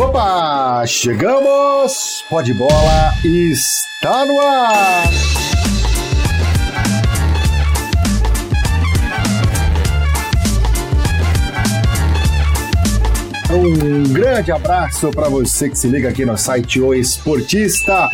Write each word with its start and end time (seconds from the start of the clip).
Opa, 0.00 0.82
chegamos! 0.86 2.24
Pode 2.30 2.54
bola 2.54 3.12
está 3.22 4.24
no 4.24 4.40
ar! 4.40 5.04
Um 13.52 14.04
grande 14.10 14.50
abraço 14.50 15.10
para 15.10 15.28
você 15.28 15.68
que 15.68 15.76
se 15.76 15.86
liga 15.86 16.08
aqui 16.08 16.24
no 16.24 16.38
site 16.38 16.80
O 16.80 16.94
Esportista 16.94 18.08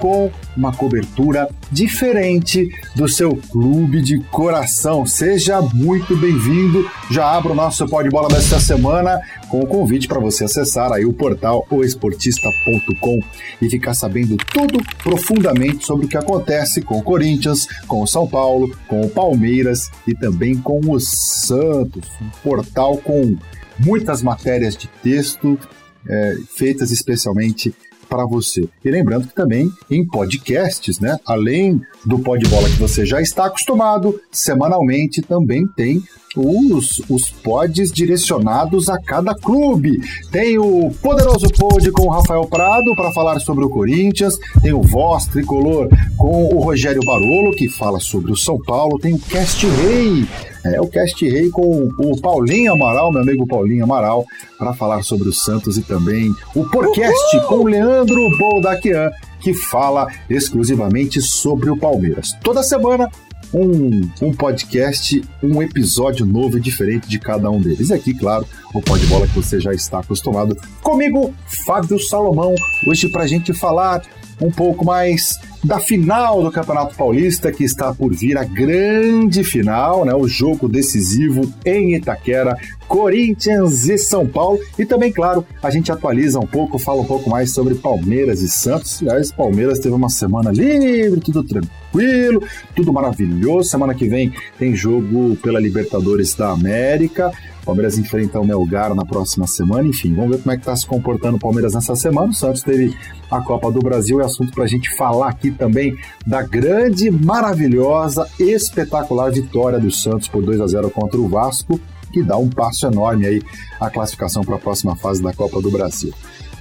com 0.00 0.30
uma 0.56 0.74
cobertura 0.74 1.48
diferente 1.70 2.68
do 2.94 3.08
seu 3.08 3.36
clube 3.50 4.02
de 4.02 4.20
coração. 4.24 5.06
Seja 5.06 5.62
muito 5.62 6.16
bem-vindo. 6.16 6.90
Já 7.10 7.30
abro 7.30 7.52
o 7.52 7.54
nosso 7.54 7.86
pó 7.86 8.02
de 8.02 8.10
bola 8.10 8.28
desta 8.28 8.60
semana 8.60 9.20
com 9.48 9.60
o 9.60 9.66
convite 9.66 10.06
para 10.06 10.18
você 10.18 10.44
acessar 10.44 10.92
aí 10.92 11.06
o 11.06 11.12
portal 11.12 11.66
oesportista.com 11.70 13.20
e 13.62 13.70
ficar 13.70 13.94
sabendo 13.94 14.36
tudo 14.36 14.82
profundamente 15.02 15.86
sobre 15.86 16.06
o 16.06 16.08
que 16.08 16.16
acontece 16.16 16.82
com 16.82 16.98
o 16.98 17.02
Corinthians, 17.02 17.66
com 17.86 18.02
o 18.02 18.06
São 18.06 18.26
Paulo, 18.26 18.76
com 18.86 19.00
o 19.00 19.08
Palmeiras 19.08 19.90
e 20.06 20.14
também 20.14 20.56
com 20.56 20.80
o 20.80 21.00
Santos. 21.00 22.04
Um 22.20 22.28
portal 22.42 22.98
com 22.98 23.36
muitas 23.78 24.22
matérias 24.22 24.76
de 24.76 24.88
texto 25.02 25.58
é, 26.06 26.36
feitas 26.54 26.90
especialmente 26.90 27.74
para 28.08 28.24
você. 28.24 28.68
E 28.84 28.90
lembrando 28.90 29.28
que 29.28 29.34
também 29.34 29.70
em 29.90 30.06
podcasts, 30.06 30.98
né? 30.98 31.18
Além 31.26 31.80
do 32.04 32.18
Pod 32.18 32.46
Bola 32.48 32.68
que 32.68 32.76
você 32.76 33.04
já 33.04 33.20
está 33.20 33.46
acostumado, 33.46 34.20
semanalmente 34.30 35.22
também 35.22 35.66
tem 35.76 36.02
os, 36.40 37.00
os 37.08 37.30
pods 37.30 37.92
direcionados 37.92 38.88
a 38.88 38.98
cada 39.00 39.34
clube. 39.34 40.00
Tem 40.30 40.58
o 40.58 40.90
poderoso 41.02 41.46
pod 41.58 41.90
com 41.92 42.06
o 42.06 42.10
Rafael 42.10 42.46
Prado 42.46 42.94
para 42.94 43.12
falar 43.12 43.38
sobre 43.40 43.64
o 43.64 43.70
Corinthians, 43.70 44.36
tem 44.62 44.72
o 44.72 44.82
Voz 44.82 45.26
Tricolor 45.26 45.88
com 46.16 46.54
o 46.54 46.60
Rogério 46.60 47.00
Barolo 47.04 47.52
que 47.52 47.68
fala 47.68 48.00
sobre 48.00 48.32
o 48.32 48.36
São 48.36 48.58
Paulo, 48.58 48.98
tem 48.98 49.14
o 49.14 49.18
Cast 49.18 49.66
Rei 49.66 50.26
é 50.64 50.80
o 50.80 50.88
Cast 50.88 51.26
Rei 51.26 51.50
com 51.50 51.88
o 51.98 52.20
Paulinho 52.20 52.72
Amaral, 52.72 53.12
meu 53.12 53.22
amigo 53.22 53.46
Paulinho 53.46 53.84
Amaral, 53.84 54.24
para 54.58 54.74
falar 54.74 55.02
sobre 55.02 55.28
o 55.28 55.32
Santos 55.32 55.78
e 55.78 55.82
também 55.82 56.34
o 56.54 56.64
Porcast 56.64 57.36
Uhul! 57.36 57.46
com 57.46 57.54
o 57.56 57.66
Leandro 57.66 58.18
Boldaquian, 58.36 59.10
que 59.40 59.54
fala 59.54 60.06
exclusivamente 60.28 61.20
sobre 61.20 61.70
o 61.70 61.76
Palmeiras. 61.76 62.32
Toda 62.42 62.62
semana 62.62 63.08
um, 63.52 64.08
um 64.22 64.32
podcast, 64.32 65.22
um 65.42 65.62
episódio 65.62 66.26
novo 66.26 66.58
e 66.58 66.60
diferente 66.60 67.08
de 67.08 67.18
cada 67.18 67.50
um 67.50 67.60
deles. 67.60 67.90
E 67.90 67.94
aqui, 67.94 68.14
claro, 68.14 68.46
o 68.74 68.82
Pode 68.82 69.06
Bola 69.06 69.26
que 69.26 69.34
você 69.34 69.60
já 69.60 69.72
está 69.72 70.00
acostumado. 70.00 70.56
Comigo, 70.82 71.34
Fábio 71.66 71.98
Salomão, 71.98 72.54
hoje 72.86 73.08
para 73.10 73.24
a 73.24 73.26
gente 73.26 73.52
falar 73.52 74.02
um 74.40 74.50
pouco 74.50 74.84
mais 74.84 75.38
da 75.64 75.80
final 75.80 76.42
do 76.42 76.50
Campeonato 76.50 76.94
Paulista, 76.94 77.50
que 77.50 77.64
está 77.64 77.92
por 77.92 78.14
vir 78.14 78.38
a 78.38 78.44
grande 78.44 79.42
final, 79.42 80.04
né? 80.04 80.14
O 80.14 80.28
jogo 80.28 80.68
decisivo 80.68 81.52
em 81.64 81.94
Itaquera, 81.94 82.56
Corinthians 82.86 83.88
e 83.88 83.98
São 83.98 84.26
Paulo. 84.26 84.58
E 84.78 84.86
também, 84.86 85.12
claro, 85.12 85.44
a 85.62 85.70
gente 85.70 85.90
atualiza 85.90 86.38
um 86.38 86.46
pouco, 86.46 86.78
fala 86.78 87.00
um 87.00 87.04
pouco 87.04 87.28
mais 87.28 87.52
sobre 87.52 87.74
Palmeiras 87.74 88.40
e 88.40 88.48
Santos. 88.48 89.02
Aliás, 89.02 89.32
Palmeiras 89.32 89.78
teve 89.80 89.94
uma 89.94 90.08
semana 90.08 90.50
livre, 90.50 91.20
tudo 91.20 91.42
tranquilo, 91.42 92.42
tudo 92.74 92.92
maravilhoso. 92.92 93.68
Semana 93.68 93.94
que 93.94 94.08
vem 94.08 94.32
tem 94.58 94.76
jogo 94.76 95.36
pela 95.42 95.60
Libertadores 95.60 96.34
da 96.34 96.50
América. 96.50 97.32
Palmeiras 97.68 97.98
enfrenta 97.98 98.40
o 98.40 98.46
Melgar 98.46 98.94
na 98.94 99.04
próxima 99.04 99.46
semana. 99.46 99.86
Enfim, 99.86 100.14
vamos 100.14 100.30
ver 100.30 100.42
como 100.42 100.52
é 100.52 100.56
que 100.56 100.62
está 100.62 100.74
se 100.74 100.86
comportando 100.86 101.36
o 101.36 101.38
Palmeiras 101.38 101.74
nessa 101.74 101.94
semana. 101.94 102.30
O 102.30 102.34
Santos 102.34 102.62
teve 102.62 102.96
a 103.30 103.42
Copa 103.42 103.70
do 103.70 103.80
Brasil, 103.80 104.22
é 104.22 104.24
assunto 104.24 104.52
para 104.54 104.64
a 104.64 104.66
gente 104.66 104.88
falar 104.96 105.28
aqui 105.28 105.50
também 105.50 105.94
da 106.26 106.40
grande, 106.40 107.10
maravilhosa, 107.10 108.26
espetacular 108.38 109.30
vitória 109.30 109.78
do 109.78 109.90
Santos 109.90 110.28
por 110.28 110.42
2 110.42 110.62
a 110.62 110.66
0 110.66 110.90
contra 110.90 111.20
o 111.20 111.28
Vasco, 111.28 111.78
que 112.10 112.22
dá 112.22 112.38
um 112.38 112.48
passo 112.48 112.86
enorme 112.86 113.26
aí 113.26 113.42
a 113.78 113.90
classificação 113.90 114.42
para 114.42 114.54
a 114.54 114.58
próxima 114.58 114.96
fase 114.96 115.22
da 115.22 115.34
Copa 115.34 115.60
do 115.60 115.70
Brasil. 115.70 116.14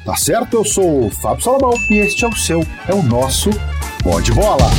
Tá 0.03 0.17
certo? 0.17 0.57
Eu 0.57 0.65
sou 0.65 1.05
o 1.05 1.09
Fábio 1.09 1.41
Salomão 1.41 1.73
e 1.89 1.99
este 1.99 2.25
é 2.25 2.27
o 2.27 2.35
seu, 2.35 2.59
é 2.85 2.93
o 2.93 3.01
nosso 3.01 3.49
Pode 4.03 4.33
Bola. 4.33 4.69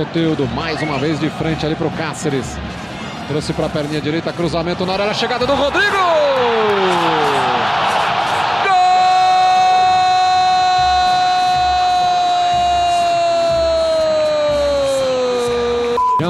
Soteudo 0.00 0.48
mais 0.54 0.80
uma 0.80 0.96
vez 0.96 1.20
de 1.20 1.28
frente 1.28 1.66
ali 1.66 1.74
para 1.74 1.86
o 1.86 1.90
Cáceres. 1.90 2.56
Trouxe 3.28 3.52
para 3.52 3.66
a 3.66 3.68
perninha 3.68 4.00
direita, 4.00 4.32
cruzamento 4.32 4.86
na 4.86 4.96
da 4.96 5.12
chegada 5.12 5.46
do 5.46 5.54
Rodrigo! 5.54 5.98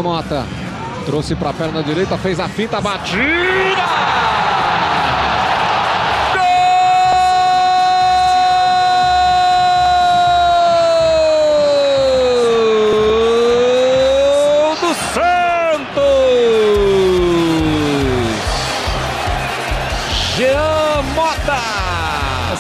Mota 0.02 0.46
trouxe 1.04 1.36
para 1.36 1.50
a 1.50 1.52
perna 1.52 1.82
direita, 1.82 2.16
fez 2.16 2.40
a 2.40 2.48
fita, 2.48 2.80
batida! 2.80 3.99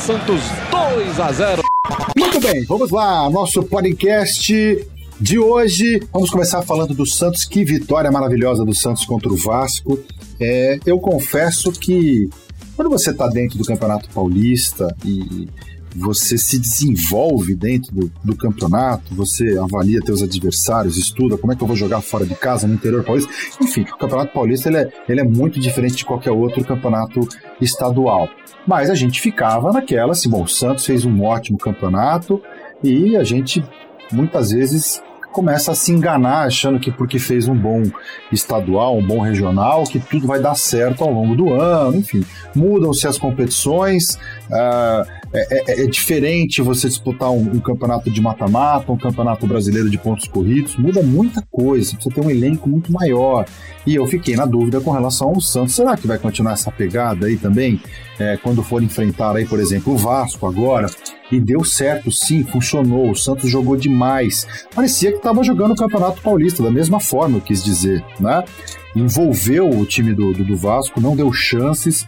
Santos 0.00 0.40
2 0.70 1.20
a 1.20 1.30
0. 1.30 1.62
Muito 2.16 2.40
bem, 2.40 2.64
vamos 2.64 2.90
lá, 2.90 3.28
nosso 3.28 3.62
podcast 3.62 4.88
de 5.20 5.38
hoje. 5.38 6.00
Vamos 6.10 6.30
começar 6.30 6.62
falando 6.62 6.94
do 6.94 7.04
Santos. 7.04 7.44
Que 7.44 7.62
vitória 7.64 8.10
maravilhosa 8.10 8.64
do 8.64 8.74
Santos 8.74 9.04
contra 9.04 9.28
o 9.28 9.36
Vasco. 9.36 10.00
É, 10.40 10.78
eu 10.86 10.98
confesso 10.98 11.70
que 11.72 12.30
quando 12.76 12.88
você 12.88 13.10
está 13.10 13.28
dentro 13.28 13.58
do 13.58 13.64
Campeonato 13.64 14.08
Paulista 14.08 14.96
e 15.04 15.46
você 15.94 16.38
se 16.38 16.58
desenvolve 16.58 17.54
dentro 17.54 17.92
do, 17.92 18.12
do, 18.22 18.36
campeonato, 18.36 19.14
você 19.14 19.58
avalia 19.58 20.00
teus 20.00 20.22
adversários, 20.22 20.96
estuda 20.96 21.36
como 21.36 21.52
é 21.52 21.56
que 21.56 21.62
eu 21.62 21.66
vou 21.66 21.76
jogar 21.76 22.00
fora 22.00 22.24
de 22.24 22.34
casa, 22.34 22.66
no 22.66 22.74
interior 22.74 23.04
paulista. 23.04 23.30
Enfim, 23.60 23.82
o 23.82 23.98
Campeonato 23.98 24.32
Paulista 24.32 24.68
ele 24.68 24.78
é, 24.78 24.92
ele 25.08 25.20
é 25.20 25.24
muito 25.24 25.58
diferente 25.58 25.96
de 25.96 26.04
qualquer 26.04 26.30
outro 26.30 26.64
campeonato 26.64 27.28
estadual. 27.60 28.28
Mas 28.66 28.90
a 28.90 28.94
gente 28.94 29.20
ficava 29.20 29.72
naquela, 29.72 30.12
assim, 30.12 30.28
bom, 30.28 30.42
o 30.42 30.48
Santos 30.48 30.84
fez 30.84 31.04
um 31.04 31.22
ótimo 31.22 31.58
campeonato 31.58 32.40
e 32.82 33.16
a 33.16 33.24
gente 33.24 33.64
muitas 34.12 34.50
vezes 34.50 35.02
começa 35.32 35.72
a 35.72 35.74
se 35.74 35.92
enganar 35.92 36.46
achando 36.46 36.80
que 36.80 36.90
porque 36.90 37.18
fez 37.18 37.46
um 37.46 37.54
bom 37.54 37.82
estadual, 38.32 38.96
um 38.96 39.06
bom 39.06 39.20
regional, 39.20 39.84
que 39.84 39.98
tudo 39.98 40.26
vai 40.26 40.40
dar 40.40 40.54
certo 40.56 41.04
ao 41.04 41.12
longo 41.12 41.36
do 41.36 41.52
ano, 41.52 41.96
enfim. 41.96 42.24
Mudam-se 42.54 43.06
as 43.06 43.16
competições, 43.16 44.18
uh, 44.50 45.19
é, 45.32 45.72
é, 45.72 45.84
é, 45.84 45.86
diferente 45.86 46.60
você 46.60 46.88
disputar 46.88 47.30
um, 47.30 47.40
um 47.40 47.60
campeonato 47.60 48.10
de 48.10 48.20
mata-mata, 48.20 48.90
um 48.90 48.98
campeonato 48.98 49.46
brasileiro 49.46 49.88
de 49.88 49.96
pontos 49.96 50.26
corridos, 50.26 50.76
muda 50.76 51.02
muita 51.02 51.40
coisa, 51.50 51.96
você 51.98 52.10
tem 52.10 52.24
um 52.24 52.30
elenco 52.30 52.68
muito 52.68 52.92
maior. 52.92 53.46
E 53.86 53.94
eu 53.94 54.06
fiquei 54.06 54.34
na 54.34 54.44
dúvida 54.44 54.80
com 54.80 54.90
relação 54.90 55.28
ao 55.28 55.40
Santos. 55.40 55.74
Será 55.74 55.96
que 55.96 56.06
vai 56.06 56.18
continuar 56.18 56.52
essa 56.52 56.70
pegada 56.70 57.26
aí 57.26 57.36
também? 57.36 57.80
É, 58.18 58.36
quando 58.36 58.62
for 58.62 58.82
enfrentar 58.82 59.36
aí, 59.36 59.46
por 59.46 59.58
exemplo, 59.58 59.94
o 59.94 59.96
Vasco 59.96 60.46
agora, 60.46 60.90
e 61.30 61.40
deu 61.40 61.64
certo, 61.64 62.10
sim, 62.10 62.44
funcionou. 62.44 63.10
O 63.10 63.16
Santos 63.16 63.48
jogou 63.48 63.76
demais. 63.76 64.46
Parecia 64.74 65.12
que 65.12 65.18
estava 65.18 65.42
jogando 65.44 65.72
o 65.72 65.76
Campeonato 65.76 66.20
Paulista, 66.20 66.62
da 66.62 66.70
mesma 66.70 67.00
forma, 67.00 67.38
eu 67.38 67.40
quis 67.40 67.64
dizer, 67.64 68.04
né? 68.18 68.44
Envolveu 68.94 69.70
o 69.70 69.86
time 69.86 70.12
do, 70.12 70.32
do, 70.32 70.44
do 70.44 70.56
Vasco, 70.56 71.00
não 71.00 71.14
deu 71.14 71.32
chances, 71.32 72.06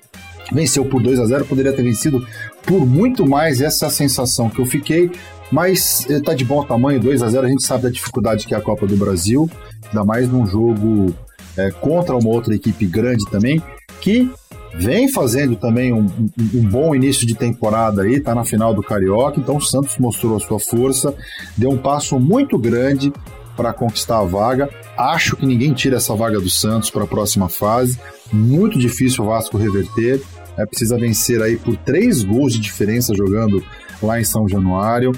venceu 0.53 0.85
por 0.85 1.03
2 1.03 1.19
a 1.19 1.27
0 1.27 1.45
poderia 1.45 1.73
ter 1.73 1.83
vencido 1.83 2.27
por 2.65 2.87
muito 2.87 3.29
mais 3.29 3.61
essa 3.61 3.89
sensação 3.91 4.49
que 4.49 4.61
eu 4.61 4.67
fiquei, 4.67 5.11
mas 5.51 6.07
eh, 6.09 6.21
tá 6.21 6.35
de 6.35 6.45
bom 6.45 6.63
tamanho, 6.65 7.01
2 7.01 7.23
a 7.23 7.29
0 7.29 7.47
a 7.47 7.51
gente 7.51 7.67
sabe 7.67 7.85
da 7.85 7.91
dificuldade 7.91 8.47
que 8.47 8.55
é 8.55 8.57
a 8.57 8.61
Copa 8.61 8.87
do 8.87 8.97
Brasil, 8.97 9.51
ainda 9.89 10.05
mais 10.05 10.29
num 10.29 10.47
jogo 10.47 11.15
é, 11.57 11.71
contra 11.71 12.17
uma 12.17 12.29
outra 12.29 12.55
equipe 12.55 12.87
grande 12.87 13.25
também, 13.31 13.63
que 14.01 14.31
vem 14.75 15.11
fazendo 15.11 15.57
também 15.57 15.93
um, 15.93 16.07
um, 16.07 16.31
um, 16.55 16.65
bom 16.65 16.95
início 16.95 17.27
de 17.27 17.35
temporada 17.35 18.03
aí, 18.03 18.21
tá 18.21 18.35
na 18.35 18.45
final 18.45 18.73
do 18.73 18.83
Carioca, 18.83 19.39
então 19.39 19.57
o 19.57 19.61
Santos 19.61 19.99
mostrou 19.99 20.37
a 20.37 20.41
sua 20.41 20.59
força, 20.59 21.15
deu 21.57 21.71
um 21.71 21.79
passo 21.79 22.19
muito 22.19 22.59
grande 22.59 23.13
para 23.57 23.73
conquistar 23.73 24.21
a 24.21 24.25
vaga. 24.25 24.69
Acho 24.97 25.37
que 25.37 25.47
ninguém 25.47 25.73
tira 25.73 25.97
essa 25.97 26.15
vaga 26.15 26.41
do 26.41 26.49
Santos 26.49 26.91
para 26.91 27.05
a 27.05 27.07
próxima 27.07 27.49
fase. 27.49 27.99
Muito 28.33 28.79
difícil 28.79 29.25
o 29.25 29.27
Vasco 29.27 29.59
reverter. 29.59 30.23
É, 30.57 30.67
precisa 30.67 30.99
vencer 30.99 31.41
aí 31.41 31.57
por 31.57 31.77
três 31.77 32.23
gols 32.23 32.53
de 32.53 32.61
diferença 32.61 33.15
jogando 33.15 33.65
lá 34.03 34.21
em 34.21 34.25
São 34.25 34.49
Januário. 34.49 35.13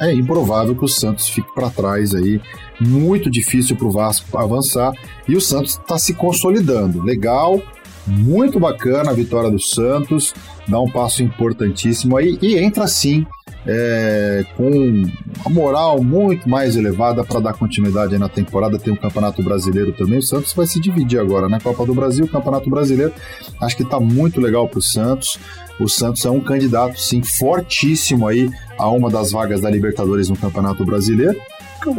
É 0.00 0.12
improvável 0.12 0.76
que 0.76 0.84
o 0.84 0.88
Santos 0.88 1.28
fique 1.28 1.52
para 1.54 1.70
trás 1.70 2.14
aí. 2.14 2.40
Muito 2.80 3.28
difícil 3.28 3.76
para 3.76 3.86
o 3.86 3.90
Vasco 3.90 4.38
avançar. 4.38 4.92
E 5.26 5.36
o 5.36 5.40
Santos 5.40 5.72
está 5.72 5.98
se 5.98 6.14
consolidando. 6.14 7.02
Legal, 7.02 7.60
muito 8.06 8.60
bacana 8.60 9.10
a 9.10 9.14
vitória 9.14 9.50
do 9.50 9.60
Santos. 9.60 10.32
Dá 10.68 10.80
um 10.80 10.90
passo 10.90 11.22
importantíssimo 11.22 12.16
aí. 12.16 12.38
E 12.40 12.56
entra 12.56 12.86
sim 12.86 13.26
é, 13.66 14.44
com 14.56 15.02
a 15.44 15.50
moral 15.50 16.02
muito 16.02 16.48
mais 16.48 16.76
elevada 16.76 17.24
para 17.24 17.40
dar 17.40 17.54
continuidade 17.54 18.16
na 18.18 18.28
temporada. 18.28 18.78
Tem 18.78 18.92
o 18.92 18.96
Campeonato 18.96 19.42
Brasileiro 19.42 19.92
também. 19.92 20.18
O 20.18 20.22
Santos 20.22 20.52
vai 20.52 20.66
se 20.66 20.80
dividir 20.80 21.18
agora, 21.18 21.48
né? 21.48 21.58
Copa 21.62 21.84
do 21.84 21.94
Brasil, 21.94 22.26
Campeonato 22.28 22.70
Brasileiro. 22.70 23.12
Acho 23.60 23.76
que 23.76 23.82
está 23.82 24.00
muito 24.00 24.40
legal 24.40 24.68
para 24.68 24.78
o 24.78 24.82
Santos. 24.82 25.38
O 25.78 25.88
Santos 25.88 26.24
é 26.24 26.30
um 26.30 26.40
candidato, 26.40 26.98
sim, 27.00 27.22
fortíssimo 27.22 28.26
aí 28.26 28.50
a 28.78 28.90
uma 28.90 29.08
das 29.08 29.30
vagas 29.30 29.60
da 29.60 29.70
Libertadores 29.70 30.28
no 30.28 30.36
Campeonato 30.36 30.84
Brasileiro. 30.84 31.38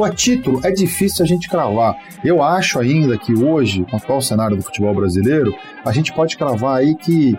A 0.04 0.10
título 0.10 0.60
é 0.64 0.72
difícil 0.72 1.24
a 1.24 1.28
gente 1.28 1.50
cravar. 1.50 1.96
Eu 2.24 2.44
acho 2.44 2.80
ainda 2.80 3.18
que 3.18 3.34
hoje, 3.34 3.86
com 3.86 3.96
o 3.96 3.96
atual 3.96 4.22
cenário 4.22 4.58
do 4.58 4.62
futebol 4.62 4.94
brasileiro, 4.94 5.56
a 5.86 5.92
gente 5.94 6.14
pode 6.14 6.38
cravar 6.38 6.80
aí 6.80 6.96
que 6.96 7.36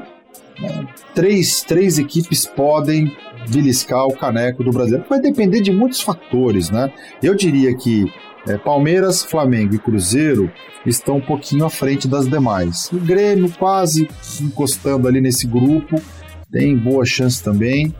três, 1.15 1.63
três 1.63 1.99
equipes 1.99 2.47
podem 2.47 3.17
beliscar 3.49 4.07
o 4.07 4.17
caneco 4.17 4.63
do 4.63 4.71
brasileiro. 4.71 5.07
Vai 5.09 5.21
depender 5.21 5.61
de 5.61 5.73
muitos 5.73 6.01
fatores, 6.01 6.71
né? 6.71 6.93
Eu 7.23 7.35
diria 7.35 7.75
que 7.77 8.13
é, 8.47 8.57
Palmeiras, 8.57 9.23
Flamengo 9.23 9.75
e 9.75 9.79
Cruzeiro 9.79 10.51
estão 10.87 11.17
um 11.17 11.21
pouquinho 11.21 11.65
à 11.65 11.71
frente 11.71 12.09
das 12.09 12.29
demais. 12.29 12.91
O 12.93 12.99
Grêmio 12.99 13.53
quase 13.59 14.09
encostando 14.41 15.07
ali 15.07 15.21
nesse 15.21 15.47
grupo, 15.47 16.01
tem 16.51 16.77
boa 16.77 17.05
chance 17.05 17.43
também 17.43 17.95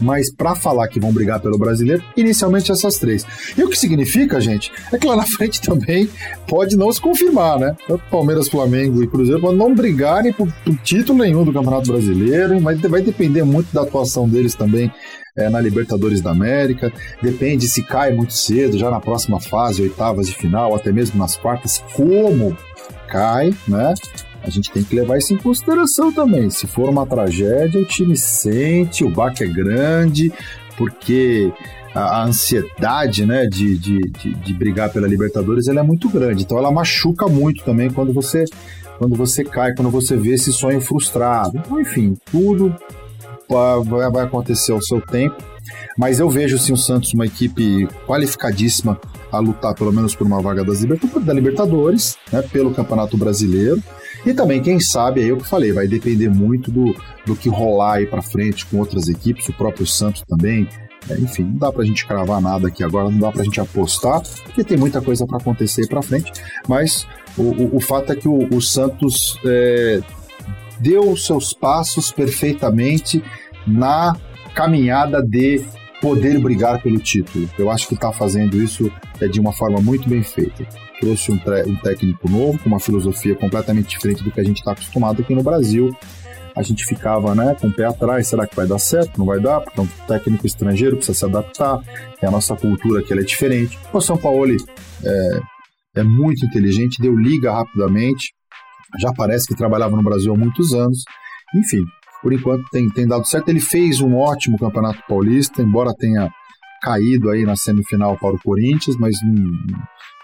mas 0.00 0.32
para 0.32 0.54
falar 0.54 0.88
que 0.88 1.00
vão 1.00 1.12
brigar 1.12 1.40
pelo 1.40 1.58
brasileiro, 1.58 2.02
inicialmente 2.16 2.72
essas 2.72 2.98
três. 2.98 3.24
E 3.56 3.62
o 3.62 3.68
que 3.68 3.78
significa, 3.78 4.40
gente, 4.40 4.72
é 4.92 4.98
que 4.98 5.06
lá 5.06 5.16
na 5.16 5.26
frente 5.26 5.60
também 5.60 6.08
pode 6.48 6.76
não 6.76 6.92
se 6.92 7.00
confirmar, 7.00 7.58
né? 7.58 7.76
Palmeiras, 8.10 8.48
Flamengo 8.48 9.02
e 9.02 9.06
Cruzeiro 9.06 9.40
podem 9.40 9.58
não 9.58 9.74
brigarem 9.74 10.32
por, 10.32 10.50
por, 10.64 10.76
título 10.78 11.18
nenhum 11.18 11.44
do 11.44 11.52
Campeonato 11.52 11.90
Brasileiro, 11.90 12.60
mas 12.60 12.80
vai 12.80 13.02
depender 13.02 13.44
muito 13.44 13.72
da 13.72 13.82
atuação 13.82 14.28
deles 14.28 14.54
também 14.54 14.90
é, 15.36 15.48
na 15.48 15.60
Libertadores 15.60 16.20
da 16.20 16.30
América. 16.30 16.92
Depende 17.22 17.68
se 17.68 17.82
cai 17.82 18.12
muito 18.12 18.32
cedo, 18.32 18.78
já 18.78 18.90
na 18.90 19.00
próxima 19.00 19.40
fase, 19.40 19.82
oitavas 19.82 20.26
de 20.26 20.34
final, 20.34 20.74
até 20.74 20.92
mesmo 20.92 21.18
nas 21.18 21.36
quartas, 21.36 21.82
como 21.94 22.56
cai, 23.08 23.54
né? 23.66 23.94
A 24.42 24.50
gente 24.50 24.70
tem 24.70 24.82
que 24.82 24.94
levar 24.94 25.18
isso 25.18 25.34
em 25.34 25.36
consideração 25.36 26.12
também. 26.12 26.50
Se 26.50 26.66
for 26.66 26.88
uma 26.88 27.06
tragédia, 27.06 27.80
o 27.80 27.84
time 27.84 28.16
sente, 28.16 29.04
o 29.04 29.10
baque 29.10 29.44
é 29.44 29.46
grande, 29.46 30.32
porque 30.76 31.52
a, 31.94 32.24
ansiedade 32.24 33.26
né, 33.26 33.46
de, 33.46 33.76
de, 33.76 33.98
de, 33.98 34.34
de, 34.34 34.54
brigar 34.54 34.90
pela 34.90 35.06
Libertadores 35.06 35.68
ela 35.68 35.80
é 35.80 35.82
muito 35.82 36.08
grande. 36.08 36.44
Então 36.44 36.58
ela 36.58 36.70
machuca 36.70 37.26
muito 37.26 37.64
também 37.64 37.90
quando 37.90 38.12
você, 38.12 38.44
quando 38.98 39.14
você 39.14 39.44
cai, 39.44 39.74
quando 39.74 39.90
você 39.90 40.16
vê 40.16 40.34
esse 40.34 40.52
sonho 40.52 40.80
frustrado. 40.80 41.58
Então, 41.58 41.80
enfim, 41.80 42.16
tudo 42.30 42.74
vai, 44.10 44.24
acontecer 44.24 44.72
ao 44.72 44.80
seu 44.80 45.00
tempo. 45.00 45.36
Mas 45.98 46.20
eu 46.20 46.30
vejo 46.30 46.58
sim 46.58 46.72
o 46.72 46.76
Santos 46.76 47.12
uma 47.12 47.26
equipe 47.26 47.86
qualificadíssima 48.06 48.98
a 49.30 49.38
lutar 49.38 49.74
pelo 49.74 49.92
menos 49.92 50.14
por 50.14 50.26
uma 50.26 50.40
vaga 50.40 50.64
das 50.64 50.82
da 50.82 51.32
Libertadores, 51.32 52.16
né, 52.32 52.42
pelo 52.42 52.72
Campeonato 52.72 53.16
Brasileiro. 53.16 53.82
E 54.24 54.34
também, 54.34 54.60
quem 54.60 54.78
sabe, 54.78 55.20
aí 55.20 55.28
eu 55.28 55.38
que 55.38 55.48
falei, 55.48 55.72
vai 55.72 55.88
depender 55.88 56.28
muito 56.28 56.70
do, 56.70 56.94
do 57.24 57.34
que 57.34 57.48
rolar 57.48 57.94
aí 57.94 58.06
para 58.06 58.22
frente 58.22 58.66
com 58.66 58.78
outras 58.78 59.08
equipes, 59.08 59.48
o 59.48 59.52
próprio 59.52 59.86
Santos 59.86 60.22
também. 60.28 60.68
É, 61.08 61.18
enfim, 61.18 61.44
não 61.44 61.56
dá 61.56 61.72
pra 61.72 61.84
gente 61.84 62.06
cravar 62.06 62.40
nada 62.40 62.68
aqui 62.68 62.84
agora, 62.84 63.10
não 63.10 63.18
dá 63.18 63.32
pra 63.32 63.42
gente 63.42 63.60
apostar, 63.60 64.20
porque 64.44 64.62
tem 64.62 64.76
muita 64.76 65.00
coisa 65.00 65.26
para 65.26 65.38
acontecer 65.38 65.86
para 65.88 66.02
frente, 66.02 66.30
mas 66.68 67.06
o, 67.38 67.42
o, 67.42 67.76
o, 67.76 67.80
fato 67.80 68.12
é 68.12 68.16
que 68.16 68.28
o, 68.28 68.46
o 68.54 68.60
Santos 68.60 69.38
é, 69.46 70.00
deu 70.78 71.16
seus 71.16 71.54
passos 71.54 72.12
perfeitamente 72.12 73.24
na 73.66 74.14
caminhada 74.54 75.22
de 75.22 75.64
poder 76.02 76.38
brigar 76.38 76.82
pelo 76.82 76.98
título. 76.98 77.48
Eu 77.58 77.70
acho 77.70 77.88
que 77.88 77.94
está 77.94 78.12
fazendo 78.12 78.62
isso 78.62 78.92
é, 79.20 79.26
de 79.26 79.40
uma 79.40 79.52
forma 79.52 79.80
muito 79.80 80.08
bem 80.08 80.22
feita 80.22 80.66
trouxe 81.00 81.32
um, 81.32 81.40
um 81.66 81.76
técnico 81.76 82.28
novo, 82.28 82.58
com 82.58 82.68
uma 82.68 82.78
filosofia 82.78 83.34
completamente 83.34 83.88
diferente 83.88 84.22
do 84.22 84.30
que 84.30 84.40
a 84.40 84.44
gente 84.44 84.58
está 84.58 84.72
acostumado 84.72 85.22
aqui 85.22 85.34
no 85.34 85.42
Brasil. 85.42 85.96
A 86.54 86.62
gente 86.62 86.84
ficava 86.84 87.34
né, 87.34 87.56
com 87.60 87.68
o 87.68 87.72
pé 87.72 87.86
atrás, 87.86 88.28
será 88.28 88.46
que 88.46 88.54
vai 88.54 88.66
dar 88.66 88.78
certo? 88.78 89.18
Não 89.18 89.24
vai 89.24 89.40
dar, 89.40 89.60
porque 89.60 89.80
é 89.80 89.82
um 89.82 89.88
técnico 90.06 90.46
estrangeiro, 90.46 90.96
precisa 90.96 91.18
se 91.18 91.24
adaptar, 91.24 91.80
é 92.20 92.26
a 92.26 92.30
nossa 92.30 92.54
cultura 92.54 93.02
que 93.02 93.12
ela 93.12 93.22
é 93.22 93.24
diferente. 93.24 93.78
O 93.92 94.00
São 94.00 94.16
Paulo 94.16 94.52
é, 95.04 95.40
é 95.96 96.02
muito 96.02 96.44
inteligente, 96.44 97.00
deu 97.00 97.16
liga 97.16 97.52
rapidamente, 97.52 98.34
já 99.00 99.12
parece 99.12 99.46
que 99.46 99.56
trabalhava 99.56 99.96
no 99.96 100.02
Brasil 100.02 100.34
há 100.34 100.36
muitos 100.36 100.74
anos. 100.74 101.04
Enfim, 101.54 101.82
por 102.22 102.32
enquanto 102.32 102.64
tem, 102.70 102.88
tem 102.90 103.06
dado 103.06 103.26
certo. 103.26 103.48
Ele 103.48 103.60
fez 103.60 104.00
um 104.00 104.16
ótimo 104.16 104.58
campeonato 104.58 105.02
paulista, 105.08 105.62
embora 105.62 105.94
tenha 105.94 106.28
caído 106.82 107.30
aí 107.30 107.44
na 107.44 107.56
semifinal 107.56 108.18
para 108.18 108.34
o 108.34 108.40
Corinthians, 108.42 108.96
mas 108.96 109.14
num, 109.24 109.50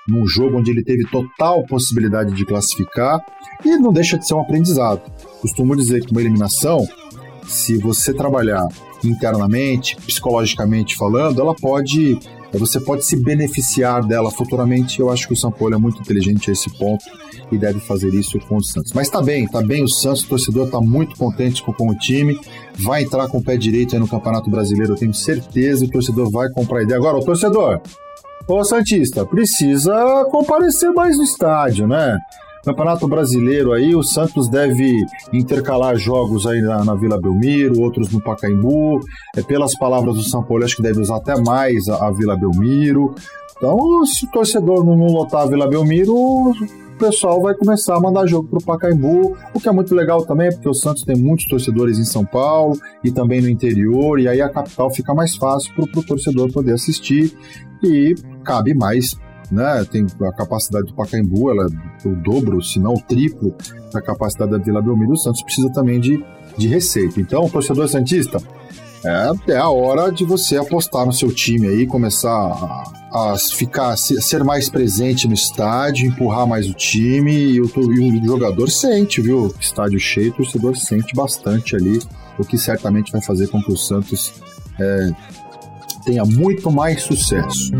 num 0.08 0.26
jogo 0.26 0.58
onde 0.58 0.70
ele 0.70 0.84
teve 0.84 1.04
total 1.06 1.64
possibilidade 1.66 2.34
de 2.34 2.44
classificar 2.44 3.20
e 3.64 3.76
não 3.76 3.92
deixa 3.92 4.18
de 4.18 4.26
ser 4.26 4.34
um 4.34 4.40
aprendizado. 4.40 5.00
Costumo 5.40 5.76
dizer 5.76 6.04
que 6.04 6.12
uma 6.12 6.20
eliminação, 6.20 6.86
se 7.46 7.76
você 7.78 8.12
trabalhar 8.12 8.66
internamente, 9.04 9.96
psicologicamente 9.96 10.96
falando, 10.96 11.40
ela 11.40 11.54
pode 11.54 12.18
você 12.58 12.80
pode 12.80 13.04
se 13.04 13.16
beneficiar 13.16 14.04
dela 14.06 14.30
futuramente. 14.30 15.00
Eu 15.00 15.10
acho 15.10 15.26
que 15.26 15.34
o 15.34 15.36
São 15.36 15.50
Paulo 15.50 15.74
é 15.74 15.78
muito 15.78 16.00
inteligente 16.00 16.50
a 16.50 16.52
esse 16.52 16.70
ponto 16.78 17.04
e 17.50 17.58
deve 17.58 17.80
fazer 17.80 18.12
isso 18.14 18.38
com 18.40 18.56
o 18.56 18.64
Santos. 18.64 18.92
Mas 18.92 19.08
tá 19.08 19.22
bem, 19.22 19.46
tá 19.46 19.62
bem 19.62 19.82
o 19.82 19.88
Santos, 19.88 20.22
o 20.22 20.28
torcedor 20.28 20.70
tá 20.70 20.80
muito 20.80 21.16
contente 21.16 21.62
com, 21.62 21.72
com 21.72 21.90
o 21.90 21.94
time, 21.94 22.38
vai 22.78 23.02
entrar 23.02 23.28
com 23.28 23.38
o 23.38 23.42
pé 23.42 23.56
direito 23.56 23.94
aí 23.94 24.00
no 24.00 24.08
Campeonato 24.08 24.50
Brasileiro, 24.50 24.92
eu 24.92 24.96
tenho 24.96 25.14
certeza 25.14 25.84
o 25.84 25.90
torcedor 25.90 26.30
vai 26.30 26.50
comprar 26.50 26.82
ideia. 26.82 26.98
Agora, 26.98 27.18
o 27.18 27.24
torcedor, 27.24 27.80
Ô 28.48 28.62
Santista, 28.64 29.26
precisa 29.26 30.24
comparecer 30.30 30.92
mais 30.92 31.16
no 31.16 31.24
estádio, 31.24 31.88
né? 31.88 32.16
Campeonato 32.64 33.06
Brasileiro 33.08 33.72
aí, 33.72 33.94
o 33.94 34.02
Santos 34.02 34.48
deve 34.48 35.04
intercalar 35.32 35.96
jogos 35.96 36.46
aí 36.46 36.60
na, 36.60 36.84
na, 36.84 36.94
Vila 36.94 37.20
Belmiro, 37.20 37.80
outros 37.80 38.10
no 38.10 38.20
Pacaembu. 38.20 39.00
É, 39.36 39.42
pelas 39.42 39.76
palavras 39.76 40.16
do 40.16 40.22
São 40.22 40.42
Paulo, 40.42 40.64
acho 40.64 40.76
que 40.76 40.82
deve 40.82 41.00
usar 41.00 41.16
até 41.16 41.40
mais 41.40 41.88
a, 41.88 42.06
a 42.06 42.10
Vila 42.10 42.36
Belmiro. 42.36 43.14
Então, 43.56 44.04
se 44.04 44.26
o 44.26 44.30
torcedor 44.30 44.84
não, 44.84 44.96
lotar 45.06 45.42
a 45.42 45.46
Vila 45.46 45.68
Belmiro, 45.68 46.52
o 46.96 46.98
pessoal 46.98 47.42
vai 47.42 47.54
começar 47.54 47.94
a 47.94 48.00
mandar 48.00 48.26
jogo 48.26 48.48
pro 48.48 48.64
Pacaembu, 48.64 49.36
o 49.52 49.60
que 49.60 49.68
é 49.68 49.72
muito 49.72 49.94
legal 49.94 50.24
também, 50.24 50.50
porque 50.50 50.68
o 50.68 50.72
Santos 50.72 51.04
tem 51.04 51.14
muitos 51.14 51.44
torcedores 51.44 51.98
em 51.98 52.04
São 52.04 52.24
Paulo 52.24 52.78
e 53.04 53.12
também 53.12 53.42
no 53.42 53.50
interior, 53.50 54.18
e 54.18 54.26
aí 54.26 54.40
a 54.40 54.48
capital 54.48 54.90
fica 54.90 55.14
mais 55.14 55.36
fácil 55.36 55.74
pro, 55.74 55.86
pro 55.86 56.02
torcedor 56.02 56.50
poder 56.50 56.72
assistir 56.72 57.36
e 57.82 58.14
cabe 58.42 58.74
mais 58.74 59.14
né? 59.52 59.84
Tem 59.84 60.04
a 60.22 60.32
capacidade 60.32 60.86
do 60.86 60.94
Pacaembu, 60.94 61.50
ela 61.50 61.68
é 61.68 62.08
o 62.08 62.16
dobro, 62.16 62.60
se 62.60 62.80
não 62.80 62.94
o 62.94 63.00
triplo 63.00 63.54
da 63.92 64.02
capacidade 64.02 64.50
da 64.50 64.58
Vila 64.58 64.82
Belmiro. 64.82 65.12
O 65.12 65.16
Santos 65.16 65.40
precisa 65.42 65.70
também 65.70 66.00
de, 66.00 66.20
de 66.58 66.66
receita. 66.66 67.20
Então, 67.20 67.48
torcedor 67.48 67.88
santista, 67.88 68.38
é, 69.06 69.52
é 69.52 69.56
a 69.56 69.68
hora 69.68 70.10
de 70.10 70.24
você 70.24 70.56
apostar 70.56 71.06
no 71.06 71.12
seu 71.12 71.32
time 71.32 71.68
aí, 71.68 71.86
começar 71.86 72.28
a, 72.30 73.32
a 73.32 73.38
ficar, 73.38 73.90
a 73.90 73.96
ser 73.96 74.42
mais 74.42 74.68
presente 74.68 75.28
no 75.28 75.34
estádio, 75.34 76.08
empurrar 76.08 76.46
mais 76.46 76.68
o 76.68 76.74
time 76.74 77.32
e 77.32 77.60
o, 77.60 77.66
e 77.66 78.18
o 78.18 78.26
jogador 78.26 78.68
sente, 78.68 79.20
viu? 79.20 79.54
Estádio 79.60 80.00
cheio, 80.00 80.32
o 80.32 80.34
torcedor 80.34 80.76
sente 80.76 81.14
bastante 81.14 81.76
ali, 81.76 82.00
o 82.36 82.44
que 82.44 82.58
certamente 82.58 83.12
vai 83.12 83.22
fazer 83.22 83.46
com 83.48 83.62
que 83.62 83.72
o 83.72 83.76
Santos 83.76 84.34
é, 84.78 85.10
tenha 86.04 86.24
muito 86.24 86.70
mais 86.70 87.02
sucesso. 87.02 87.70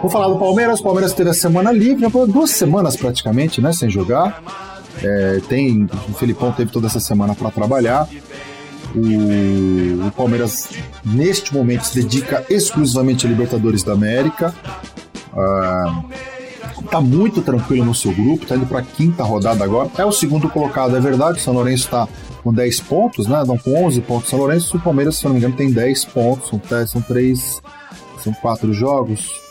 Vou 0.00 0.10
falar 0.10 0.28
do 0.28 0.38
Palmeiras. 0.38 0.80
O 0.80 0.82
Palmeiras 0.82 1.12
teve 1.12 1.30
a 1.30 1.34
semana 1.34 1.72
livre, 1.72 2.06
duas 2.28 2.50
semanas 2.50 2.96
praticamente, 2.96 3.60
né, 3.60 3.72
sem 3.72 3.90
jogar. 3.90 4.42
É, 5.02 5.40
tem, 5.48 5.88
o 6.08 6.12
Felipão 6.14 6.52
teve 6.52 6.70
toda 6.70 6.86
essa 6.86 7.00
semana 7.00 7.34
para 7.34 7.50
trabalhar. 7.50 8.08
O, 8.94 10.06
o, 10.06 10.10
Palmeiras, 10.12 10.68
neste 11.04 11.52
momento, 11.52 11.82
se 11.82 11.94
dedica 11.94 12.44
exclusivamente 12.48 13.26
a 13.26 13.28
Libertadores 13.28 13.82
da 13.82 13.92
América. 13.92 14.54
Ah, 15.32 16.02
tá 16.90 17.00
muito 17.00 17.42
tranquilo 17.42 17.84
no 17.84 17.94
seu 17.94 18.12
grupo, 18.12 18.46
tá 18.46 18.56
indo 18.56 18.66
para 18.66 18.78
a 18.78 18.82
quinta 18.82 19.22
rodada 19.22 19.62
agora. 19.62 19.90
É 19.98 20.04
o 20.04 20.12
segundo 20.12 20.48
colocado, 20.48 20.96
é 20.96 21.00
verdade. 21.00 21.38
O 21.38 21.40
São 21.40 21.52
Lourenço 21.54 21.84
está 21.84 22.08
com 22.42 22.52
10 22.52 22.80
pontos, 22.80 23.26
né? 23.26 23.40
Estão 23.40 23.58
com 23.58 23.84
11 23.84 24.00
pontos. 24.00 24.30
São 24.30 24.38
Lourenço 24.38 24.76
o 24.76 24.80
Palmeiras, 24.80 25.16
se 25.16 25.24
não 25.24 25.32
me 25.32 25.38
engano, 25.38 25.54
tem 25.54 25.70
10 25.70 26.04
pontos. 26.06 26.48
São, 26.48 26.60
são 26.86 27.02
três, 27.02 27.60
são 28.22 28.32
quatro 28.32 28.72
jogos. 28.72 29.47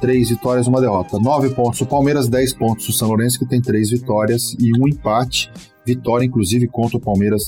Três 0.00 0.28
vitórias, 0.28 0.66
uma 0.66 0.80
derrota. 0.80 1.18
Nove 1.18 1.50
pontos 1.50 1.80
o 1.80 1.86
Palmeiras, 1.86 2.28
dez 2.28 2.52
pontos 2.54 2.88
o 2.88 2.92
São 2.92 3.08
Lourenço, 3.08 3.38
que 3.38 3.46
tem 3.46 3.60
três 3.60 3.90
vitórias 3.90 4.54
e 4.58 4.70
um 4.78 4.88
empate. 4.88 5.50
Vitória, 5.84 6.24
inclusive, 6.24 6.66
contra 6.66 6.96
o 6.96 7.00
Palmeiras 7.00 7.42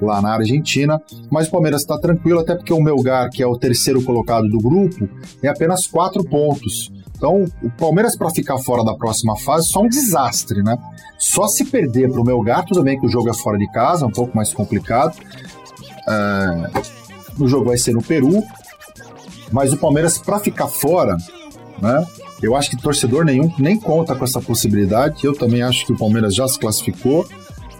lá 0.00 0.20
na 0.20 0.34
Argentina. 0.34 1.00
Mas 1.30 1.48
o 1.48 1.50
Palmeiras 1.50 1.82
está 1.82 1.98
tranquilo, 1.98 2.40
até 2.40 2.54
porque 2.54 2.72
o 2.72 2.80
Melgar, 2.80 3.30
que 3.30 3.42
é 3.42 3.46
o 3.46 3.56
terceiro 3.56 4.02
colocado 4.02 4.48
do 4.48 4.58
grupo, 4.58 5.08
é 5.42 5.48
apenas 5.48 5.86
quatro 5.86 6.22
pontos. 6.24 6.92
Então, 7.16 7.44
o 7.62 7.70
Palmeiras, 7.70 8.16
para 8.16 8.30
ficar 8.30 8.58
fora 8.58 8.84
da 8.84 8.94
próxima 8.94 9.36
fase, 9.38 9.66
só 9.68 9.80
um 9.80 9.88
desastre, 9.88 10.62
né? 10.62 10.76
Só 11.18 11.48
se 11.48 11.64
perder 11.64 12.10
para 12.12 12.20
o 12.20 12.24
Melgar, 12.24 12.64
tudo 12.64 12.82
bem 12.84 12.98
que 12.98 13.06
o 13.06 13.08
jogo 13.08 13.28
é 13.28 13.34
fora 13.34 13.58
de 13.58 13.66
casa, 13.72 14.06
um 14.06 14.12
pouco 14.12 14.36
mais 14.36 14.52
complicado. 14.52 15.18
É... 16.08 16.70
O 17.40 17.48
jogo 17.48 17.66
vai 17.66 17.78
ser 17.78 17.92
no 17.92 18.02
Peru, 18.02 18.42
mas 19.50 19.72
o 19.72 19.76
Palmeiras, 19.76 20.18
para 20.18 20.38
ficar 20.38 20.68
fora, 20.68 21.16
né? 21.80 22.06
Eu 22.42 22.54
acho 22.54 22.70
que 22.70 22.80
torcedor 22.80 23.24
nenhum 23.24 23.52
nem 23.58 23.78
conta 23.78 24.14
com 24.14 24.24
essa 24.24 24.40
possibilidade. 24.40 25.24
Eu 25.24 25.34
também 25.34 25.62
acho 25.62 25.84
que 25.86 25.92
o 25.92 25.98
Palmeiras 25.98 26.34
já 26.34 26.46
se 26.46 26.58
classificou, 26.58 27.26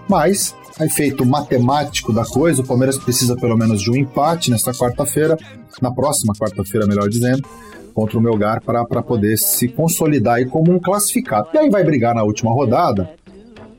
mas 0.08 0.54
a 0.78 0.84
efeito 0.84 1.24
matemático 1.26 2.12
da 2.12 2.24
coisa, 2.24 2.62
o 2.62 2.66
Palmeiras 2.66 2.98
precisa 2.98 3.36
pelo 3.36 3.56
menos 3.56 3.82
de 3.82 3.90
um 3.90 3.96
empate 3.96 4.50
nesta 4.50 4.72
quarta-feira, 4.72 5.36
na 5.82 5.92
próxima 5.92 6.32
quarta-feira, 6.34 6.86
melhor 6.86 7.08
dizendo, 7.08 7.42
contra 7.92 8.16
o 8.18 8.20
Melgar 8.20 8.62
para 8.62 9.02
poder 9.02 9.36
se 9.36 9.68
consolidar 9.68 10.36
aí 10.36 10.46
como 10.46 10.72
um 10.72 10.78
classificado. 10.78 11.48
E 11.52 11.58
aí 11.58 11.68
vai 11.68 11.82
brigar 11.82 12.14
na 12.14 12.22
última 12.22 12.52
rodada 12.52 13.10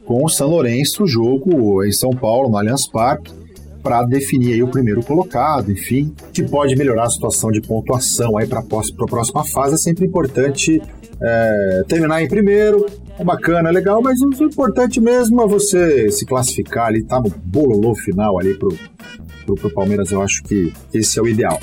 com 0.06 0.26
o 0.26 0.30
São 0.30 0.50
Lourenço, 0.50 1.08
jogo 1.08 1.84
em 1.86 1.92
São 1.92 2.12
Paulo, 2.12 2.50
no 2.50 2.58
Allianz 2.58 2.88
Parque, 2.88 3.32
para 3.81 4.03
definir 4.03 4.53
aí 4.53 4.63
o 4.63 4.67
primeiro 4.67 5.03
colocado, 5.03 5.71
enfim, 5.71 6.13
que 6.33 6.43
pode 6.43 6.75
melhorar 6.75 7.05
a 7.05 7.09
situação 7.09 7.51
de 7.51 7.62
pontuação 7.62 8.38
aí 8.38 8.48
para 8.48 8.59
a 8.59 9.07
próxima 9.07 9.43
fase. 9.45 9.75
É 9.75 9.77
sempre 9.77 10.05
importante 10.05 10.81
é, 11.21 11.83
terminar 11.88 12.21
em 12.21 12.27
primeiro, 12.27 12.86
é 13.17 13.24
bacana, 13.24 13.69
é 13.69 13.71
legal, 13.71 14.01
mas 14.01 14.19
o 14.21 14.43
importante 14.43 15.00
mesmo 15.01 15.41
é 15.41 15.48
você 15.48 16.09
se 16.12 16.25
classificar 16.25 16.88
ali, 16.88 17.03
tá 17.03 17.19
no 17.19 17.29
bololô 17.29 17.93
final 17.95 18.39
ali 18.39 18.57
pro, 18.57 18.74
pro, 19.45 19.55
pro 19.55 19.74
Palmeiras, 19.74 20.12
eu 20.12 20.21
acho 20.21 20.43
que 20.43 20.71
esse 20.93 21.19
é 21.19 21.21
o 21.21 21.27
ideal. 21.27 21.59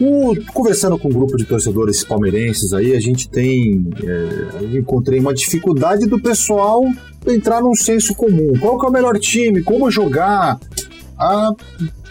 O, 0.00 0.34
conversando 0.52 0.98
com 0.98 1.08
um 1.08 1.12
grupo 1.12 1.36
de 1.36 1.44
torcedores 1.44 2.02
palmeirenses 2.02 2.72
aí, 2.72 2.96
a 2.96 3.00
gente 3.00 3.28
tem. 3.28 3.88
É, 4.02 4.76
encontrei 4.76 5.20
uma 5.20 5.32
dificuldade 5.32 6.08
do 6.08 6.20
pessoal 6.20 6.82
entrar 7.26 7.60
num 7.60 7.74
senso 7.74 8.12
comum. 8.14 8.54
Qual 8.60 8.78
que 8.78 8.86
é 8.86 8.88
o 8.88 8.92
melhor 8.92 9.16
time? 9.18 9.62
Como 9.62 9.90
jogar? 9.90 10.58
A 11.18 11.52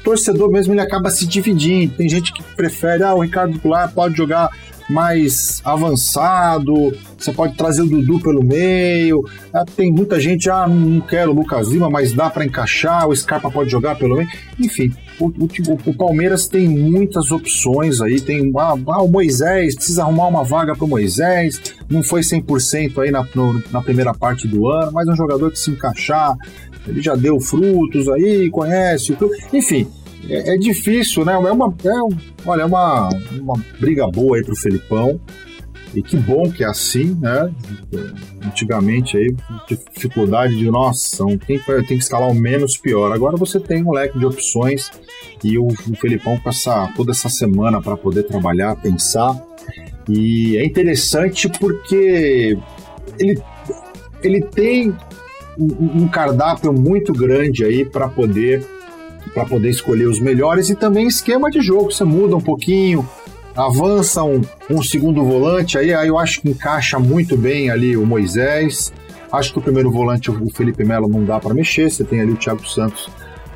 torcedor 0.04 0.52
mesmo 0.52 0.74
ele 0.74 0.82
acaba 0.82 1.10
se 1.10 1.26
dividindo. 1.26 1.96
Tem 1.96 2.10
gente 2.10 2.34
que 2.34 2.44
prefere, 2.56 3.04
ah, 3.04 3.14
o 3.14 3.22
Ricardo 3.22 3.60
Goulart 3.60 3.94
pode 3.94 4.16
jogar 4.16 4.50
mais 4.90 5.62
avançado, 5.64 6.94
você 7.18 7.32
pode 7.32 7.56
trazer 7.56 7.84
o 7.84 7.88
Dudu 7.88 8.20
pelo 8.20 8.44
meio. 8.44 9.24
Ah, 9.54 9.66
tem 9.66 9.92
muita 9.92 10.20
gente, 10.20 10.50
ah, 10.50 10.68
não 10.68 11.00
quero 11.02 11.32
o 11.32 11.34
Lucas 11.34 11.70
Lima, 11.70 11.90
mas 11.90 12.14
dá 12.14 12.30
para 12.30 12.46
encaixar, 12.46 13.08
o 13.08 13.16
Scarpa 13.16 13.50
pode 13.50 13.70
jogar 13.70 13.96
pelo 13.96 14.18
meio. 14.18 14.28
Enfim, 14.60 14.92
o, 15.20 15.28
o, 15.28 15.48
o, 15.86 15.94
Palmeiras 15.94 16.48
tem 16.48 16.68
muitas 16.68 17.32
opções 17.32 18.02
aí. 18.02 18.20
Tem 18.20 18.52
ah, 18.58 18.76
ah 18.88 19.02
o 19.02 19.08
Moisés, 19.08 19.76
precisa 19.76 20.04
arrumar 20.04 20.28
uma 20.28 20.44
vaga 20.44 20.76
para 20.76 20.88
Moisés. 20.88 21.62
Não 21.90 22.04
foi 22.04 22.22
100% 22.22 23.02
aí 23.02 23.12
na, 23.12 23.26
no, 23.34 23.64
na 23.72 23.82
primeira 23.82 24.14
parte 24.14 24.48
do 24.48 24.68
ano, 24.68 24.92
mas 24.92 25.08
é 25.08 25.12
um 25.12 25.16
jogador 25.16 25.52
que 25.52 25.60
se 25.60 25.72
encaixar, 25.72 26.36
ele 26.88 27.02
já 27.02 27.16
deu 27.16 27.40
frutos 27.40 28.08
aí, 28.10 28.50
conhece 28.50 29.13
o 29.13 29.16
clube. 29.16 29.36
Enfim, 29.52 29.88
é, 30.30 30.54
é, 30.54 30.58
difícil, 30.58 31.25
né? 31.25 31.34
É 31.34 31.38
uma, 31.38 31.74
é, 31.84 32.46
olha, 32.46 32.62
é 32.62 32.66
uma, 32.66 33.10
uma 33.32 33.56
briga 33.80 34.08
boa 34.08 34.38
aí 34.38 34.44
pro 34.44 34.56
Felipão. 34.56 35.20
E 35.94 36.02
que 36.02 36.18
bom 36.18 36.52
que 36.52 36.63
é 36.63 36.68
assim, 36.68 37.16
né? 37.22 37.54
Antigamente 38.44 39.16
aí, 39.16 39.36
dificuldade 39.94 40.56
de, 40.56 40.70
nossa, 40.72 41.24
tem 41.46 41.60
que, 41.60 41.60
tem 41.60 41.84
que 41.86 41.94
escalar 41.94 42.30
o 42.30 42.34
menos 42.34 42.78
pior. 42.78 43.12
Agora 43.12 43.38
você 43.38 43.60
tem 43.60 43.84
um 43.84 43.92
leque 43.92 44.18
de 44.18 44.25
opções 44.25 44.90
e 45.44 45.56
o, 45.58 45.68
o 45.68 45.96
Felipão 46.02 46.40
essa, 46.48 46.92
toda 46.96 47.12
essa 47.12 47.30
semana 47.30 47.80
para 47.80 47.96
poder 47.96 48.24
trabalhar, 48.24 48.75
pensar. 48.78 49.40
E 50.10 50.58
é 50.58 50.66
interessante 50.66 51.48
porque 51.48 52.58
ele, 53.20 53.40
ele 54.24 54.42
tem 54.42 54.96
um, 55.58 56.04
um 56.04 56.08
cardápio 56.08 56.74
muito 56.74 57.14
grande 57.14 57.64
aí 57.64 57.86
para 57.86 58.08
poder 58.08 58.66
para 59.34 59.46
poder 59.46 59.70
escolher 59.70 60.06
os 60.06 60.20
melhores 60.20 60.70
e 60.70 60.76
também 60.76 61.08
esquema 61.08 61.50
de 61.50 61.62
jogo. 61.62 61.92
Você 61.92 62.04
muda 62.04 62.36
um 62.36 62.42
pouquinho, 62.42 63.08
avança 63.56 64.24
um, 64.24 64.42
um 64.70 64.84
segundo 64.84 65.24
volante, 65.24 65.78
aí, 65.78 65.94
aí 65.94 66.08
eu 66.08 66.18
acho 66.18 66.42
que 66.42 66.50
encaixa 66.50 67.00
muito 67.00 67.38
bem 67.38 67.70
ali 67.70 67.96
o 67.96 68.06
Moisés. 68.06 68.94
Acho 69.32 69.54
que 69.54 69.60
o 69.60 69.62
primeiro 69.62 69.90
volante, 69.90 70.30
o 70.30 70.50
Felipe 70.52 70.86
Melo, 70.86 71.08
não 71.08 71.24
dá 71.24 71.40
para 71.40 71.54
mexer. 71.54 71.90
Você 71.90 72.04
tem 72.04 72.22
ali 72.22 72.32
o 72.32 72.36
Thiago 72.36 72.68
Santos 72.68 73.10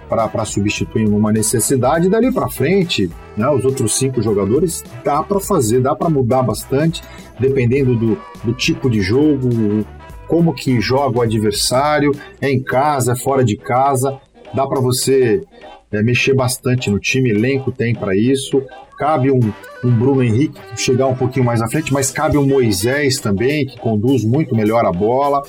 para 0.09 0.45
substituir 0.45 1.07
uma 1.07 1.31
necessidade. 1.31 2.09
Dali 2.09 2.31
para 2.31 2.47
frente, 2.49 3.11
né, 3.35 3.47
os 3.49 3.63
outros 3.63 3.95
cinco 3.95 4.21
jogadores, 4.21 4.83
dá 5.03 5.21
para 5.21 5.39
fazer, 5.39 5.81
dá 5.81 5.95
para 5.95 6.09
mudar 6.09 6.41
bastante, 6.41 7.03
dependendo 7.39 7.95
do, 7.95 8.17
do 8.43 8.53
tipo 8.53 8.89
de 8.89 9.01
jogo, 9.01 9.49
como 10.27 10.53
que 10.53 10.79
joga 10.81 11.19
o 11.19 11.21
adversário, 11.21 12.11
é 12.41 12.49
em 12.49 12.61
casa, 12.61 13.13
é 13.13 13.15
fora 13.15 13.43
de 13.43 13.55
casa 13.55 14.19
dá 14.53 14.65
para 14.67 14.79
você 14.79 15.43
é, 15.91 16.01
mexer 16.01 16.33
bastante 16.33 16.89
no 16.89 16.99
time, 16.99 17.29
elenco 17.29 17.71
tem 17.71 17.93
para 17.93 18.15
isso. 18.15 18.61
Cabe 18.97 19.31
um, 19.31 19.39
um, 19.83 19.91
Bruno 19.91 20.23
Henrique 20.23 20.59
chegar 20.75 21.07
um 21.07 21.15
pouquinho 21.15 21.45
mais 21.45 21.61
à 21.61 21.67
frente, 21.67 21.93
mas 21.93 22.11
cabe 22.11 22.37
um 22.37 22.47
Moisés 22.47 23.19
também, 23.19 23.65
que 23.65 23.79
conduz 23.79 24.23
muito 24.25 24.55
melhor 24.55 24.85
a 24.85 24.91
bola. 24.91 25.43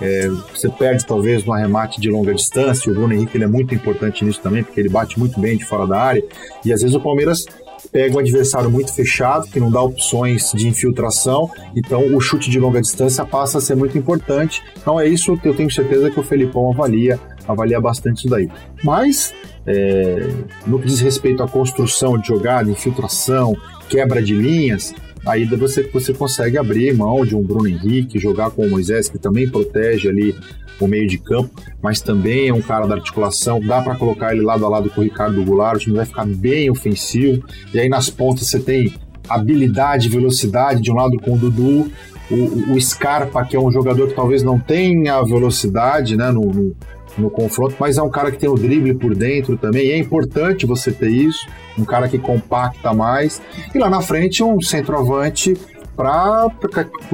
É, 0.00 0.28
você 0.28 0.68
perde 0.68 1.04
talvez 1.04 1.44
no 1.44 1.52
arremate 1.52 2.00
de 2.00 2.08
longa 2.08 2.32
distância. 2.32 2.90
O 2.90 2.94
Bruno 2.94 3.12
Henrique 3.12 3.36
ele 3.36 3.44
é 3.44 3.48
muito 3.48 3.74
importante 3.74 4.24
nisso 4.24 4.40
também, 4.40 4.62
porque 4.62 4.78
ele 4.78 4.88
bate 4.88 5.18
muito 5.18 5.40
bem 5.40 5.56
de 5.56 5.64
fora 5.64 5.86
da 5.86 6.00
área. 6.00 6.24
E 6.64 6.72
às 6.72 6.82
vezes 6.82 6.94
o 6.94 7.00
Palmeiras 7.00 7.44
pega 7.90 8.16
um 8.16 8.18
adversário 8.18 8.70
muito 8.70 8.94
fechado, 8.94 9.46
que 9.48 9.58
não 9.58 9.70
dá 9.70 9.80
opções 9.82 10.52
de 10.52 10.68
infiltração, 10.68 11.50
então 11.74 12.14
o 12.14 12.20
chute 12.20 12.50
de 12.50 12.58
longa 12.58 12.80
distância 12.80 13.24
passa 13.24 13.58
a 13.58 13.60
ser 13.60 13.74
muito 13.74 13.96
importante. 13.96 14.62
Então 14.80 15.00
é 15.00 15.06
isso 15.06 15.36
que 15.36 15.48
eu 15.48 15.54
tenho 15.54 15.70
certeza 15.70 16.10
que 16.10 16.20
o 16.20 16.22
Felipão 16.22 16.70
avalia 16.70 17.18
avalia 17.48 17.80
bastante 17.80 18.18
isso 18.18 18.28
daí. 18.28 18.48
Mas, 18.84 19.34
é, 19.66 20.28
no 20.66 20.78
que 20.78 20.86
diz 20.86 21.00
respeito 21.00 21.42
à 21.42 21.48
construção 21.48 22.18
de 22.18 22.28
jogada, 22.28 22.70
infiltração, 22.70 23.56
quebra 23.88 24.22
de 24.22 24.34
linhas, 24.34 24.94
aí 25.26 25.44
você, 25.46 25.82
você 25.84 26.12
consegue 26.12 26.58
abrir 26.58 26.94
mão 26.94 27.24
de 27.24 27.34
um 27.34 27.42
Bruno 27.42 27.66
Henrique, 27.66 28.18
jogar 28.18 28.50
com 28.50 28.66
o 28.66 28.70
Moisés, 28.70 29.08
que 29.08 29.18
também 29.18 29.48
protege 29.48 30.08
ali 30.08 30.36
o 30.80 30.88
meio 30.88 31.06
de 31.06 31.18
campo, 31.18 31.50
mas 31.82 32.00
também 32.00 32.48
é 32.48 32.54
um 32.54 32.62
cara 32.62 32.86
da 32.86 32.94
articulação, 32.94 33.60
dá 33.60 33.82
para 33.82 33.96
colocar 33.96 34.32
ele 34.32 34.42
lado 34.42 34.64
a 34.64 34.68
lado 34.68 34.90
com 34.90 35.00
o 35.00 35.04
Ricardo 35.04 35.44
Goulart, 35.44 35.76
o 35.76 35.80
time 35.80 35.96
vai 35.96 36.06
ficar 36.06 36.26
bem 36.26 36.70
ofensivo, 36.70 37.44
e 37.72 37.78
aí 37.78 37.88
nas 37.88 38.08
pontas 38.10 38.48
você 38.48 38.60
tem 38.60 38.94
habilidade, 39.28 40.08
velocidade 40.08 40.80
de 40.80 40.90
um 40.90 40.94
lado 40.94 41.18
com 41.18 41.34
o 41.34 41.38
Dudu, 41.38 41.90
o, 42.30 42.74
o 42.74 42.80
Scarpa, 42.80 43.44
que 43.44 43.56
é 43.56 43.60
um 43.60 43.70
jogador 43.70 44.08
que 44.08 44.14
talvez 44.14 44.42
não 44.42 44.58
tenha 44.58 45.22
velocidade 45.22 46.16
né, 46.16 46.30
no, 46.30 46.42
no 46.42 46.76
no 47.18 47.30
confronto, 47.30 47.74
mas 47.78 47.98
é 47.98 48.02
um 48.02 48.10
cara 48.10 48.30
que 48.30 48.38
tem 48.38 48.48
o 48.48 48.54
drible 48.54 48.94
por 48.94 49.14
dentro 49.14 49.56
também, 49.56 49.86
e 49.86 49.90
é 49.90 49.98
importante 49.98 50.64
você 50.64 50.92
ter 50.92 51.10
isso, 51.10 51.48
um 51.76 51.84
cara 51.84 52.08
que 52.08 52.18
compacta 52.18 52.94
mais, 52.94 53.42
e 53.74 53.78
lá 53.78 53.90
na 53.90 54.00
frente 54.00 54.42
um 54.42 54.60
centroavante 54.60 55.56
para 55.96 56.48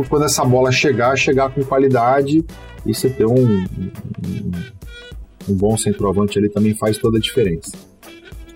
quando 0.08 0.26
essa 0.26 0.44
bola 0.44 0.70
chegar, 0.70 1.16
chegar 1.16 1.50
com 1.50 1.64
qualidade 1.64 2.44
e 2.86 2.94
você 2.94 3.08
ter 3.08 3.26
um, 3.26 3.34
um, 3.34 4.52
um 5.48 5.54
bom 5.54 5.76
centroavante 5.76 6.38
ali 6.38 6.48
também 6.48 6.74
faz 6.74 6.98
toda 6.98 7.18
a 7.18 7.20
diferença. 7.20 7.72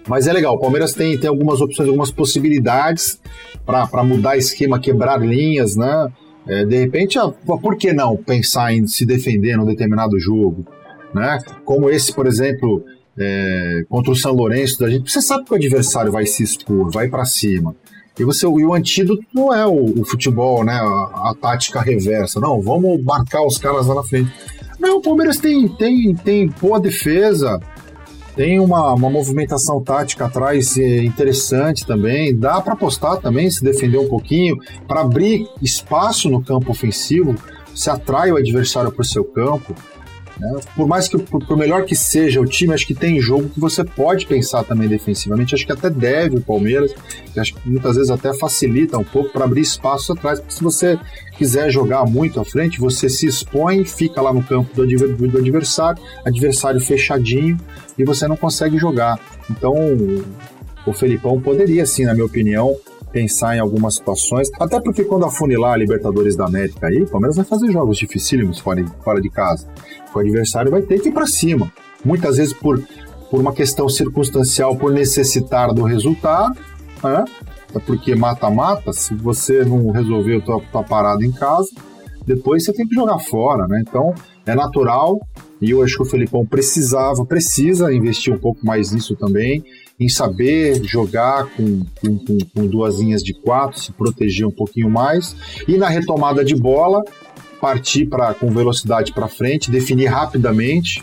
Mas 0.06 0.26
é 0.26 0.32
legal, 0.32 0.54
o 0.54 0.58
Palmeiras 0.58 0.94
tem, 0.94 1.18
tem 1.18 1.28
algumas 1.28 1.60
opções, 1.60 1.88
algumas 1.88 2.10
possibilidades 2.10 3.20
para 3.66 4.02
mudar 4.02 4.38
esquema, 4.38 4.78
quebrar 4.78 5.20
linhas, 5.20 5.76
né? 5.76 6.10
É, 6.46 6.64
de 6.64 6.78
repente, 6.78 7.18
ah, 7.18 7.28
por 7.28 7.76
que 7.76 7.92
não 7.92 8.16
pensar 8.16 8.72
em 8.72 8.86
se 8.86 9.04
defender 9.04 9.56
num 9.56 9.66
determinado 9.66 10.18
jogo? 10.18 10.64
né? 11.12 11.38
Como 11.64 11.88
esse, 11.90 12.12
por 12.12 12.26
exemplo, 12.26 12.84
é, 13.18 13.84
contra 13.88 14.12
o 14.12 14.16
São 14.16 14.32
Lourenço 14.32 14.78
da 14.78 14.88
gente. 14.88 15.10
Você 15.10 15.20
sabe 15.20 15.44
que 15.44 15.52
o 15.52 15.56
adversário 15.56 16.12
vai 16.12 16.26
se 16.26 16.42
expor, 16.42 16.90
vai 16.90 17.08
para 17.08 17.24
cima. 17.24 17.74
E, 18.18 18.24
você, 18.24 18.46
e 18.46 18.64
o 18.64 18.74
antídoto 18.74 19.22
não 19.32 19.54
é 19.54 19.66
o, 19.66 20.00
o 20.00 20.04
futebol, 20.04 20.64
né? 20.64 20.74
A, 20.74 21.30
a, 21.30 21.34
tática 21.40 21.80
reversa. 21.80 22.40
Não, 22.40 22.60
vamos 22.60 23.02
marcar 23.04 23.46
os 23.46 23.58
caras 23.58 23.86
lá 23.86 23.94
na 23.94 24.02
frente. 24.02 24.32
Não, 24.78 24.98
o 24.98 25.02
Palmeiras 25.02 25.38
tem, 25.38 25.68
tem, 25.68 26.14
tem 26.14 26.46
boa 26.60 26.80
defesa, 26.80 27.60
tem 28.38 28.60
uma, 28.60 28.94
uma 28.94 29.10
movimentação 29.10 29.82
tática 29.82 30.26
atrás 30.26 30.76
é, 30.78 31.02
interessante 31.02 31.84
também. 31.84 32.36
Dá 32.36 32.60
para 32.60 32.74
apostar 32.74 33.16
também, 33.16 33.50
se 33.50 33.62
defender 33.64 33.98
um 33.98 34.08
pouquinho, 34.08 34.56
para 34.86 35.00
abrir 35.00 35.48
espaço 35.60 36.28
no 36.28 36.42
campo 36.42 36.70
ofensivo. 36.70 37.34
Se 37.74 37.90
atrai 37.90 38.30
o 38.30 38.36
adversário 38.36 38.92
para 38.92 39.02
o 39.02 39.04
seu 39.04 39.24
campo. 39.24 39.74
Né? 40.38 40.60
Por 40.76 40.86
mais 40.86 41.08
que, 41.08 41.18
por, 41.18 41.44
por, 41.44 41.56
melhor 41.56 41.84
que 41.84 41.96
seja 41.96 42.40
o 42.40 42.46
time, 42.46 42.72
acho 42.72 42.86
que 42.86 42.94
tem 42.94 43.20
jogo 43.20 43.48
que 43.48 43.58
você 43.58 43.82
pode 43.82 44.26
pensar 44.26 44.62
também 44.64 44.88
defensivamente. 44.88 45.54
Acho 45.54 45.66
que 45.66 45.72
até 45.72 45.90
deve 45.90 46.36
o 46.36 46.40
Palmeiras, 46.40 46.94
acho 47.36 47.54
que 47.54 47.68
muitas 47.68 47.96
vezes 47.96 48.10
até 48.10 48.32
facilita 48.34 48.96
um 48.98 49.04
pouco 49.04 49.30
para 49.30 49.44
abrir 49.44 49.62
espaço 49.62 50.12
atrás, 50.12 50.38
porque 50.38 50.54
se 50.54 50.62
você 50.62 50.98
quiser 51.36 51.70
jogar 51.70 52.04
muito 52.04 52.40
à 52.40 52.44
frente, 52.44 52.80
você 52.80 53.08
se 53.08 53.26
expõe, 53.26 53.84
fica 53.84 54.20
lá 54.20 54.32
no 54.32 54.42
campo 54.42 54.74
do, 54.74 54.86
do 54.86 55.38
adversário, 55.38 56.02
adversário 56.24 56.80
fechadinho, 56.80 57.58
e 57.96 58.04
você 58.04 58.28
não 58.28 58.36
consegue 58.36 58.78
jogar. 58.78 59.18
Então, 59.50 59.74
o 60.86 60.92
Felipão 60.92 61.40
poderia, 61.40 61.84
sim, 61.84 62.04
na 62.04 62.14
minha 62.14 62.26
opinião, 62.26 62.76
pensar 63.12 63.56
em 63.56 63.60
algumas 63.60 63.96
situações, 63.96 64.48
até 64.58 64.80
porque 64.80 65.04
quando 65.04 65.24
afunilar 65.24 65.72
a 65.72 65.76
Libertadores 65.76 66.36
da 66.36 66.46
América 66.46 66.88
aí, 66.88 67.02
o 67.02 67.06
Palmeiras 67.06 67.36
vai 67.36 67.44
fazer 67.44 67.70
jogos 67.72 67.98
dificílimos 67.98 68.58
fora 68.58 68.82
de, 68.82 68.90
fora 69.02 69.20
de 69.20 69.30
casa. 69.30 69.66
O 70.14 70.18
adversário 70.18 70.70
vai 70.70 70.82
ter 70.82 71.00
que 71.00 71.08
ir 71.08 71.12
para 71.12 71.26
cima. 71.26 71.72
Muitas 72.04 72.36
vezes 72.36 72.52
por, 72.52 72.82
por 73.30 73.40
uma 73.40 73.52
questão 73.52 73.88
circunstancial, 73.88 74.76
por 74.76 74.92
necessitar 74.92 75.72
do 75.72 75.82
resultado, 75.82 76.58
né? 77.02 77.24
É 77.74 77.78
porque 77.78 78.14
mata-mata, 78.14 78.92
se 78.92 79.14
você 79.14 79.62
não 79.64 79.90
resolver 79.90 80.36
a 80.36 80.40
tua, 80.40 80.60
tua 80.72 80.82
parada 80.82 81.24
em 81.24 81.30
casa, 81.30 81.68
depois 82.26 82.64
você 82.64 82.72
tem 82.72 82.86
que 82.86 82.94
jogar 82.94 83.18
fora, 83.18 83.66
né? 83.68 83.82
Então 83.86 84.14
é 84.46 84.54
natural 84.54 85.20
e 85.60 85.70
eu 85.70 85.82
acho 85.82 85.96
que 85.96 86.02
o 86.02 86.06
Felipão 86.06 86.46
precisava, 86.46 87.24
precisa 87.24 87.92
investir 87.92 88.32
um 88.32 88.38
pouco 88.38 88.64
mais 88.64 88.92
nisso 88.92 89.16
também, 89.16 89.64
em 89.98 90.08
saber 90.08 90.82
jogar 90.84 91.46
com, 91.56 91.80
com, 92.00 92.38
com, 92.54 92.66
duas 92.66 93.00
linhas 93.00 93.22
de 93.22 93.34
quatro, 93.34 93.80
se 93.80 93.92
proteger 93.92 94.46
um 94.46 94.50
pouquinho 94.50 94.88
mais 94.88 95.34
e 95.66 95.76
na 95.76 95.88
retomada 95.88 96.44
de 96.44 96.54
bola 96.54 97.02
partir 97.60 98.06
para 98.06 98.32
com 98.34 98.48
velocidade 98.50 99.12
para 99.12 99.26
frente, 99.26 99.70
definir 99.70 100.06
rapidamente, 100.06 101.02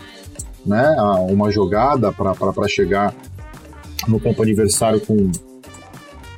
né, 0.66 0.96
uma 1.30 1.52
jogada 1.52 2.12
para 2.14 2.68
chegar 2.68 3.14
no 4.08 4.20
campo 4.20 4.42
adversário 4.42 5.02
com 5.02 5.30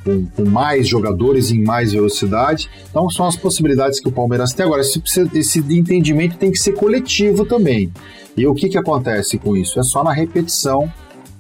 com, 0.08 0.26
com, 0.28 0.50
mais 0.50 0.88
jogadores 0.88 1.52
em 1.52 1.62
mais 1.62 1.92
velocidade. 1.92 2.70
Então 2.90 3.10
são 3.10 3.28
as 3.28 3.36
possibilidades 3.36 4.00
que 4.00 4.08
o 4.08 4.12
Palmeiras 4.12 4.54
tem. 4.54 4.66
Agora, 4.66 4.82
esse, 4.82 5.02
esse 5.34 5.60
entendimento 5.60 6.38
tem 6.38 6.50
que 6.50 6.58
ser 6.58 6.72
coletivo 6.74 7.46
também. 7.46 7.92
E 8.38 8.48
o 8.48 8.54
que, 8.54 8.70
que 8.70 8.78
acontece 8.78 9.38
com 9.38 9.58
isso? 9.58 9.78
É 9.80 9.84
só 9.84 10.04
na 10.04 10.14
repetição 10.14 10.92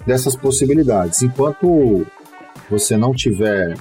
dessas 0.05 0.35
possibilidades. 0.35 1.21
Enquanto 1.21 2.05
você 2.69 2.97
não 2.97 3.13
tiver 3.13 3.77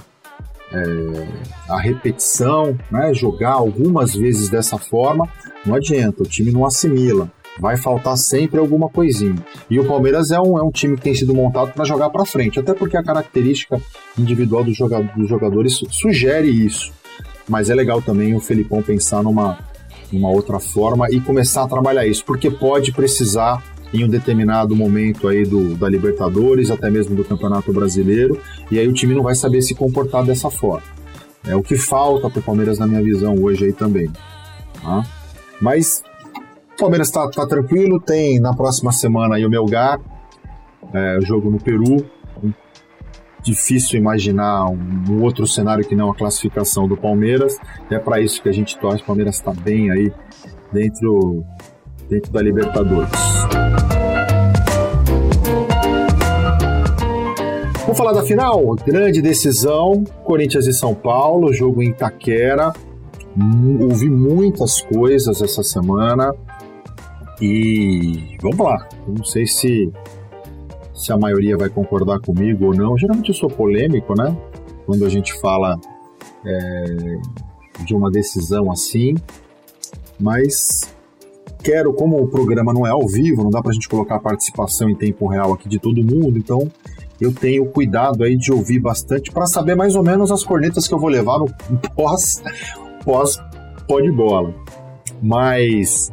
é, 0.73 1.29
a 1.69 1.81
repetição, 1.81 2.79
né, 2.91 3.13
jogar 3.13 3.55
algumas 3.55 4.15
vezes 4.15 4.49
dessa 4.49 4.79
forma, 4.79 5.29
não 5.65 5.75
adianta, 5.75 6.23
o 6.23 6.27
time 6.27 6.53
não 6.53 6.65
assimila 6.65 7.31
vai 7.59 7.77
faltar 7.77 8.17
sempre 8.17 8.59
alguma 8.59 8.89
coisinha. 8.89 9.37
E 9.71 9.79
o 9.79 9.85
Palmeiras 9.85 10.31
é 10.31 10.41
um, 10.41 10.59
é 10.59 10.63
um 10.63 10.71
time 10.71 10.97
que 10.97 11.03
tem 11.03 11.15
sido 11.15 11.35
montado 11.35 11.73
para 11.73 11.85
jogar 11.85 12.11
para 12.11 12.25
frente, 12.25 12.61
até 12.61 12.75
porque 12.75 12.97
a 12.97 13.03
característica 13.03 13.81
individual 14.19 14.65
dos, 14.65 14.77
jogadores, 14.77 15.17
dos 15.17 15.29
jogadores 15.29 15.81
sugere 15.91 16.49
isso. 16.49 16.93
Mas 17.49 17.71
é 17.71 17.75
legal 17.75 18.03
também 18.03 18.35
o 18.35 18.41
Felipão 18.41 18.83
pensar 18.83 19.23
numa, 19.23 19.59
numa 20.13 20.31
outra 20.31 20.59
forma 20.59 21.09
e 21.11 21.21
começar 21.21 21.63
a 21.63 21.69
trabalhar 21.69 22.07
isso, 22.07 22.25
porque 22.25 22.51
pode 22.51 22.93
precisar 22.93 23.63
em 23.93 24.05
um 24.05 24.09
determinado 24.09 24.75
momento 24.75 25.29
aí 25.29 25.45
do, 25.45 25.75
da 25.77 25.89
Libertadores, 25.89 26.71
até 26.71 26.91
mesmo 26.91 27.15
do 27.15 27.25
Campeonato 27.25 27.73
Brasileiro, 27.73 28.41
e 28.71 28.79
aí 28.79 28.89
o 28.89 28.93
time 28.93 29.15
não 29.15 29.23
vai 29.23 29.35
saber 29.35 29.63
se 29.63 29.75
comportar 29.75 30.25
dessa 30.25 30.51
forma. 30.51 30.97
É 31.47 31.55
o 31.55 31.63
que 31.63 31.77
falta 31.77 32.29
para 32.29 32.41
o 32.41 32.43
Palmeiras 32.43 32.79
na 32.79 32.87
minha 32.87 33.03
visão 33.03 33.37
hoje 33.41 33.67
aí 33.67 33.73
também. 33.73 34.11
Tá? 34.83 35.05
Mas 35.61 36.03
o 36.77 36.79
Palmeiras 36.79 37.09
está 37.09 37.27
tá 37.31 37.47
tranquilo, 37.47 37.99
tem 37.99 38.39
na 38.39 38.55
próxima 38.55 38.93
semana 38.93 39.37
aí 39.37 39.47
o 39.47 39.51
Melgar, 39.51 39.99
é, 40.93 41.19
jogo 41.23 41.51
no 41.51 41.59
Peru. 41.59 42.05
Difícil 43.43 43.99
imaginar 43.99 44.67
um, 44.67 45.05
um, 45.09 45.23
outro 45.23 45.47
cenário 45.47 45.87
que 45.87 45.97
não 45.97 46.11
a 46.11 46.15
classificação 46.15 46.87
do 46.87 46.97
Palmeiras. 46.97 47.57
É 47.91 47.99
para 47.99 48.21
isso 48.21 48.43
que 48.43 48.49
a 48.49 48.53
gente 48.53 48.79
torce. 48.79 49.03
O 49.03 49.07
Palmeiras 49.07 49.37
está 49.37 49.53
bem 49.53 49.91
aí 49.91 50.13
dentro, 50.71 51.43
dentro 52.11 52.31
da 52.31 52.43
Libertadores. 52.43 53.11
Vamos 57.83 57.97
falar 57.97 58.13
da 58.13 58.23
final? 58.23 58.75
Grande 58.85 59.23
decisão, 59.23 60.05
Corinthians 60.25 60.67
e 60.67 60.75
São 60.75 60.95
Paulo, 60.95 61.55
jogo 61.55 61.83
em 61.83 61.91
Itaquera. 61.91 62.73
Ouvi 63.81 64.11
muitas 64.11 64.83
coisas 64.83 65.41
essa 65.41 65.63
semana. 65.63 66.35
E 67.41 68.37
vamos 68.41 68.59
lá. 68.59 68.89
Não 69.07 69.25
sei 69.25 69.47
se, 69.47 69.93
se 70.95 71.13
a 71.13 71.17
maioria 71.17 71.57
vai 71.57 71.69
concordar 71.69 72.21
comigo 72.21 72.67
ou 72.67 72.75
não. 72.75 72.97
Geralmente 72.97 73.29
eu 73.29 73.35
sou 73.35 73.49
polêmico, 73.49 74.15
né? 74.17 74.37
Quando 74.85 75.05
a 75.05 75.09
gente 75.09 75.33
fala 75.41 75.79
é, 76.45 77.19
de 77.85 77.95
uma 77.95 78.11
decisão 78.11 78.71
assim. 78.71 79.15
Mas 80.19 80.95
quero, 81.63 81.93
como 81.93 82.23
o 82.23 82.29
programa 82.29 82.73
não 82.73 82.87
é 82.87 82.91
ao 82.91 83.07
vivo, 83.07 83.43
não 83.43 83.51
dá 83.51 83.61
pra 83.61 83.73
gente 83.73 83.89
colocar 83.89 84.17
a 84.17 84.21
participação 84.21 84.89
em 84.89 84.95
tempo 84.95 85.27
real 85.27 85.53
aqui 85.53 85.69
de 85.69 85.79
todo 85.79 85.97
mundo, 85.97 86.39
então 86.39 86.71
eu 87.21 87.33
tenho 87.33 87.67
cuidado 87.67 88.23
aí 88.23 88.37
de 88.37 88.53
ouvir 88.53 88.79
bastante 88.79 89.33
para 89.33 89.47
saber 89.47 89.75
mais 89.75 89.95
ou 89.95 90.03
menos 90.03 90.31
as 90.31 90.45
cornetas 90.45 90.87
que 90.87 90.95
eu 90.95 90.99
vou 90.99 91.09
levar 91.09 91.39
no 91.39 91.49
pós 91.95 92.43
pós 93.05 93.39
pó 93.87 94.01
de 94.01 94.11
bola. 94.11 94.55
Mas 95.23 96.13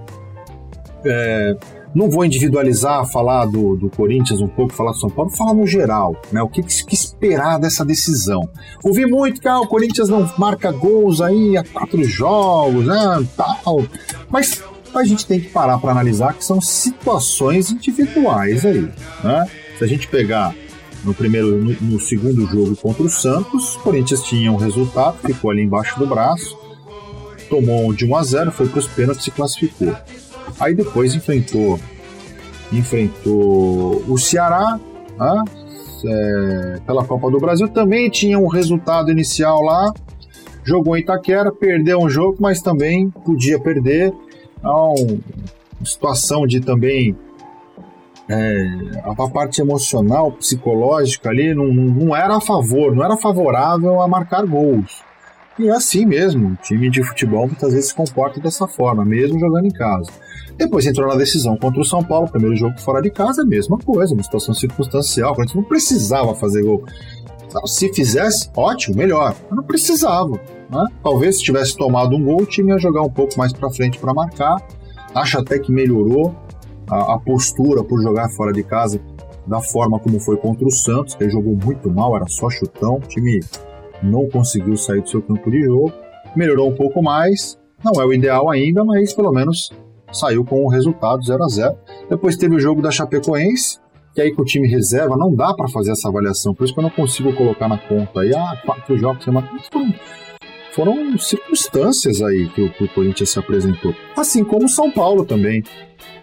é, 1.05 1.55
não 1.93 2.09
vou 2.09 2.25
individualizar, 2.25 3.05
falar 3.11 3.45
do, 3.45 3.75
do 3.75 3.89
Corinthians 3.89 4.41
um 4.41 4.47
pouco, 4.47 4.73
falar 4.73 4.91
do 4.91 4.99
São 4.99 5.09
Paulo, 5.09 5.29
falar 5.31 5.53
no 5.53 5.67
geral, 5.67 6.15
né? 6.31 6.41
O 6.41 6.49
que, 6.49 6.63
que 6.63 6.95
esperar 6.95 7.59
dessa 7.59 7.85
decisão? 7.85 8.49
Ouvi 8.83 9.05
muito 9.05 9.39
que 9.39 9.47
ah, 9.47 9.59
o 9.59 9.67
Corinthians 9.67 10.09
não 10.09 10.29
marca 10.37 10.71
gols 10.71 11.21
aí 11.21 11.55
há 11.55 11.63
quatro 11.63 12.03
jogos, 12.03 12.85
né? 12.85 13.27
Tal. 13.37 13.85
Mas 14.29 14.63
a 14.95 15.03
gente 15.03 15.25
tem 15.25 15.39
que 15.39 15.49
parar 15.49 15.77
para 15.77 15.91
analisar 15.91 16.33
que 16.33 16.43
são 16.43 16.59
situações 16.59 17.71
individuais 17.71 18.65
aí, 18.65 18.89
né? 19.23 19.45
Se 19.77 19.83
a 19.83 19.87
gente 19.87 20.07
pegar 20.07 20.55
no 21.03 21.13
primeiro, 21.13 21.57
no, 21.57 21.73
no 21.79 21.99
segundo 21.99 22.45
jogo 22.47 22.75
contra 22.75 23.03
o 23.03 23.09
Santos, 23.09 23.75
o 23.75 23.79
Corinthians 23.81 24.23
tinha 24.23 24.51
um 24.51 24.55
resultado, 24.55 25.17
ficou 25.17 25.51
ali 25.51 25.61
embaixo 25.61 25.99
do 25.99 26.07
braço, 26.07 26.57
tomou 27.49 27.93
de 27.93 28.05
1 28.05 28.15
a 28.15 28.23
0, 28.23 28.51
foi 28.51 28.67
para 28.67 28.79
os 28.79 28.87
pênaltis 28.87 29.27
e 29.27 29.31
classificou. 29.31 29.95
Aí 30.59 30.73
depois 30.73 31.15
enfrentou 31.15 31.79
enfrentou 32.71 34.03
o 34.07 34.17
Ceará 34.17 34.79
né, 35.17 35.43
é, 36.05 36.79
pela 36.85 37.05
Copa 37.05 37.29
do 37.29 37.39
Brasil. 37.39 37.67
Também 37.67 38.09
tinha 38.09 38.37
um 38.39 38.47
resultado 38.47 39.11
inicial 39.11 39.61
lá. 39.61 39.93
Jogou 40.63 40.95
em 40.95 41.01
Itaquera, 41.01 41.51
perdeu 41.51 41.99
um 41.99 42.09
jogo, 42.09 42.37
mas 42.39 42.61
também 42.61 43.09
podia 43.09 43.59
perder. 43.59 44.13
Então, 44.57 44.93
situação 45.83 46.47
de 46.47 46.61
também 46.61 47.15
é, 48.29 48.69
a 49.03 49.29
parte 49.29 49.59
emocional, 49.59 50.31
psicológica 50.31 51.29
ali 51.29 51.53
não, 51.53 51.67
não 51.67 52.15
era 52.15 52.37
a 52.37 52.41
favor, 52.41 52.95
não 52.95 53.03
era 53.03 53.17
favorável 53.17 54.01
a 54.01 54.07
marcar 54.07 54.45
gols. 54.45 55.03
E 55.59 55.67
é 55.67 55.71
assim 55.71 56.05
mesmo, 56.05 56.53
o 56.53 56.55
time 56.55 56.89
de 56.89 57.03
futebol 57.03 57.45
muitas 57.45 57.73
vezes 57.73 57.89
se 57.89 57.95
comporta 57.95 58.39
dessa 58.39 58.67
forma, 58.67 59.05
mesmo 59.05 59.37
jogando 59.37 59.67
em 59.67 59.71
casa. 59.71 60.09
Depois 60.57 60.85
entrou 60.85 61.07
na 61.07 61.15
decisão 61.15 61.57
contra 61.57 61.81
o 61.81 61.85
São 61.85 62.03
Paulo, 62.03 62.29
primeiro 62.29 62.55
jogo 62.55 62.79
fora 62.79 63.01
de 63.01 63.09
casa, 63.09 63.43
mesma 63.43 63.77
coisa, 63.77 64.13
uma 64.13 64.23
situação 64.23 64.53
circunstancial, 64.53 65.35
a 65.37 65.41
gente 65.43 65.55
não 65.55 65.63
precisava 65.63 66.35
fazer 66.35 66.63
gol. 66.63 66.83
Então, 67.53 67.67
se 67.67 67.93
fizesse, 67.93 68.49
ótimo, 68.55 68.97
melhor. 68.97 69.35
Mas 69.47 69.57
não 69.57 69.63
precisava. 69.63 70.39
Né? 70.71 70.87
Talvez 71.03 71.37
se 71.37 71.43
tivesse 71.43 71.77
tomado 71.77 72.15
um 72.15 72.23
gol, 72.23 72.41
o 72.41 72.45
time 72.45 72.71
ia 72.71 72.79
jogar 72.79 73.03
um 73.03 73.09
pouco 73.09 73.37
mais 73.37 73.53
para 73.53 73.69
frente 73.69 73.99
para 73.99 74.11
marcar. 74.11 74.57
Acho 75.13 75.39
até 75.39 75.59
que 75.59 75.71
melhorou 75.71 76.35
a, 76.89 77.13
a, 77.13 77.19
postura 77.19 77.83
por 77.83 78.01
jogar 78.01 78.27
fora 78.29 78.51
de 78.51 78.63
casa 78.63 78.99
da 79.45 79.61
forma 79.61 79.99
como 79.99 80.19
foi 80.19 80.35
contra 80.37 80.65
o 80.65 80.71
Santos, 80.71 81.13
que 81.13 81.29
jogou 81.29 81.55
muito 81.55 81.91
mal, 81.91 82.15
era 82.15 82.25
só 82.27 82.49
chutão. 82.49 82.95
O 82.95 83.07
time 83.07 83.39
não 84.01 84.27
conseguiu 84.27 84.75
sair 84.75 85.01
do 85.01 85.09
seu 85.09 85.21
campo 85.21 85.51
de 85.51 85.63
jogo. 85.63 85.93
Melhorou 86.35 86.69
um 86.71 86.75
pouco 86.75 87.03
mais. 87.03 87.59
Não 87.83 88.01
é 88.01 88.05
o 88.05 88.13
ideal 88.13 88.49
ainda, 88.49 88.83
mas 88.83 89.13
pelo 89.13 89.31
menos 89.31 89.71
saiu 90.13 90.45
com 90.45 90.63
o 90.63 90.69
resultado 90.69 91.23
0 91.23 91.43
a 91.43 91.47
0 91.47 91.75
Depois 92.09 92.37
teve 92.37 92.55
o 92.55 92.59
jogo 92.59 92.81
da 92.81 92.91
Chapecoense, 92.91 93.79
que 94.13 94.21
aí 94.21 94.31
com 94.33 94.43
o 94.43 94.45
time 94.45 94.67
reserva 94.67 95.17
não 95.17 95.33
dá 95.33 95.53
para 95.53 95.67
fazer 95.67 95.91
essa 95.91 96.07
avaliação, 96.07 96.53
por 96.53 96.63
isso 96.63 96.73
que 96.73 96.79
eu 96.79 96.83
não 96.83 96.89
consigo 96.89 97.33
colocar 97.33 97.67
na 97.67 97.77
conta 97.77 98.21
aí, 98.21 98.33
ah, 98.33 98.61
quatro 98.63 98.95
jogos, 98.97 99.25
foram, 99.25 99.93
foram 100.73 101.17
circunstâncias 101.17 102.21
aí 102.21 102.47
que 102.49 102.61
o, 102.61 102.71
que 102.71 102.83
o, 102.83 102.89
Corinthians 102.89 103.31
se 103.31 103.39
apresentou. 103.39 103.95
Assim 104.15 104.43
como 104.43 104.65
o 104.65 104.69
São 104.69 104.91
Paulo 104.91 105.25
também. 105.25 105.63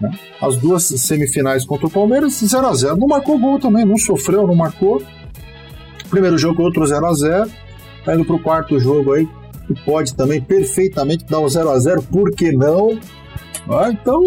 Né? 0.01 0.11
As 0.41 0.57
duas 0.57 0.85
semifinais 0.85 1.65
contra 1.65 1.87
o 1.87 1.91
Palmeiras, 1.91 2.35
0 2.35 2.67
a 2.67 2.75
0 2.75 2.97
Não 2.97 3.09
marcou 3.09 3.39
gol 3.39 3.59
também, 3.59 3.85
não 3.85 3.99
sofreu, 3.99 4.47
não 4.47 4.55
marcou. 4.55 5.03
Primeiro 6.09 6.39
jogo, 6.39 6.63
outro 6.63 6.87
0 6.87 7.07
a 7.07 7.15
0 7.15 7.51
Tá 8.05 8.15
indo 8.15 8.25
pro 8.25 8.39
quarto 8.39 8.79
jogo 8.79 9.13
aí, 9.13 9.29
que 9.67 9.75
pode 9.85 10.15
também 10.15 10.41
perfeitamente 10.41 11.25
dar 11.27 11.41
um 11.41 11.49
0 11.49 11.71
a 11.71 11.79
0 11.79 12.03
por 12.03 12.31
que 12.31 12.51
não? 12.51 12.99
Ah, 13.69 13.91
então, 13.91 14.23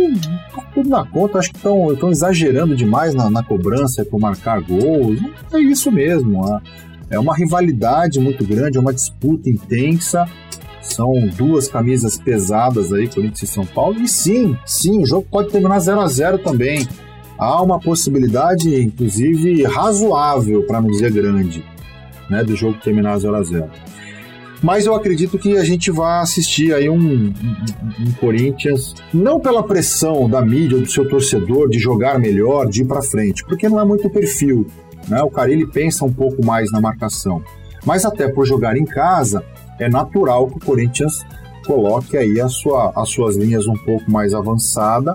tá 0.56 0.64
tudo 0.74 0.90
na 0.90 1.06
conta. 1.06 1.40
Acho 1.40 1.52
que 1.52 1.58
estão 1.58 2.10
exagerando 2.10 2.76
demais 2.76 3.14
na, 3.14 3.30
na 3.30 3.44
cobrança 3.44 4.06
para 4.06 4.20
marcar 4.20 4.62
gols. 4.62 5.20
É 5.54 5.60
isso 5.60 5.92
mesmo. 5.92 6.42
É 7.10 7.20
uma 7.20 7.36
rivalidade 7.36 8.20
muito 8.20 8.46
grande, 8.46 8.78
é 8.78 8.82
uma 8.82 8.94
disputa 8.94 9.50
intensa. 9.50 10.26
São 10.82 11.14
duas 11.38 11.68
camisas 11.68 12.18
pesadas 12.18 12.92
aí, 12.92 13.08
Corinthians 13.08 13.44
e 13.44 13.48
São 13.48 13.66
Paulo. 13.66 14.02
E 14.02 14.08
sim, 14.08 14.58
sim, 14.66 15.02
o 15.02 15.06
jogo 15.06 15.28
pode 15.30 15.50
terminar 15.50 15.80
0 15.80 16.02
a 16.02 16.08
0 16.08 16.40
também. 16.40 16.88
Há 17.38 17.62
uma 17.62 17.80
possibilidade, 17.80 18.82
inclusive, 18.82 19.64
razoável, 19.64 20.64
para 20.68 20.82
não 20.82 20.90
dizer 20.90 21.12
grande, 21.12 21.66
né, 22.30 22.44
do 22.44 22.56
jogo 22.56 22.78
terminar 22.80 23.18
0 23.18 23.36
a 23.36 23.44
0 23.44 23.70
mas 24.64 24.86
eu 24.86 24.96
acredito 24.96 25.38
que 25.38 25.58
a 25.58 25.64
gente 25.66 25.92
vai 25.92 26.22
assistir 26.22 26.74
aí 26.74 26.90
um, 26.90 27.28
um, 27.28 28.12
Corinthians, 28.18 28.96
não 29.14 29.38
pela 29.38 29.62
pressão 29.62 30.30
da 30.30 30.42
mídia 30.42 30.78
ou 30.78 30.84
do 30.84 30.90
seu 30.90 31.08
torcedor 31.08 31.70
de 31.70 31.78
jogar 31.78 32.18
melhor, 32.18 32.68
de 32.68 32.82
ir 32.82 32.86
para 32.86 33.02
frente, 33.02 33.44
porque 33.44 33.68
não 33.68 33.78
é 33.78 33.84
muito 33.84 34.08
o 34.08 34.10
perfil. 34.10 34.66
Né? 35.10 35.22
O 35.22 35.30
Carilli 35.30 35.68
pensa 35.68 36.06
um 36.06 36.14
pouco 36.14 36.44
mais 36.46 36.72
na 36.72 36.80
marcação. 36.80 37.44
Mas 37.86 38.06
até 38.06 38.30
por 38.30 38.46
jogar 38.46 38.78
em 38.78 38.86
casa, 38.86 39.44
é 39.78 39.90
natural 39.90 40.48
que 40.48 40.56
o 40.56 40.66
Corinthians 40.66 41.26
coloque 41.68 42.16
aí 42.16 42.40
a 42.40 42.48
sua, 42.48 42.94
as 42.96 43.10
suas 43.10 43.36
linhas 43.36 43.68
um 43.68 43.76
pouco 43.76 44.10
mais 44.10 44.34
avançada 44.34 45.14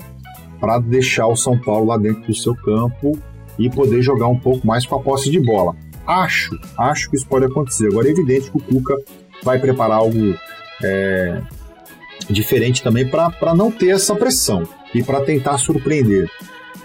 para 0.60 0.78
deixar 0.78 1.26
o 1.26 1.36
São 1.36 1.58
Paulo 1.58 1.86
lá 1.86 1.96
dentro 1.96 2.20
do 2.26 2.34
seu 2.34 2.54
campo 2.54 3.18
e 3.58 3.70
poder 3.70 4.02
jogar 4.02 4.28
um 4.28 4.38
pouco 4.38 4.66
mais 4.66 4.84
com 4.84 4.96
a 4.96 5.00
posse 5.00 5.30
de 5.30 5.40
bola. 5.40 5.74
Acho, 6.06 6.58
acho 6.76 7.08
que 7.08 7.16
isso 7.16 7.26
pode 7.26 7.46
acontecer. 7.46 7.86
Agora 7.86 8.08
é 8.08 8.10
evidente 8.10 8.50
que 8.50 8.58
o 8.58 8.60
Cuca 8.60 8.94
vai 9.48 9.58
preparar 9.58 9.96
algo 9.96 10.38
é, 10.84 11.40
diferente 12.28 12.82
também 12.82 13.08
para 13.08 13.54
não 13.54 13.70
ter 13.70 13.88
essa 13.88 14.14
pressão 14.14 14.68
e 14.94 15.02
para 15.02 15.22
tentar 15.22 15.56
surpreender. 15.56 16.30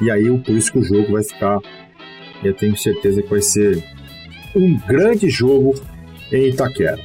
E 0.02 0.10
aí, 0.10 0.26
por 0.39 0.56
isso 0.56 0.71
que 0.71 0.80
o 0.80 0.84
jogo 0.84 1.12
vai 1.12 1.23
ficar, 1.23 1.60
eu 2.41 2.54
tenho 2.54 2.78
certeza 2.78 3.21
que 3.21 3.30
vai 3.30 3.41
ser 3.41 3.84
um 4.56 4.80
grande 4.88 5.30
jogo 5.30 5.76
em 6.32 6.47
Itaquera. 6.47 6.99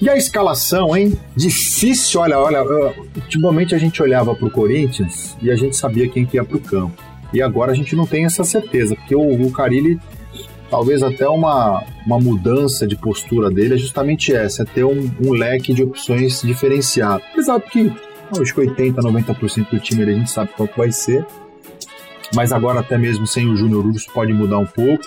E 0.00 0.10
a 0.10 0.16
escalação, 0.16 0.96
hein? 0.96 1.16
Difícil, 1.36 2.20
olha, 2.20 2.36
olha. 2.38 2.64
Ultimamente 3.14 3.76
a 3.76 3.78
gente 3.78 4.02
olhava 4.02 4.34
para 4.34 4.46
o 4.46 4.50
Corinthians 4.50 5.36
e 5.40 5.52
a 5.52 5.56
gente 5.56 5.76
sabia 5.76 6.08
quem 6.08 6.26
que 6.26 6.36
ia 6.36 6.44
para 6.44 6.56
o 6.56 6.60
campo. 6.60 7.00
E 7.32 7.40
agora 7.40 7.70
a 7.70 7.74
gente 7.76 7.94
não 7.94 8.06
tem 8.06 8.24
essa 8.24 8.42
certeza, 8.42 8.96
porque 8.96 9.14
o, 9.14 9.46
o 9.46 9.52
Carilli 9.52 10.00
talvez 10.70 11.02
até 11.02 11.28
uma, 11.28 11.84
uma 12.06 12.18
mudança 12.18 12.86
de 12.86 12.96
postura 12.96 13.50
dele 13.50 13.74
é 13.74 13.76
justamente 13.76 14.34
essa, 14.34 14.62
é 14.62 14.64
ter 14.64 14.84
um, 14.84 15.10
um 15.24 15.32
leque 15.32 15.72
de 15.72 15.82
opções 15.82 16.42
diferenciado. 16.42 17.22
Apesar 17.32 17.60
que 17.60 17.92
acho 18.40 18.54
que 18.54 18.60
80, 18.60 19.00
90% 19.00 19.70
do 19.70 19.80
time 19.80 20.02
a 20.02 20.06
gente 20.06 20.30
sabe 20.30 20.50
qual 20.56 20.68
vai 20.76 20.92
ser, 20.92 21.24
mas 22.34 22.52
agora 22.52 22.80
até 22.80 22.98
mesmo 22.98 23.26
sem 23.26 23.48
o 23.48 23.56
Júnior 23.56 23.86
Urso 23.86 24.10
pode 24.12 24.32
mudar 24.32 24.58
um 24.58 24.66
pouco. 24.66 25.02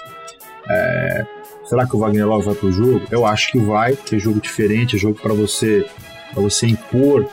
É, 0.68 1.26
será 1.66 1.86
que 1.86 1.96
o 1.96 2.00
Wagner 2.00 2.28
Love 2.28 2.46
vai 2.46 2.56
pro 2.56 2.72
jogo? 2.72 3.02
Eu 3.12 3.26
acho 3.26 3.52
que 3.52 3.60
vai, 3.60 3.94
porque 3.94 4.16
é 4.16 4.20
jogo 4.20 4.40
diferente, 4.40 4.96
é 4.96 5.00
jogo 5.00 5.20
para 5.22 5.34
você 5.34 5.86
para 6.32 6.42
você 6.42 6.66
impor, 6.68 7.28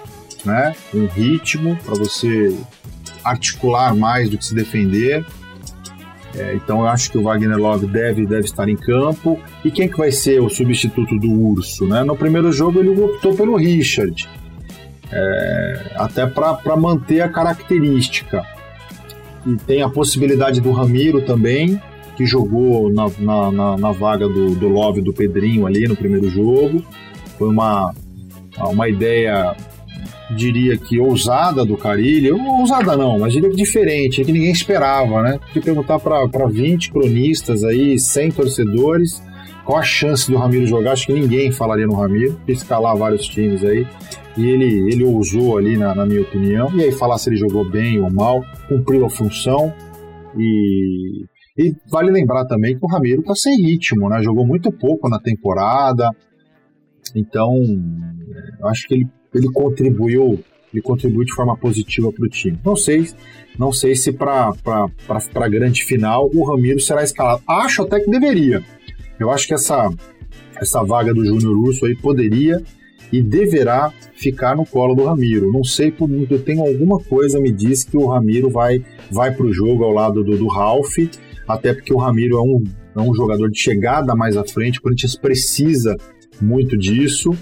né, 0.45 0.75
um 0.93 1.07
ritmo, 1.07 1.77
para 1.85 1.95
você 1.95 2.57
articular 3.25 3.95
mais 3.95 4.29
do 4.29 4.37
que 4.37 4.45
se 4.45 4.55
defender. 4.55 5.25
É, 6.38 6.55
então 6.55 6.81
eu 6.81 6.88
acho 6.88 7.11
que 7.11 7.18
o 7.18 7.22
Wagner 7.24 7.59
Love 7.59 7.87
deve, 7.87 8.24
deve 8.24 8.44
estar 8.44 8.68
em 8.68 8.77
campo. 8.77 9.38
E 9.64 9.70
quem 9.70 9.88
que 9.88 9.98
vai 9.98 10.12
ser 10.12 10.40
o 10.40 10.48
substituto 10.48 11.18
do 11.18 11.31
Urso? 11.31 11.87
Né? 11.87 12.05
No 12.05 12.16
primeiro 12.16 12.53
jogo 12.53 12.79
ele 12.79 12.90
optou 12.90 13.35
pelo 13.35 13.57
Richard, 13.57 14.29
é, 15.11 15.92
até 15.96 16.27
para 16.27 16.77
manter 16.77 17.22
a 17.22 17.29
característica. 17.29 18.44
E 19.44 19.57
tem 19.57 19.83
a 19.83 19.88
possibilidade 19.88 20.61
do 20.61 20.70
Ramiro 20.70 21.22
também, 21.22 21.81
que 22.16 22.24
jogou 22.24 22.92
na, 22.92 23.11
na, 23.18 23.51
na, 23.51 23.77
na 23.77 23.92
vaga 23.92 24.29
do, 24.29 24.55
do 24.55 24.68
Love 24.68 25.01
do 25.01 25.12
Pedrinho 25.12 25.66
ali 25.66 25.88
no 25.88 25.96
primeiro 25.96 26.29
jogo. 26.31 26.85
Foi 27.37 27.48
uma, 27.48 27.92
uma 28.59 28.88
ideia 28.88 29.57
diria 30.31 30.77
que 30.77 30.99
ousada 30.99 31.64
do 31.64 31.77
Carilli, 31.77 32.31
ousada 32.31 32.97
não, 32.97 33.19
mas 33.19 33.33
diria 33.33 33.51
que 33.51 33.57
diferente, 33.57 34.25
que 34.25 34.33
ninguém 34.33 34.53
esperava, 34.53 35.23
né? 35.23 35.38
Porque 35.38 35.61
perguntar 35.61 35.99
para 35.99 36.47
20 36.47 36.93
cronistas 36.93 37.64
aí, 37.64 37.99
100 37.99 38.33
torcedores, 38.33 39.23
qual 39.64 39.79
a 39.79 39.83
chance 39.83 40.31
do 40.31 40.38
Ramiro 40.38 40.67
jogar? 40.67 40.93
Acho 40.93 41.07
que 41.07 41.12
ninguém 41.12 41.53
falaria 41.53 41.87
no 41.87 41.95
Ramiro, 41.95 42.41
escalar 42.49 42.97
vários 42.97 43.27
times 43.27 43.62
aí. 43.62 43.87
E 44.35 44.47
ele, 44.47 44.91
ele 44.91 45.05
ousou 45.05 45.59
ali, 45.59 45.77
na, 45.77 45.95
na 45.95 46.07
minha 46.07 46.23
opinião. 46.23 46.75
E 46.75 46.85
aí 46.85 46.93
falar 46.93 47.19
se 47.19 47.29
ele 47.29 47.37
jogou 47.37 47.69
bem 47.69 48.01
ou 48.01 48.11
mal, 48.11 48.43
cumpriu 48.67 49.05
a 49.05 49.11
função. 49.11 49.71
E, 50.38 51.25
e 51.59 51.75
vale 51.91 52.11
lembrar 52.11 52.47
também 52.47 52.79
que 52.79 52.85
o 52.85 52.88
Ramiro 52.88 53.23
tá 53.23 53.35
sem 53.35 53.61
ritmo, 53.61 54.09
né? 54.09 54.23
Jogou 54.23 54.47
muito 54.47 54.73
pouco 54.73 55.07
na 55.07 55.19
temporada. 55.21 56.12
Então, 57.14 57.53
acho 58.64 58.88
que 58.88 58.95
ele 58.95 59.09
ele 59.35 59.51
contribuiu 59.53 60.43
ele 60.73 60.83
contribuiu 60.83 61.25
de 61.25 61.35
forma 61.35 61.57
positiva 61.57 62.12
para 62.12 62.25
o 62.25 62.29
time. 62.29 62.59
Não 62.64 62.77
sei, 62.77 63.09
não 63.59 63.73
sei 63.73 63.95
se 63.97 64.12
para 64.12 64.53
a 65.35 65.49
grande 65.49 65.83
final 65.85 66.31
o 66.35 66.45
Ramiro 66.45 66.81
será 66.81 67.03
escalado. 67.03 67.43
Acho 67.47 67.83
até 67.83 68.01
que 68.01 68.11
deveria. 68.11 68.62
Eu 69.19 69.31
acho 69.31 69.47
que 69.47 69.55
essa, 69.55 69.91
essa 70.61 70.83
vaga 70.85 71.14
do 71.14 71.25
Júnior 71.25 71.57
Urso 71.57 71.87
aí 71.87 71.97
poderia 71.97 72.62
e 73.11 73.23
deverá 73.23 73.91
ficar 74.14 74.55
no 74.55 74.67
colo 74.67 74.95
do 74.95 75.05
Ramiro. 75.05 75.51
Não 75.51 75.64
sei 75.64 75.91
por 75.91 76.09
muito, 76.09 76.35
eu 76.35 76.43
tenho 76.43 76.61
alguma 76.61 77.01
coisa 77.01 77.41
me 77.41 77.51
diz 77.51 77.83
que 77.83 77.97
o 77.97 78.07
Ramiro 78.07 78.51
vai 78.51 78.85
vai 79.11 79.33
para 79.35 79.47
o 79.47 79.53
jogo 79.53 79.85
ao 79.85 79.93
lado 79.93 80.23
do, 80.23 80.37
do 80.37 80.47
Ralph, 80.47 80.99
até 81.47 81.73
porque 81.73 81.95
o 81.95 81.97
Ramiro 81.97 82.37
é 82.37 82.43
um, 82.43 82.62
é 82.95 83.01
um 83.01 83.14
jogador 83.14 83.51
de 83.51 83.59
chegada 83.59 84.14
mais 84.14 84.37
à 84.37 84.45
frente, 84.45 84.79
o 84.79 84.83
Corinthians 84.83 85.17
precisa 85.17 85.97
muito 86.41 86.77
disso. 86.77 87.35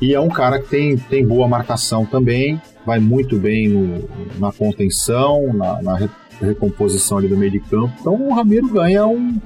E 0.00 0.14
é 0.14 0.20
um 0.20 0.28
cara 0.28 0.60
que 0.60 0.68
tem, 0.68 0.96
tem 0.96 1.26
boa 1.26 1.48
marcação 1.48 2.04
também, 2.04 2.60
vai 2.84 2.98
muito 2.98 3.36
bem 3.36 3.68
no, 3.68 4.08
na 4.38 4.52
contenção, 4.52 5.52
na, 5.52 5.82
na 5.82 6.10
recomposição 6.40 7.18
ali 7.18 7.28
do 7.28 7.36
meio 7.36 7.52
de 7.52 7.60
campo. 7.60 7.92
Então 8.00 8.14
o 8.14 8.34
Ramiro 8.34 8.68
ganha 8.68 9.06
um. 9.06 9.40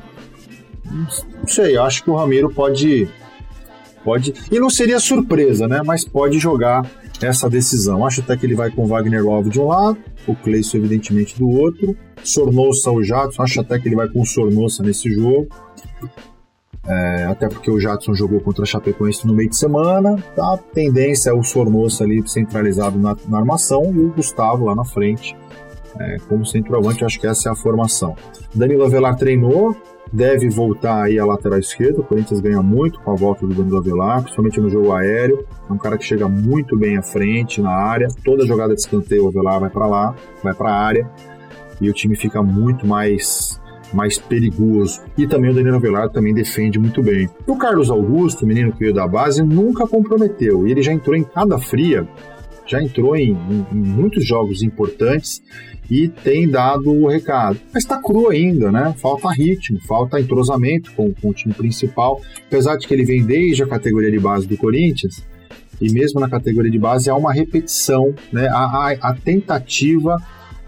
Não 0.90 1.46
sei, 1.46 1.76
acho 1.76 2.02
que 2.02 2.10
o 2.10 2.16
Ramiro 2.16 2.50
pode. 2.50 3.08
pode 4.04 4.34
E 4.50 4.58
não 4.58 4.68
seria 4.68 4.98
surpresa, 4.98 5.68
né? 5.68 5.82
Mas 5.84 6.04
pode 6.04 6.38
jogar 6.38 6.84
essa 7.22 7.48
decisão. 7.48 8.04
Acho 8.04 8.20
até 8.20 8.36
que 8.36 8.44
ele 8.44 8.54
vai 8.54 8.70
com 8.70 8.84
o 8.84 8.86
Wagner 8.86 9.24
Love 9.24 9.50
de 9.50 9.60
um 9.60 9.68
lado, 9.68 9.98
o 10.26 10.34
Cleison, 10.34 10.78
evidentemente, 10.78 11.38
do 11.38 11.48
outro. 11.48 11.96
Sornosa 12.24 12.90
o 12.90 13.02
Jadson, 13.02 13.42
acho 13.42 13.60
até 13.60 13.78
que 13.78 13.88
ele 13.88 13.96
vai 13.96 14.08
com 14.08 14.20
o 14.20 14.26
Sornosa 14.26 14.82
nesse 14.82 15.10
jogo. 15.12 15.48
É, 16.86 17.24
até 17.24 17.48
porque 17.48 17.70
o 17.70 17.78
Jadson 17.78 18.14
jogou 18.14 18.40
contra 18.40 18.62
a 18.62 18.66
Chapecoense 18.66 19.26
no 19.26 19.34
meio 19.34 19.50
de 19.50 19.56
semana. 19.56 20.16
A 20.38 20.58
tendência 20.72 21.30
é 21.30 21.32
o 21.32 21.42
Sornosa 21.42 22.04
ali 22.04 22.26
centralizado 22.26 22.98
na, 22.98 23.16
na, 23.28 23.38
armação 23.38 23.92
e 23.94 23.98
o 23.98 24.10
Gustavo 24.10 24.64
lá 24.64 24.74
na 24.74 24.84
frente 24.84 25.36
é, 25.98 26.16
como 26.28 26.46
centroavante. 26.46 27.04
Acho 27.04 27.20
que 27.20 27.26
essa 27.26 27.48
é 27.48 27.52
a 27.52 27.54
formação. 27.54 28.16
Danilo 28.54 28.84
Avelar 28.84 29.14
treinou, 29.16 29.76
deve 30.10 30.48
voltar 30.48 31.04
aí 31.04 31.18
à 31.18 31.24
lateral 31.24 31.58
esquerda. 31.58 32.00
O 32.00 32.04
Corinthians 32.04 32.40
ganha 32.40 32.62
muito 32.62 32.98
com 33.00 33.12
a 33.12 33.14
volta 33.14 33.46
do 33.46 33.54
Danilo 33.54 33.76
Avelar, 33.76 34.22
principalmente 34.22 34.58
no 34.58 34.70
jogo 34.70 34.92
aéreo. 34.92 35.46
É 35.68 35.72
um 35.72 35.78
cara 35.78 35.98
que 35.98 36.04
chega 36.04 36.26
muito 36.28 36.78
bem 36.78 36.96
à 36.96 37.02
frente 37.02 37.60
na 37.60 37.72
área. 37.72 38.08
Toda 38.24 38.46
jogada 38.46 38.74
de 38.74 38.80
escanteio, 38.80 39.26
o 39.26 39.28
Avelar 39.28 39.60
vai 39.60 39.70
para 39.70 39.86
lá, 39.86 40.14
vai 40.42 40.54
para 40.54 40.70
a 40.70 40.80
área. 40.80 41.10
E 41.78 41.90
o 41.90 41.92
time 41.92 42.16
fica 42.16 42.42
muito 42.42 42.86
mais 42.86 43.59
mais 43.92 44.18
perigoso. 44.18 45.00
E 45.16 45.26
também 45.26 45.50
o 45.50 45.54
Danilo 45.54 45.76
Avelar 45.76 46.08
também 46.10 46.34
defende 46.34 46.78
muito 46.78 47.02
bem. 47.02 47.28
O 47.46 47.56
Carlos 47.56 47.90
Augusto, 47.90 48.46
menino 48.46 48.72
que 48.72 48.80
veio 48.80 48.94
da 48.94 49.06
base, 49.06 49.42
nunca 49.42 49.86
comprometeu. 49.86 50.66
E 50.66 50.70
ele 50.70 50.82
já 50.82 50.92
entrou 50.92 51.16
em 51.16 51.24
cada 51.24 51.58
fria, 51.58 52.06
já 52.66 52.82
entrou 52.82 53.16
em, 53.16 53.32
em, 53.32 53.66
em 53.72 53.76
muitos 53.76 54.24
jogos 54.24 54.62
importantes 54.62 55.42
e 55.90 56.08
tem 56.08 56.48
dado 56.48 56.90
o 56.90 57.08
recado. 57.08 57.58
Mas 57.74 57.82
está 57.82 58.00
cru 58.00 58.28
ainda, 58.28 58.70
né? 58.70 58.94
Falta 58.96 59.28
ritmo, 59.30 59.80
falta 59.86 60.20
entrosamento 60.20 60.92
com, 60.92 61.12
com 61.12 61.30
o 61.30 61.34
time 61.34 61.52
principal. 61.52 62.20
Apesar 62.46 62.76
de 62.76 62.86
que 62.86 62.94
ele 62.94 63.04
vem 63.04 63.24
desde 63.24 63.62
a 63.62 63.66
categoria 63.66 64.10
de 64.10 64.18
base 64.20 64.46
do 64.46 64.56
Corinthians, 64.56 65.24
e 65.80 65.90
mesmo 65.90 66.20
na 66.20 66.28
categoria 66.28 66.70
de 66.70 66.78
base 66.78 67.10
há 67.10 67.14
uma 67.16 67.32
repetição, 67.32 68.14
né? 68.32 68.48
a 68.52 69.16
tentativa 69.24 70.16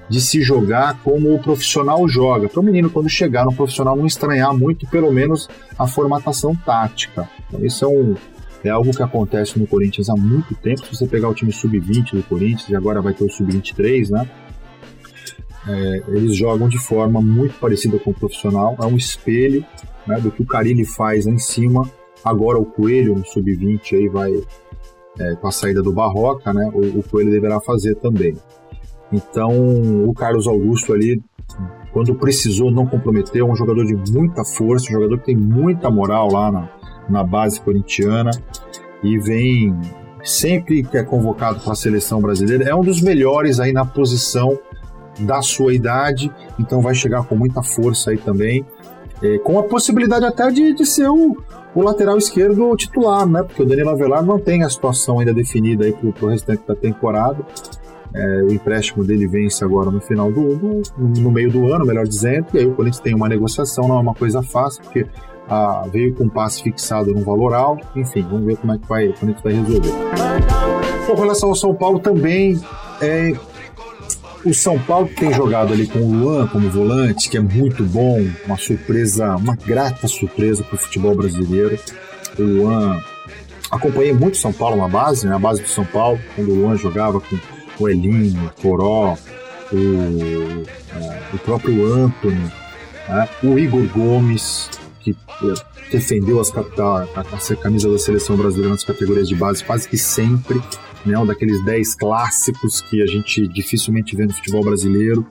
de 0.08 0.20
se 0.20 0.42
jogar 0.42 1.00
como 1.02 1.34
o 1.34 1.38
profissional 1.38 2.06
joga. 2.08 2.48
Para 2.48 2.60
o 2.60 2.62
menino, 2.62 2.90
quando 2.90 3.08
chegar 3.08 3.44
no 3.44 3.54
profissional, 3.54 3.96
não 3.96 4.06
estranhar 4.06 4.56
muito, 4.56 4.86
pelo 4.88 5.12
menos, 5.12 5.48
a 5.78 5.86
formatação 5.86 6.54
tática. 6.54 7.28
Então, 7.48 7.64
isso 7.64 7.84
é, 7.84 7.88
um, 7.88 8.14
é 8.64 8.70
algo 8.70 8.90
que 8.94 9.02
acontece 9.02 9.58
no 9.58 9.66
Corinthians 9.66 10.08
há 10.08 10.14
muito 10.14 10.54
tempo. 10.54 10.84
Se 10.84 10.94
você 10.94 11.06
pegar 11.06 11.28
o 11.28 11.34
time 11.34 11.52
sub-20 11.52 12.16
do 12.16 12.22
Corinthians, 12.24 12.68
e 12.68 12.76
agora 12.76 13.00
vai 13.00 13.14
ter 13.14 13.24
o 13.24 13.30
sub-23, 13.30 14.10
né? 14.10 14.28
É, 15.66 16.02
eles 16.08 16.36
jogam 16.36 16.68
de 16.68 16.78
forma 16.78 17.22
muito 17.22 17.58
parecida 17.60 17.98
com 17.98 18.10
o 18.10 18.14
profissional, 18.14 18.76
é 18.80 18.84
um 18.84 18.96
espelho 18.96 19.64
né, 20.06 20.18
do 20.20 20.30
que 20.30 20.42
o 20.42 20.46
Carilli 20.46 20.84
faz 20.84 21.26
em 21.26 21.38
cima. 21.38 21.88
Agora 22.24 22.58
o 22.58 22.66
Coelho 22.66 23.14
no 23.14 23.24
sub-20 23.24 23.94
aí 23.94 24.08
vai, 24.08 24.32
é, 25.20 25.34
com 25.36 25.46
a 25.46 25.52
saída 25.52 25.82
do 25.82 25.92
Barroca, 25.92 26.52
né, 26.52 26.70
o, 26.74 26.98
o 26.98 27.02
Coelho 27.04 27.30
deverá 27.30 27.60
fazer 27.60 27.94
também. 27.96 28.36
Então, 29.12 29.53
o 30.09 30.14
Carlos 30.14 30.46
Augusto 30.46 30.92
ali, 30.92 31.22
quando 31.92 32.14
precisou, 32.14 32.70
não 32.70 32.87
comprometeu. 32.87 33.48
Um 33.48 33.55
jogador 33.55 33.85
de 33.85 34.12
muita 34.12 34.44
força, 34.44 34.87
um 34.88 34.92
jogador 34.92 35.18
que 35.18 35.27
tem 35.27 35.37
muita 35.37 35.90
moral 35.90 36.33
lá 36.33 36.51
na, 36.51 36.68
na 37.09 37.25
base 37.25 37.61
corintiana 37.61 38.31
e 39.03 39.18
vem 39.18 39.77
sempre 40.25 40.83
que 40.83 40.96
é 40.96 41.03
convocado 41.03 41.61
para 41.61 41.72
a 41.72 41.77
seleção 41.77 42.20
brasileira. 42.20 42.68
É 42.68 42.75
um 42.75 42.83
dos 42.83 43.01
melhores 43.01 43.61
aí 43.61 43.72
na 43.72 43.85
posição 43.85 44.59
da 45.18 45.42
sua 45.42 45.75
idade, 45.75 46.33
então 46.59 46.81
vai 46.81 46.94
chegar 46.94 47.25
com 47.25 47.37
muita 47.37 47.62
força 47.62 48.11
aí 48.11 48.16
também. 48.16 48.64
É, 49.22 49.38
com 49.38 49.59
a 49.59 49.62
possibilidade 49.62 50.25
até 50.25 50.51
de, 50.51 50.75
de 50.75 50.85
ser 50.85 51.09
o, 51.09 51.37
o 51.75 51.83
lateral 51.83 52.18
esquerdo 52.18 52.75
titular, 52.77 53.27
né? 53.27 53.42
Porque 53.42 53.62
o 53.62 53.66
Danilo 53.66 53.90
Avelar 53.90 54.25
não 54.25 54.38
tem 54.38 54.64
a 54.64 54.68
situação 54.68 55.20
ainda 55.20 55.33
definida 55.33 55.85
aí 55.85 55.92
para 55.92 56.27
o 56.27 56.29
restante 56.29 56.62
da 56.66 56.75
temporada. 56.75 57.44
É, 58.14 58.42
o 58.42 58.53
empréstimo 58.53 59.05
dele 59.05 59.27
vence 59.27 59.64
agora 59.64 59.90
no 59.90 60.01
final 60.01 60.31
do, 60.31 60.55
do, 60.57 60.83
no 60.98 61.31
meio 61.31 61.51
do 61.51 61.72
ano, 61.72 61.87
melhor 61.87 62.07
dizendo, 62.07 62.46
e 62.53 62.59
aí 62.59 62.66
o 62.66 62.75
Corinthians 62.75 63.01
tem 63.01 63.14
uma 63.14 63.29
negociação, 63.29 63.88
não 63.88 63.96
é 63.96 64.01
uma 64.01 64.14
coisa 64.14 64.42
fácil, 64.42 64.83
porque 64.83 65.07
ah, 65.48 65.87
veio 65.90 66.14
com 66.14 66.25
um 66.25 66.29
passe 66.29 66.62
fixado 66.62 67.12
num 67.12 67.22
valor 67.22 67.55
alto, 67.55 67.87
enfim, 67.96 68.22
vamos 68.22 68.44
ver 68.44 68.57
como 68.57 68.75
é 68.75 68.79
que 68.79 68.87
vai, 68.87 69.09
o 69.09 69.14
Corinthians 69.14 69.42
vai 69.42 69.53
resolver. 69.55 69.92
Com 71.07 71.14
relação 71.14 71.48
ao 71.48 71.55
São 71.55 71.75
Paulo 71.75 71.98
também, 71.98 72.61
é, 73.01 73.33
o 74.44 74.53
São 74.53 74.79
Paulo 74.79 75.09
tem 75.09 75.33
jogado 75.33 75.72
ali 75.72 75.87
com 75.87 76.01
o 76.01 76.12
Luan 76.12 76.46
como 76.48 76.68
volante, 76.68 77.31
que 77.31 77.37
é 77.37 77.40
muito 77.40 77.85
bom, 77.85 78.27
uma 78.44 78.57
surpresa, 78.57 79.37
uma 79.37 79.57
grata 79.57 80.09
surpresa 80.09 80.64
para 80.64 80.75
o 80.75 80.79
futebol 80.79 81.14
brasileiro. 81.14 81.79
O 82.38 82.42
Luan, 82.42 83.01
acompanhei 83.70 84.12
muito 84.12 84.35
o 84.35 84.38
São 84.38 84.53
Paulo 84.53 84.77
na 84.77 84.88
base, 84.88 85.27
né, 85.27 85.35
a 85.35 85.38
base 85.38 85.62
do 85.62 85.68
São 85.68 85.85
Paulo, 85.85 86.18
quando 86.35 86.51
o 86.51 86.55
Luan 86.55 86.77
jogava 86.77 87.20
com 87.20 87.37
o 87.83 87.88
Elinho, 87.88 88.47
o 88.47 88.62
Coró, 88.62 89.16
o, 89.73 89.77
é, 89.77 91.23
o 91.35 91.38
próprio 91.38 91.87
Anthony, 91.92 92.53
né, 93.09 93.29
o 93.42 93.59
Igor 93.59 93.87
Gomes, 93.88 94.71
que 95.01 95.11
é, 95.11 95.90
defendeu 95.90 96.40
as, 96.40 96.51
a, 96.57 96.61
a, 96.61 97.21
a 97.21 97.57
camisa 97.57 97.90
da 97.90 97.99
seleção 97.99 98.37
brasileira 98.37 98.71
nas 98.71 98.85
categorias 98.85 99.29
de 99.29 99.35
base 99.35 99.64
quase 99.64 99.88
que 99.88 99.99
sempre 99.99 100.61
né? 101.05 101.18
Um 101.18 101.27
daqueles 101.27 101.62
10 101.64 101.95
clássicos 101.97 102.81
que 102.81 103.03
a 103.03 103.07
gente 103.07 103.47
dificilmente 103.49 104.16
vê 104.16 104.27
no 104.27 104.33
futebol 104.33 104.62
brasileiro. 104.62 105.27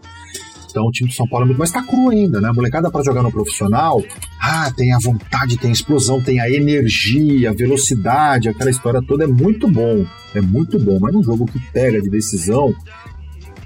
Então 0.71 0.85
o 0.87 0.91
time 0.91 1.09
do 1.09 1.15
São 1.15 1.27
Paulo 1.27 1.45
é 1.45 1.47
muito. 1.47 1.59
Mas 1.59 1.71
tá 1.71 1.83
cru 1.83 2.09
ainda, 2.09 2.41
né? 2.41 2.49
A 2.49 2.53
molecada 2.53 2.89
para 2.89 3.03
jogar 3.03 3.21
no 3.21 3.31
profissional, 3.31 4.03
ah, 4.41 4.71
tem 4.75 4.93
a 4.93 4.97
vontade, 4.99 5.57
tem 5.57 5.69
a 5.69 5.73
explosão, 5.73 6.21
tem 6.21 6.39
a 6.39 6.49
energia, 6.49 7.51
a 7.51 7.53
velocidade, 7.53 8.49
aquela 8.49 8.71
história 8.71 9.01
toda 9.05 9.25
é 9.25 9.27
muito 9.27 9.67
bom. 9.67 10.05
É 10.33 10.41
muito 10.41 10.79
bom, 10.79 10.97
mas 10.99 11.13
num 11.13 11.21
jogo 11.21 11.45
que 11.45 11.59
pega 11.71 12.01
de 12.01 12.09
decisão, 12.09 12.73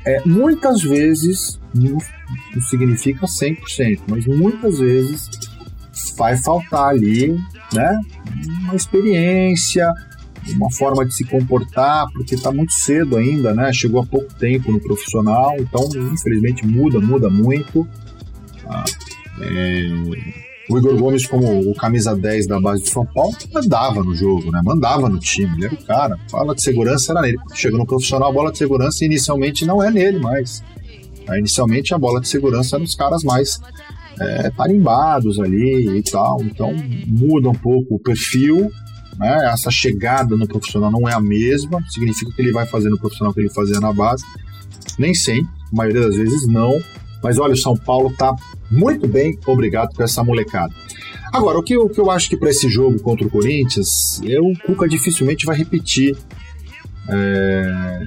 é, 0.03 0.21
muitas 0.25 0.81
vezes, 0.81 1.59
não, 1.73 1.97
não 2.53 2.61
significa 2.63 3.25
100%, 3.25 4.01
mas 4.07 4.25
muitas 4.25 4.79
vezes 4.79 5.29
vai 6.17 6.37
faltar 6.37 6.89
ali, 6.89 7.37
né? 7.73 7.99
Uma 8.63 8.75
experiência, 8.75 9.91
uma 10.53 10.71
forma 10.71 11.05
de 11.05 11.13
se 11.13 11.23
comportar, 11.23 12.05
porque 12.13 12.35
está 12.35 12.51
muito 12.51 12.73
cedo 12.73 13.17
ainda, 13.17 13.53
né? 13.53 13.71
Chegou 13.73 14.01
há 14.01 14.05
pouco 14.05 14.33
tempo 14.35 14.71
no 14.71 14.79
profissional, 14.79 15.55
então 15.59 15.87
infelizmente 16.13 16.65
muda, 16.65 16.99
muda 16.99 17.29
muito. 17.29 17.87
Ah, 18.67 18.83
é... 19.41 20.35
O 20.67 20.79
Igor 20.79 20.97
Gomes, 20.97 21.27
como 21.27 21.69
o 21.69 21.75
camisa 21.75 22.15
10 22.15 22.47
da 22.47 22.59
base 22.59 22.83
de 22.83 22.89
São 22.89 23.05
Paulo, 23.05 23.35
mandava 23.53 24.03
no 24.03 24.15
jogo, 24.15 24.51
né? 24.51 24.61
Mandava 24.63 25.07
no 25.07 25.19
time, 25.19 25.53
ele 25.57 25.65
era 25.65 25.75
o 25.75 25.85
cara. 25.85 26.17
Fala 26.29 26.55
de 26.55 26.63
segurança 26.63 27.11
era 27.11 27.21
nele. 27.21 27.37
Chega 27.53 27.77
no 27.77 27.85
profissional, 27.85 28.29
a 28.29 28.33
bola 28.33 28.51
de 28.51 28.57
segurança 28.57 29.05
inicialmente 29.05 29.63
não 29.63 29.83
é 29.83 29.91
nele 29.91 30.17
mais. 30.17 30.63
Inicialmente 31.37 31.93
a 31.93 31.99
bola 31.99 32.19
de 32.19 32.27
segurança 32.27 32.77
é 32.77 32.79
nos 32.79 32.95
caras 32.95 33.23
mais 33.23 33.59
é, 34.19 34.49
tarimbados 34.49 35.39
ali 35.39 35.99
e 35.99 36.01
tal. 36.01 36.41
Então 36.41 36.73
muda 37.05 37.49
um 37.49 37.55
pouco 37.55 37.95
o 37.95 37.99
perfil 37.99 38.71
né? 39.17 39.49
Essa 39.51 39.71
chegada 39.71 40.35
no 40.35 40.47
profissional 40.47 40.91
não 40.91 41.07
é 41.07 41.13
a 41.13 41.19
mesma, 41.19 41.83
significa 41.89 42.31
que 42.31 42.41
ele 42.41 42.51
vai 42.51 42.65
fazer 42.65 42.89
no 42.89 42.97
profissional 42.97 43.33
que 43.33 43.39
ele 43.39 43.49
fazia 43.49 43.79
na 43.79 43.91
base. 43.91 44.23
Nem 44.97 45.13
sempre, 45.13 45.49
a 45.71 45.75
maioria 45.75 46.01
das 46.01 46.15
vezes 46.15 46.47
não. 46.47 46.71
Mas 47.23 47.39
olha, 47.39 47.53
o 47.53 47.57
São 47.57 47.75
Paulo 47.75 48.13
tá 48.15 48.35
muito 48.69 49.07
bem, 49.07 49.37
obrigado 49.47 49.95
com 49.95 50.03
essa 50.03 50.23
molecada. 50.23 50.73
Agora, 51.33 51.57
o 51.57 51.63
que, 51.63 51.75
eu, 51.75 51.85
o 51.85 51.89
que 51.89 51.99
eu 51.99 52.11
acho 52.11 52.29
que 52.29 52.37
para 52.37 52.49
esse 52.49 52.69
jogo 52.69 52.99
contra 53.01 53.25
o 53.25 53.29
Corinthians, 53.29 54.21
eu, 54.23 54.45
o 54.45 54.57
Cuca 54.59 54.87
dificilmente 54.87 55.45
vai 55.45 55.57
repetir 55.57 56.15
é, 57.09 58.03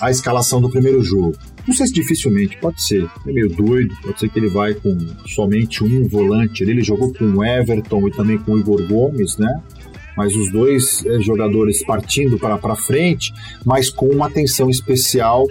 a 0.00 0.10
escalação 0.10 0.60
do 0.60 0.68
primeiro 0.68 1.02
jogo. 1.02 1.36
Não 1.66 1.74
sei 1.74 1.86
se 1.86 1.92
dificilmente, 1.92 2.58
pode 2.58 2.82
ser. 2.82 3.08
É 3.26 3.32
meio 3.32 3.48
doido, 3.48 3.94
pode 4.02 4.20
ser 4.20 4.28
que 4.28 4.38
ele 4.38 4.48
vai 4.48 4.74
com 4.74 4.96
somente 5.26 5.82
um 5.82 6.06
volante. 6.06 6.62
Ele 6.62 6.82
jogou 6.82 7.12
com 7.14 7.24
o 7.24 7.44
Everton 7.44 8.06
e 8.08 8.10
também 8.10 8.36
com 8.36 8.52
o 8.52 8.58
Igor 8.58 8.86
Gomes, 8.86 9.38
né? 9.38 9.62
Mas 10.16 10.34
os 10.34 10.50
dois 10.52 11.04
é, 11.06 11.20
jogadores 11.20 11.84
partindo 11.84 12.38
para 12.38 12.76
frente, 12.76 13.32
mas 13.64 13.90
com 13.90 14.06
uma 14.06 14.26
atenção 14.26 14.70
especial 14.70 15.46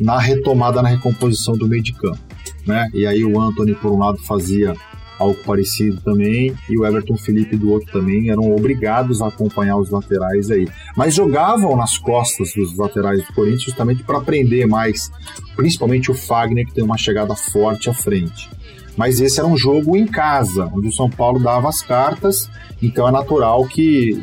na 0.00 0.18
retomada, 0.18 0.82
na 0.82 0.88
recomposição 0.88 1.56
do 1.56 1.68
meio 1.68 1.82
de 1.82 1.92
campo. 1.92 2.18
Né? 2.66 2.88
E 2.94 3.06
aí 3.06 3.24
o 3.24 3.40
Anthony, 3.40 3.74
por 3.74 3.92
um 3.92 3.98
lado, 3.98 4.18
fazia 4.18 4.74
algo 5.18 5.38
parecido 5.44 6.00
também, 6.00 6.54
e 6.68 6.76
o 6.76 6.84
Everton 6.84 7.16
Felipe 7.16 7.56
do 7.56 7.70
outro 7.70 7.92
também 7.92 8.30
eram 8.30 8.52
obrigados 8.52 9.22
a 9.22 9.28
acompanhar 9.28 9.76
os 9.76 9.90
laterais 9.90 10.50
aí. 10.50 10.66
Mas 10.96 11.14
jogavam 11.14 11.76
nas 11.76 11.96
costas 11.98 12.52
dos 12.54 12.76
laterais 12.76 13.24
do 13.24 13.32
Corinthians 13.32 13.62
justamente 13.62 14.02
para 14.02 14.20
prender 14.20 14.66
mais, 14.66 15.10
principalmente 15.54 16.10
o 16.10 16.14
Fagner, 16.14 16.66
que 16.66 16.74
tem 16.74 16.84
uma 16.84 16.98
chegada 16.98 17.34
forte 17.36 17.88
à 17.88 17.94
frente. 17.94 18.50
Mas 18.96 19.20
esse 19.20 19.40
era 19.40 19.48
um 19.48 19.56
jogo 19.56 19.96
em 19.96 20.06
casa, 20.06 20.70
onde 20.72 20.88
o 20.88 20.92
São 20.92 21.10
Paulo 21.10 21.40
dava 21.40 21.68
as 21.68 21.82
cartas 21.82 22.48
então 22.84 23.08
é 23.08 23.10
natural 23.10 23.66
que 23.66 24.14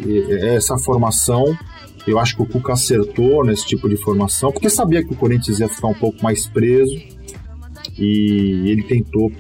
essa 0.42 0.78
formação, 0.78 1.58
eu 2.06 2.20
acho 2.20 2.36
que 2.36 2.44
o 2.44 2.46
Cuca 2.46 2.74
acertou 2.74 3.44
nesse 3.44 3.66
tipo 3.66 3.90
de 3.90 3.98
formação, 3.98 4.52
porque 4.52 4.70
sabia 4.70 5.04
que 5.04 5.14
o 5.14 5.16
Corinthians 5.16 5.60
ia 5.60 5.68
ficar 5.68 5.88
um 5.88 5.94
pouco 5.96 6.22
mais 6.24 6.48
preso 6.48 6.96
e 7.98 8.70
ele 8.70 8.84
tentou 8.84 9.32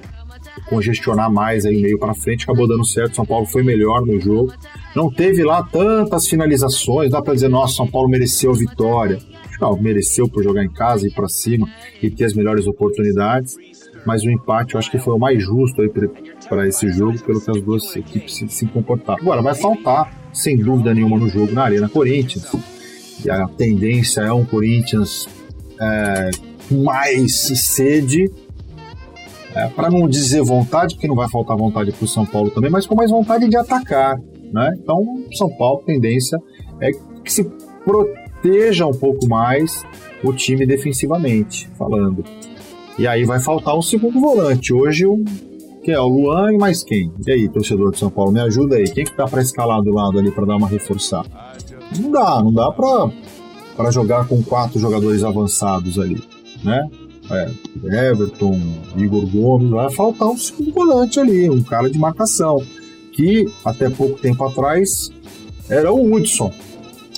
congestionar 0.67 1.31
mais 1.31 1.65
aí 1.65 1.79
meio 1.79 1.99
para 1.99 2.15
frente, 2.15 2.43
acabou 2.43 2.67
dando 2.67 2.85
certo. 2.85 3.15
São 3.15 3.25
Paulo 3.25 3.45
foi 3.45 3.61
melhor 3.61 4.05
no 4.05 4.19
jogo. 4.19 4.53
Não 4.95 5.11
teve 5.11 5.43
lá 5.43 5.63
tantas 5.63 6.27
finalizações, 6.27 7.11
dá 7.11 7.21
para 7.21 7.35
dizer, 7.35 7.47
nossa, 7.47 7.75
São 7.75 7.87
Paulo 7.87 8.09
mereceu 8.09 8.51
a 8.51 8.55
vitória. 8.55 9.19
Não, 9.59 9.79
mereceu 9.79 10.27
por 10.27 10.43
jogar 10.43 10.63
em 10.63 10.71
casa, 10.71 11.07
ir 11.07 11.13
para 11.13 11.27
cima 11.27 11.69
e 12.01 12.09
ter 12.09 12.25
as 12.25 12.33
melhores 12.33 12.65
oportunidades 12.65 13.55
mas 14.05 14.23
o 14.23 14.29
empate 14.29 14.75
eu 14.75 14.79
acho 14.79 14.89
que 14.89 14.97
foi 14.97 15.13
o 15.13 15.19
mais 15.19 15.43
justo 15.43 15.81
para 16.47 16.67
esse 16.67 16.89
jogo, 16.89 17.21
pelo 17.23 17.41
que 17.41 17.51
as 17.51 17.61
duas 17.61 17.95
equipes 17.95 18.35
se, 18.35 18.47
se 18.47 18.65
comportaram. 18.67 19.21
Agora, 19.21 19.41
vai 19.41 19.55
faltar, 19.55 20.11
sem 20.33 20.57
dúvida 20.57 20.93
nenhuma, 20.93 21.17
no 21.17 21.29
jogo 21.29 21.51
na 21.53 21.63
Arena 21.63 21.89
Corinthians, 21.89 22.51
e 23.23 23.29
a 23.29 23.47
tendência 23.47 24.21
é 24.21 24.33
um 24.33 24.43
Corinthians 24.45 25.27
é, 25.79 26.31
mais 26.71 27.35
sede, 27.35 28.29
é, 29.53 29.67
para 29.67 29.89
não 29.89 30.07
dizer 30.07 30.41
vontade, 30.41 30.95
porque 30.95 31.07
não 31.07 31.15
vai 31.15 31.29
faltar 31.29 31.57
vontade 31.57 31.91
para 31.91 32.05
o 32.05 32.07
São 32.07 32.25
Paulo 32.25 32.49
também, 32.49 32.71
mas 32.71 32.85
com 32.85 32.95
mais 32.95 33.11
vontade 33.11 33.47
de 33.49 33.57
atacar. 33.57 34.17
Né? 34.51 34.75
Então, 34.81 35.23
São 35.33 35.49
Paulo, 35.57 35.83
tendência 35.85 36.37
é 36.79 36.91
que 37.23 37.31
se 37.31 37.43
proteja 37.85 38.85
um 38.85 38.93
pouco 38.93 39.27
mais 39.27 39.85
o 40.23 40.33
time 40.33 40.65
defensivamente, 40.65 41.69
falando. 41.77 42.23
E 42.97 43.07
aí 43.07 43.23
vai 43.25 43.39
faltar 43.39 43.77
um 43.77 43.81
segundo 43.81 44.19
volante. 44.19 44.73
Hoje 44.73 45.05
o 45.05 45.23
que 45.83 45.91
é 45.91 45.99
o 45.99 46.07
Luan 46.07 46.53
e 46.53 46.57
mais 46.57 46.83
quem? 46.83 47.11
E 47.25 47.31
aí, 47.31 47.49
torcedor 47.49 47.91
de 47.91 47.97
São 47.97 48.09
Paulo, 48.09 48.31
me 48.31 48.39
ajuda 48.39 48.75
aí. 48.75 48.83
Quem 48.83 49.03
que 49.03 49.17
dá 49.17 49.25
para 49.25 49.41
escalar 49.41 49.81
do 49.81 49.91
lado 49.91 50.19
ali 50.19 50.29
para 50.29 50.45
dar 50.45 50.57
uma 50.57 50.67
reforçar? 50.67 51.25
Não 51.99 52.11
dá, 52.11 52.41
não 52.43 52.53
dá 52.53 52.71
para 52.71 53.91
jogar 53.91 54.27
com 54.27 54.43
quatro 54.43 54.79
jogadores 54.79 55.23
avançados 55.23 55.97
ali, 55.97 56.21
né? 56.63 56.87
É, 57.31 58.09
Everton, 58.09 58.59
Igor 58.95 59.25
Gomes, 59.25 59.69
vai 59.69 59.89
faltar 59.89 60.27
um 60.27 60.37
segundo 60.37 60.71
volante 60.73 61.19
ali, 61.19 61.49
um 61.49 61.63
cara 61.63 61.89
de 61.89 61.97
marcação, 61.97 62.61
que 63.13 63.45
até 63.63 63.89
pouco 63.89 64.19
tempo 64.19 64.43
atrás 64.43 65.09
era 65.69 65.91
o 65.91 66.13
Hudson. 66.13 66.51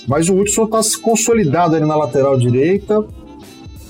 Mas 0.06 0.28
o 0.28 0.38
Hudson 0.38 0.64
está 0.64 0.80
consolidado 1.02 1.74
ali 1.74 1.84
na 1.84 1.96
lateral 1.96 2.38
direita, 2.38 3.04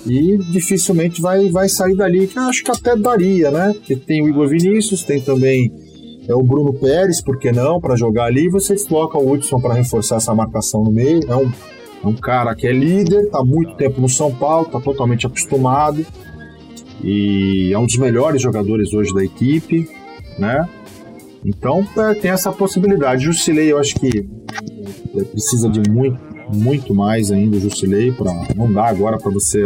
e 0.07 0.39
dificilmente 0.51 1.21
vai, 1.21 1.49
vai 1.51 1.69
sair 1.69 1.97
dali, 1.97 2.27
que 2.27 2.39
acho 2.39 2.63
que 2.63 2.71
até 2.71 2.97
daria, 2.97 3.51
né? 3.51 3.73
Porque 3.75 3.97
tem 3.97 4.23
o 4.23 4.29
Igor 4.29 4.49
Vinícius, 4.49 5.03
tem 5.03 5.21
também 5.21 5.73
é 6.27 6.35
o 6.35 6.43
Bruno 6.43 6.73
Pérez, 6.73 7.21
por 7.21 7.39
que 7.39 7.53
não, 7.53 7.81
para 7.81 7.97
jogar 7.97 8.25
ali, 8.25 8.49
você 8.49 8.75
desloca 8.75 9.19
o 9.19 9.31
Hudson 9.31 9.61
para 9.61 9.75
reforçar 9.75 10.17
essa 10.17 10.35
marcação 10.35 10.83
no 10.83 10.91
meio, 10.91 11.21
é 11.29 11.37
um, 11.37 11.51
é 12.03 12.07
um 12.07 12.15
cara 12.15 12.55
que 12.55 12.67
é 12.67 12.73
líder, 12.73 13.29
tá 13.31 13.45
muito 13.45 13.75
tempo 13.77 14.01
no 14.01 14.09
São 14.09 14.35
Paulo, 14.35 14.67
tá 14.67 14.81
totalmente 14.81 15.27
acostumado, 15.27 16.05
e 17.03 17.71
é 17.73 17.79
um 17.79 17.85
dos 17.85 17.99
melhores 17.99 18.41
jogadores 18.41 18.95
hoje 18.95 19.13
da 19.13 19.23
equipe, 19.23 19.87
né? 20.39 20.67
Então 21.45 21.87
é, 21.99 22.15
tem 22.15 22.31
essa 22.31 22.51
possibilidade. 22.51 23.25
Jusilei, 23.25 23.71
eu 23.71 23.79
acho 23.79 23.95
que 23.97 24.27
é, 25.15 25.25
precisa 25.25 25.69
de 25.69 25.91
muito 25.91 26.34
muito 26.53 26.95
mais 26.95 27.31
ainda 27.31 27.57
o 27.57 27.61
Jusilei 27.61 28.13
para 28.13 28.33
não 28.55 28.73
dá 28.73 28.87
agora 28.87 29.19
para 29.19 29.31
você. 29.31 29.63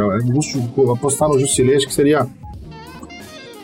Apostar 0.92 1.28
no 1.28 1.38
Jusilei 1.38 1.76
acho 1.76 1.86
que 1.86 1.94
seria 1.94 2.26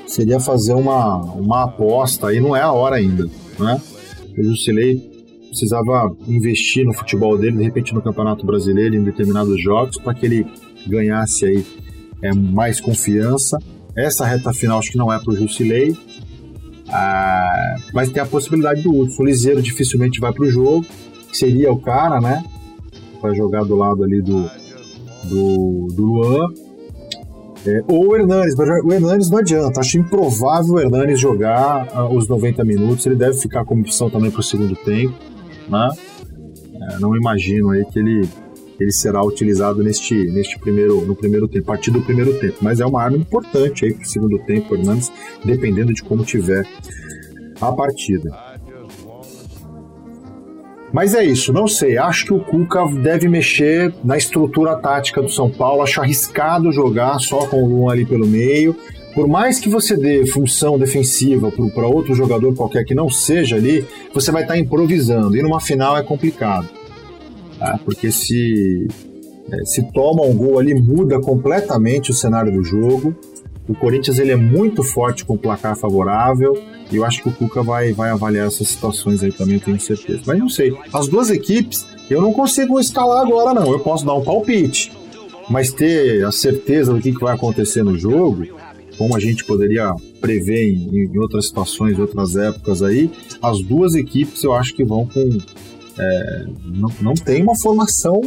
seria 0.06 0.38
fazer 0.38 0.74
uma, 0.74 1.16
uma 1.16 1.64
aposta 1.64 2.28
aí 2.28 2.40
não 2.40 2.54
é 2.54 2.60
a 2.60 2.70
hora 2.70 2.96
ainda 2.96 3.28
né? 3.58 3.80
O 4.36 4.42
Jusilei 4.42 5.10
precisava 5.48 6.14
investir 6.26 6.84
no 6.84 6.92
futebol 6.92 7.38
dele 7.38 7.58
de 7.58 7.62
repente 7.62 7.94
no 7.94 8.02
Campeonato 8.02 8.44
Brasileiro 8.44 8.94
em 8.94 9.04
determinados 9.04 9.60
jogos 9.62 9.96
para 9.98 10.14
que 10.14 10.26
ele 10.26 10.46
ganhasse 10.86 11.46
aí 11.46 11.66
é, 12.22 12.32
mais 12.32 12.80
confiança. 12.80 13.58
Essa 13.96 14.26
reta 14.26 14.52
final 14.52 14.78
acho 14.78 14.90
que 14.90 14.98
não 14.98 15.12
é 15.12 15.18
para 15.18 15.32
o 15.32 15.36
Jusilei 15.36 15.96
ah, 16.88 17.76
mas 17.92 18.10
tem 18.10 18.22
a 18.22 18.26
possibilidade 18.26 18.82
do 18.82 18.94
Hudson 18.94 19.22
Liseiro 19.22 19.62
dificilmente 19.62 20.20
vai 20.20 20.32
para 20.32 20.44
o 20.44 20.50
jogo 20.50 20.84
seria 21.32 21.72
o 21.72 21.80
cara 21.80 22.20
né 22.20 22.44
vai 23.24 23.34
jogar 23.34 23.64
do 23.64 23.74
lado 23.74 24.04
ali 24.04 24.20
do, 24.20 24.42
do, 25.24 25.86
do 25.94 26.04
Luan. 26.04 26.52
É, 27.66 27.82
ou 27.88 28.08
o 28.08 28.16
Hernanes, 28.16 28.54
o 28.58 28.92
Hernanes 28.92 29.30
não 29.30 29.38
adianta. 29.38 29.80
Acho 29.80 29.98
improvável 29.98 30.74
o 30.74 30.78
Hernanes 30.80 31.18
jogar 31.18 31.88
uh, 31.88 32.14
os 32.14 32.28
90 32.28 32.62
minutos. 32.64 33.06
Ele 33.06 33.16
deve 33.16 33.38
ficar 33.40 33.64
como 33.64 33.80
opção 33.80 34.10
também 34.10 34.30
para 34.30 34.40
o 34.40 34.42
segundo 34.42 34.76
tempo. 34.76 35.14
Né? 35.66 35.88
É, 36.74 36.98
não 36.98 37.16
imagino 37.16 37.70
aí 37.70 37.82
que 37.86 37.98
ele, 37.98 38.28
ele 38.78 38.92
será 38.92 39.24
utilizado 39.24 39.82
neste, 39.82 40.14
neste 40.30 40.58
primeiro, 40.58 41.00
no 41.06 41.16
primeiro 41.16 41.48
tempo, 41.48 41.70
a 41.70 41.74
partir 41.74 41.90
do 41.90 42.02
primeiro 42.02 42.38
tempo. 42.38 42.58
Mas 42.60 42.80
é 42.80 42.84
uma 42.84 43.02
arma 43.02 43.16
importante 43.16 43.86
aí 43.86 43.94
para 43.94 44.04
o 44.04 44.08
segundo 44.08 44.38
tempo, 44.40 44.74
o 44.74 44.76
Hernanes, 44.76 45.10
dependendo 45.42 45.94
de 45.94 46.02
como 46.02 46.22
tiver 46.24 46.66
a 47.58 47.72
partida. 47.72 48.53
Mas 50.94 51.12
é 51.12 51.24
isso, 51.24 51.52
não 51.52 51.66
sei. 51.66 51.98
Acho 51.98 52.26
que 52.26 52.32
o 52.32 52.38
Cuca 52.38 52.86
deve 52.86 53.26
mexer 53.26 53.92
na 54.04 54.16
estrutura 54.16 54.76
tática 54.76 55.20
do 55.20 55.28
São 55.28 55.50
Paulo. 55.50 55.82
Acho 55.82 56.00
arriscado 56.00 56.70
jogar 56.70 57.18
só 57.18 57.48
com 57.48 57.64
o 57.64 57.66
Luan 57.66 57.92
ali 57.92 58.06
pelo 58.06 58.24
meio. 58.24 58.76
Por 59.12 59.26
mais 59.26 59.58
que 59.58 59.68
você 59.68 59.96
dê 59.96 60.24
função 60.28 60.78
defensiva 60.78 61.50
para 61.50 61.88
outro 61.88 62.14
jogador 62.14 62.54
qualquer 62.54 62.84
que 62.84 62.94
não 62.94 63.10
seja 63.10 63.56
ali, 63.56 63.84
você 64.14 64.30
vai 64.30 64.42
estar 64.42 64.54
tá 64.54 64.60
improvisando. 64.60 65.36
E 65.36 65.42
numa 65.42 65.60
final 65.60 65.98
é 65.98 66.02
complicado. 66.04 66.68
Tá? 67.58 67.76
Porque 67.84 68.12
se, 68.12 68.86
é, 69.50 69.64
se 69.64 69.82
toma 69.90 70.22
um 70.22 70.36
gol 70.36 70.60
ali, 70.60 70.76
muda 70.76 71.20
completamente 71.20 72.12
o 72.12 72.14
cenário 72.14 72.52
do 72.52 72.62
jogo. 72.62 73.12
O 73.66 73.74
Corinthians 73.74 74.18
ele 74.18 74.30
é 74.30 74.36
muito 74.36 74.82
forte 74.82 75.24
com 75.24 75.36
placar 75.36 75.76
favorável 75.76 76.62
e 76.92 76.96
eu 76.96 77.04
acho 77.04 77.22
que 77.22 77.28
o 77.28 77.32
Cuca 77.32 77.62
vai, 77.62 77.92
vai 77.92 78.10
avaliar 78.10 78.46
essas 78.46 78.68
situações 78.68 79.22
aí 79.22 79.32
também, 79.32 79.58
tenho 79.58 79.80
certeza. 79.80 80.22
Mas 80.26 80.38
não 80.38 80.48
sei. 80.48 80.76
As 80.92 81.08
duas 81.08 81.30
equipes, 81.30 81.86
eu 82.10 82.20
não 82.20 82.32
consigo 82.32 82.78
escalar 82.78 83.26
agora, 83.26 83.54
não. 83.54 83.72
Eu 83.72 83.80
posso 83.80 84.04
dar 84.04 84.14
um 84.14 84.22
palpite. 84.22 84.92
Mas 85.48 85.72
ter 85.72 86.24
a 86.24 86.32
certeza 86.32 86.92
do 86.92 87.00
que, 87.00 87.12
que 87.12 87.20
vai 87.20 87.34
acontecer 87.34 87.82
no 87.82 87.98
jogo, 87.98 88.46
como 88.96 89.16
a 89.16 89.20
gente 89.20 89.44
poderia 89.44 89.94
prever 90.20 90.70
em, 90.70 91.04
em 91.04 91.18
outras 91.18 91.46
situações, 91.46 91.98
em 91.98 92.00
outras 92.00 92.36
épocas 92.36 92.82
aí, 92.82 93.10
as 93.42 93.60
duas 93.60 93.94
equipes 93.94 94.42
eu 94.44 94.52
acho 94.52 94.74
que 94.74 94.84
vão 94.84 95.06
com. 95.06 95.38
É, 95.98 96.46
não, 96.64 96.90
não 97.00 97.14
tem 97.14 97.42
uma 97.42 97.56
formação 97.56 98.20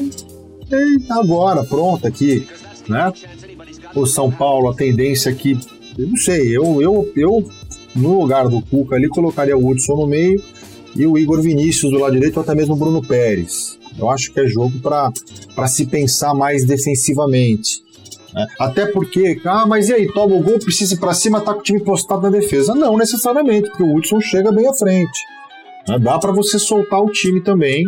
agora, 1.10 1.63
pronta 1.63 2.08
aqui, 2.08 2.47
né? 2.88 3.12
O 4.00 4.06
São 4.06 4.32
Paulo, 4.32 4.70
a 4.70 4.76
tendência 4.76 5.32
aqui, 5.32 5.60
eu 5.98 6.08
não 6.08 6.18
sei, 6.18 6.56
eu, 6.56 6.82
eu, 6.82 7.12
eu 7.16 7.50
no 7.96 8.22
lugar 8.22 8.48
do 8.48 8.62
Cuca 8.62 8.96
ali, 8.96 9.10
colocaria 9.10 9.58
o 9.58 9.68
Hudson 9.68 9.96
no 9.96 10.06
meio 10.06 10.42
e 10.96 11.06
o 11.06 11.18
Igor 11.18 11.42
Vinícius 11.42 11.92
do 11.92 12.00
lado 12.00 12.14
direito, 12.14 12.38
ou 12.38 12.44
até 12.44 12.54
mesmo 12.54 12.76
o 12.76 12.78
Bruno 12.78 13.02
Pérez. 13.02 13.78
Eu 13.98 14.10
acho 14.10 14.32
que 14.32 14.40
é 14.40 14.48
jogo 14.48 14.80
para 14.80 15.68
se 15.68 15.86
pensar 15.88 16.34
mais 16.34 16.64
defensivamente. 16.64 17.82
Né? 18.34 18.48
Até 18.60 18.86
porque, 18.86 19.42
ah, 19.46 19.66
mas 19.66 19.90
e 19.90 19.94
aí, 19.94 20.14
toma 20.14 20.36
o 20.36 20.44
gol, 20.44 20.60
precisa 20.60 20.94
ir 20.94 21.00
para 21.00 21.14
cima, 21.14 21.42
tá 21.42 21.54
com 21.54 21.60
o 21.60 21.64
time 21.64 21.80
postado 21.80 22.22
na 22.22 22.30
defesa. 22.30 22.76
Não 22.76 22.98
necessariamente, 22.98 23.70
porque 23.70 23.84
o 23.84 23.96
Hudson 23.96 24.22
chega 24.22 24.52
bem 24.52 24.68
à 24.68 24.74
frente. 24.74 25.20
Né? 25.88 25.98
Dá 26.00 26.20
para 26.20 26.32
você 26.32 26.60
soltar 26.60 27.02
o 27.02 27.12
time 27.12 27.42
também 27.42 27.84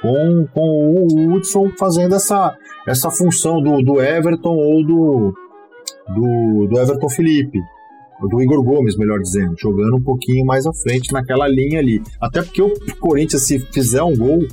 com, 0.00 0.46
com 0.52 0.60
o 0.60 1.34
Hudson 1.34 1.70
fazendo 1.76 2.14
essa, 2.14 2.56
essa 2.86 3.10
função 3.10 3.62
do, 3.62 3.82
do 3.82 4.00
Everton 4.00 4.54
ou 4.54 4.84
do, 4.84 5.34
do, 6.14 6.66
do 6.68 6.78
Everton 6.78 7.08
Felipe 7.08 7.58
do 8.28 8.40
Igor 8.42 8.62
Gomes, 8.62 8.96
melhor 8.96 9.18
dizendo, 9.20 9.54
jogando 9.58 9.96
um 9.96 10.02
pouquinho 10.02 10.44
mais 10.44 10.66
à 10.66 10.72
frente 10.72 11.12
naquela 11.12 11.48
linha 11.48 11.80
ali. 11.80 12.02
Até 12.20 12.42
porque 12.42 12.62
o 12.62 12.72
Corinthians, 13.00 13.46
se 13.46 13.58
fizer 13.58 14.02
um 14.02 14.16
gol 14.16 14.46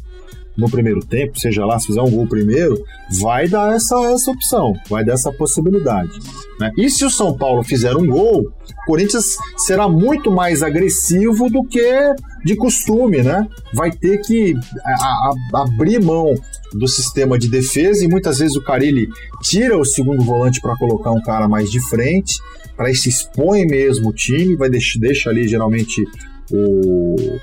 no 0.60 0.69
primeiro 0.69 1.00
tempo, 1.00 1.39
seja 1.39 1.65
lá, 1.65 1.80
se 1.80 1.88
fizer 1.88 2.02
um 2.02 2.12
gol 2.12 2.28
primeiro, 2.28 2.84
vai 3.22 3.48
dar 3.48 3.76
essa, 3.76 3.95
essa 4.13 4.32
opção, 4.32 4.74
vai 4.89 5.04
dar 5.04 5.13
essa 5.13 5.32
possibilidade. 5.32 6.12
Né? 6.60 6.72
E 6.78 6.89
se 6.89 7.06
o 7.06 7.10
São 7.10 7.36
Paulo 7.36 7.63
fizer 7.63 7.95
um 7.95 8.06
gol, 8.06 8.41
o 8.41 8.86
Corinthians 8.86 9.38
será 9.58 9.88
muito 9.88 10.32
mais 10.32 10.62
agressivo 10.62 11.50
do 11.50 11.63
que 11.63 12.13
de 12.43 12.56
costume, 12.56 13.22
né? 13.22 13.48
Vai 13.74 13.91
ter 13.91 14.19
que 14.22 14.56
a, 14.86 14.91
a, 14.91 15.62
abrir 15.62 16.02
mão 16.02 16.34
do 16.74 16.88
sistema 16.88 17.38
de 17.38 17.48
defesa 17.48 18.04
e 18.04 18.08
muitas 18.08 18.39
vezes 18.39 18.56
o 18.56 18.63
Carilli 18.63 19.10
tira 19.41 19.78
o 19.78 19.86
segundo 19.86 20.24
volante 20.24 20.62
para 20.62 20.76
colocar 20.78 21.12
um 21.12 21.22
cara 21.22 21.48
mais 21.48 21.69
de 21.72 21.80
frente 21.89 22.39
para 22.76 22.93
se 22.93 23.10
expõe 23.10 23.65
mesmo 23.65 24.10
o 24.10 24.13
time, 24.13 24.56
vai 24.56 24.69
deixar 24.69 25.00
deixa 25.00 25.30
ali 25.30 25.48
geralmente 25.48 26.02
o, 26.50 27.38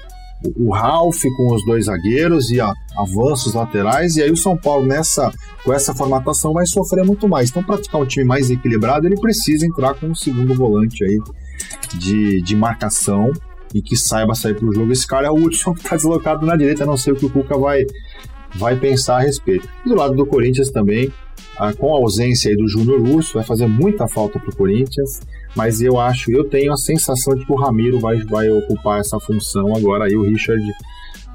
o 0.57 0.73
Ralph 0.73 1.23
com 1.37 1.55
os 1.55 1.65
dois 1.65 1.87
zagueiros 1.87 2.51
e 2.51 2.61
a, 2.61 2.73
avanços 2.97 3.55
laterais, 3.55 4.17
e 4.17 4.23
aí 4.23 4.31
o 4.31 4.37
São 4.37 4.57
Paulo 4.57 4.87
nessa 4.87 5.33
com 5.65 5.73
essa 5.73 5.95
formatação 5.95 6.53
vai 6.53 6.67
sofrer 6.67 7.05
muito 7.05 7.29
mais. 7.29 7.51
Então, 7.51 7.63
praticar 7.63 8.01
um 8.01 8.07
time 8.07 8.25
mais 8.25 8.51
equilibrado, 8.51 9.07
ele 9.07 9.21
precisa 9.21 9.67
entrar 9.67 9.95
com 9.95 10.07
um 10.07 10.15
segundo 10.15 10.55
volante 10.55 11.05
aí 11.05 11.19
de, 11.99 12.41
de 12.41 12.55
marcação 12.55 13.33
e 13.75 13.83
que 13.83 13.97
saiba 13.97 14.35
sair 14.35 14.55
para 14.55 14.67
o 14.67 14.73
jogo. 14.73 14.93
Esse 14.93 15.07
cara 15.07 15.27
é 15.27 15.31
o 15.31 15.35
Hudson 15.35 15.75
que 15.75 15.81
está 15.81 15.97
deslocado 15.97 16.47
na 16.47 16.57
direita, 16.57 16.87
não 16.87 16.97
sei 16.97 17.13
o 17.13 17.17
que 17.17 17.27
o 17.27 17.31
Cuca 17.31 17.59
vai, 17.59 17.85
vai 18.55 18.77
pensar 18.77 19.17
a 19.17 19.21
respeito. 19.21 19.69
E 19.85 19.89
do 19.89 19.97
lado 19.97 20.15
do 20.15 20.25
Corinthians 20.25 20.71
também, 20.71 21.13
ah, 21.59 21.73
com 21.73 21.95
a 21.95 21.99
ausência 21.99 22.51
aí 22.51 22.57
do 22.57 22.69
Júnior 22.69 23.01
Urso, 23.01 23.35
vai 23.35 23.45
fazer 23.45 23.67
muita 23.67 24.07
falta 24.07 24.39
para 24.39 24.51
o 24.51 24.57
Corinthians, 24.57 25.21
mas 25.57 25.81
eu 25.81 25.99
acho, 25.99 26.31
eu 26.31 26.45
tenho 26.45 26.73
a 26.73 26.77
sensação 26.77 27.35
de 27.35 27.45
que 27.45 27.53
o 27.53 27.57
Ramiro 27.57 27.99
vai, 27.99 28.19
vai 28.25 28.51
ocupar 28.51 29.01
essa 29.01 29.19
função 29.19 29.75
agora 29.75 30.05
aí, 30.05 30.15
o 30.15 30.23
Richard 30.23 30.63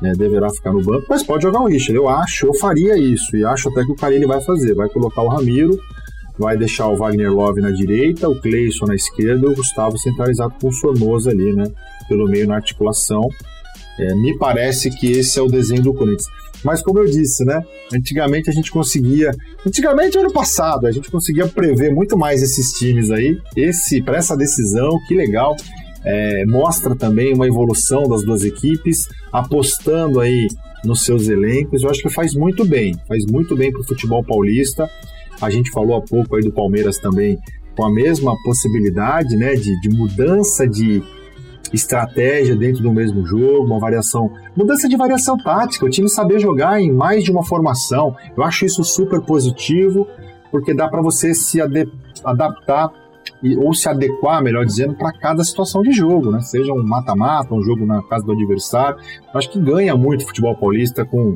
né, 0.02 0.14
deverá 0.16 0.50
ficar 0.52 0.72
no 0.72 0.82
banco, 0.82 1.06
mas 1.10 1.24
pode 1.24 1.44
jogar 1.44 1.62
o 1.62 1.68
Richard, 1.68 1.96
eu 1.96 2.08
acho, 2.08 2.46
eu 2.46 2.54
faria 2.54 2.96
isso, 2.98 3.36
e 3.36 3.44
acho 3.44 3.70
até 3.70 3.84
que 3.84 3.92
o 3.92 3.96
Carilli 3.96 4.26
vai 4.26 4.40
fazer, 4.42 4.76
vai 4.76 4.88
colocar 4.90 5.24
o 5.24 5.28
Ramiro, 5.28 5.78
vai 6.38 6.56
deixar 6.56 6.88
o 6.88 6.96
Wagner 6.96 7.32
Love 7.32 7.62
na 7.62 7.72
direita, 7.72 8.30
o 8.30 8.40
Cleison 8.40 8.86
na 8.86 8.96
esquerda 8.96 9.48
e 9.48 9.50
o 9.50 9.56
Gustavo 9.56 9.98
centralizado 9.98 10.54
com 10.62 10.70
o 10.70 10.74
Sornosa 10.74 11.32
ali, 11.32 11.54
né, 11.54 11.64
pelo 12.08 12.28
meio 12.28 12.48
na 12.48 12.56
articulação, 12.56 13.28
é, 14.00 14.14
me 14.16 14.38
parece 14.38 14.90
que 14.92 15.12
esse 15.12 15.38
é 15.38 15.42
o 15.42 15.48
desenho 15.48 15.84
do 15.84 15.94
Corinthians. 15.94 16.28
Mas 16.64 16.82
como 16.82 17.00
eu 17.00 17.06
disse, 17.06 17.44
né? 17.44 17.64
Antigamente 17.94 18.50
a 18.50 18.54
gente 18.54 18.72
conseguia. 18.72 19.32
Antigamente, 19.66 20.18
ano 20.18 20.32
passado, 20.32 20.88
a 20.88 20.92
gente 20.92 21.10
conseguia 21.10 21.48
prever 21.48 21.94
muito 21.94 22.18
mais 22.18 22.42
esses 22.42 22.72
times 22.74 23.12
aí. 23.12 23.38
Esse, 23.56 24.02
para 24.02 24.18
essa 24.18 24.36
decisão, 24.36 24.90
que 25.08 25.16
legal. 25.16 25.56
É, 26.04 26.46
mostra 26.48 26.96
também 26.96 27.32
uma 27.32 27.46
evolução 27.46 28.10
das 28.10 28.24
duas 28.24 28.44
equipes, 28.44 29.08
apostando 29.32 30.20
aí 30.20 30.48
nos 30.84 31.04
seus 31.04 31.28
elencos. 31.28 31.84
Eu 31.84 31.90
acho 31.90 32.02
que 32.02 32.10
faz 32.10 32.34
muito 32.34 32.66
bem, 32.66 32.96
faz 33.08 33.24
muito 33.26 33.56
bem 33.56 33.72
para 33.72 33.82
o 33.82 33.84
futebol 33.84 34.24
paulista. 34.24 34.90
A 35.40 35.50
gente 35.50 35.70
falou 35.72 35.98
há 35.98 36.02
pouco 36.02 36.36
aí 36.36 36.44
do 36.44 36.52
Palmeiras 36.52 36.98
também 36.98 37.38
com 37.76 37.86
a 37.86 37.92
mesma 37.92 38.36
possibilidade, 38.44 39.36
né, 39.36 39.56
de, 39.56 39.80
de 39.80 39.90
mudança 39.90 40.68
de, 40.68 41.02
estratégia 41.74 42.56
dentro 42.56 42.84
do 42.84 42.92
mesmo 42.92 43.26
jogo, 43.26 43.66
uma 43.66 43.80
variação, 43.80 44.32
mudança 44.56 44.88
de 44.88 44.98
variação 44.98 45.38
tática, 45.38 45.86
o 45.86 45.90
time 45.90 46.10
saber 46.10 46.40
jogar 46.40 46.82
em 46.82 46.92
mais 46.92 47.24
de 47.24 47.32
uma 47.32 47.46
formação. 47.46 48.16
Eu 48.36 48.44
acho 48.44 48.66
isso 48.66 48.84
super 48.84 49.22
positivo, 49.22 50.08
porque 50.52 50.74
dá 50.74 50.88
para 50.88 51.02
você 51.02 51.34
se 51.34 51.60
adaptar 52.24 52.92
e, 53.42 53.56
ou 53.56 53.74
se 53.74 53.90
adequar, 53.90 54.44
melhor 54.44 54.66
dizendo, 54.66 54.94
para 54.96 55.12
cada 55.12 55.44
situação 55.44 55.82
de 55.82 55.92
jogo, 55.92 56.32
né? 56.32 56.42
Seja 56.42 56.74
um 56.74 56.84
mata-mata, 56.84 57.54
um 57.54 57.62
jogo 57.62 57.86
na 57.86 58.02
casa 58.04 58.26
do 58.26 58.34
adversário. 58.34 58.98
Eu 59.34 59.38
acho 59.38 59.50
que 59.50 59.60
ganha 59.60 59.96
muito 59.96 60.24
o 60.24 60.28
futebol 60.28 60.56
paulista 60.56 61.06
com, 61.06 61.36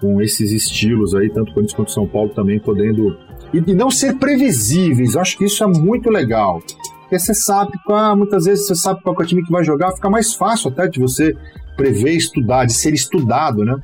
com 0.00 0.20
esses 0.20 0.52
estilos 0.52 1.14
aí, 1.14 1.28
tanto 1.28 1.52
Corinthians 1.52 1.74
quanto 1.74 1.92
São 1.92 2.06
Paulo 2.06 2.30
também 2.30 2.58
podendo 2.58 3.16
e, 3.52 3.70
e 3.70 3.74
não 3.74 3.90
ser 3.90 4.14
previsíveis. 4.14 5.14
Eu 5.14 5.20
acho 5.20 5.36
que 5.36 5.44
isso 5.44 5.62
é 5.62 5.66
muito 5.66 6.10
legal. 6.10 6.60
Porque 7.06 7.20
você 7.20 7.32
sabe, 7.32 7.70
muitas 8.16 8.46
vezes 8.46 8.66
você 8.66 8.74
sabe 8.74 9.00
qual 9.00 9.14
é 9.16 9.22
o 9.22 9.26
time 9.26 9.44
que 9.44 9.52
vai 9.52 9.62
jogar, 9.62 9.92
fica 9.92 10.10
mais 10.10 10.34
fácil 10.34 10.70
até 10.70 10.88
de 10.88 10.98
você 10.98 11.36
prever, 11.76 12.16
estudar, 12.16 12.64
de 12.64 12.72
ser 12.72 12.92
estudado, 12.92 13.64
né? 13.64 13.76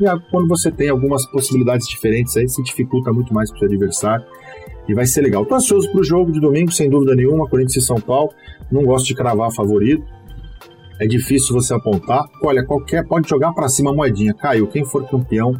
E 0.00 0.04
quando 0.30 0.46
você 0.46 0.70
tem 0.70 0.88
algumas 0.88 1.26
possibilidades 1.26 1.88
diferentes 1.88 2.36
aí, 2.36 2.48
se 2.48 2.62
dificulta 2.62 3.12
muito 3.12 3.34
mais 3.34 3.50
para 3.50 3.56
o 3.56 3.58
seu 3.58 3.68
adversário. 3.68 4.24
E 4.88 4.94
vai 4.94 5.06
ser 5.06 5.22
legal. 5.22 5.44
Tô 5.44 5.56
ansioso 5.56 5.90
para 5.90 6.00
o 6.00 6.04
jogo 6.04 6.30
de 6.30 6.40
domingo, 6.40 6.70
sem 6.70 6.88
dúvida 6.88 7.14
nenhuma, 7.14 7.48
Corinthians 7.48 7.84
e 7.84 7.86
São 7.86 8.00
Paulo. 8.00 8.30
Não 8.70 8.84
gosto 8.84 9.06
de 9.06 9.14
cravar 9.14 9.52
favorito. 9.52 10.04
É 11.00 11.06
difícil 11.06 11.54
você 11.54 11.74
apontar. 11.74 12.24
Olha, 12.44 12.64
qualquer 12.64 13.06
pode 13.06 13.28
jogar 13.28 13.52
para 13.52 13.68
cima 13.68 13.90
a 13.90 13.94
moedinha. 13.94 14.34
Caiu, 14.34 14.66
quem 14.68 14.84
for 14.84 15.08
campeão 15.08 15.54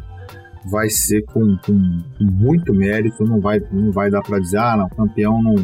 vai 0.69 0.89
ser 0.89 1.23
com, 1.23 1.57
com, 1.57 1.99
muito 2.19 2.73
mérito, 2.73 3.23
não 3.23 3.39
vai, 3.39 3.61
não 3.71 3.91
vai 3.91 4.09
dar 4.09 4.21
para 4.21 4.39
dizer, 4.39 4.57
ah, 4.57 4.77
não, 4.77 4.89
campeão 4.89 5.41
não. 5.41 5.55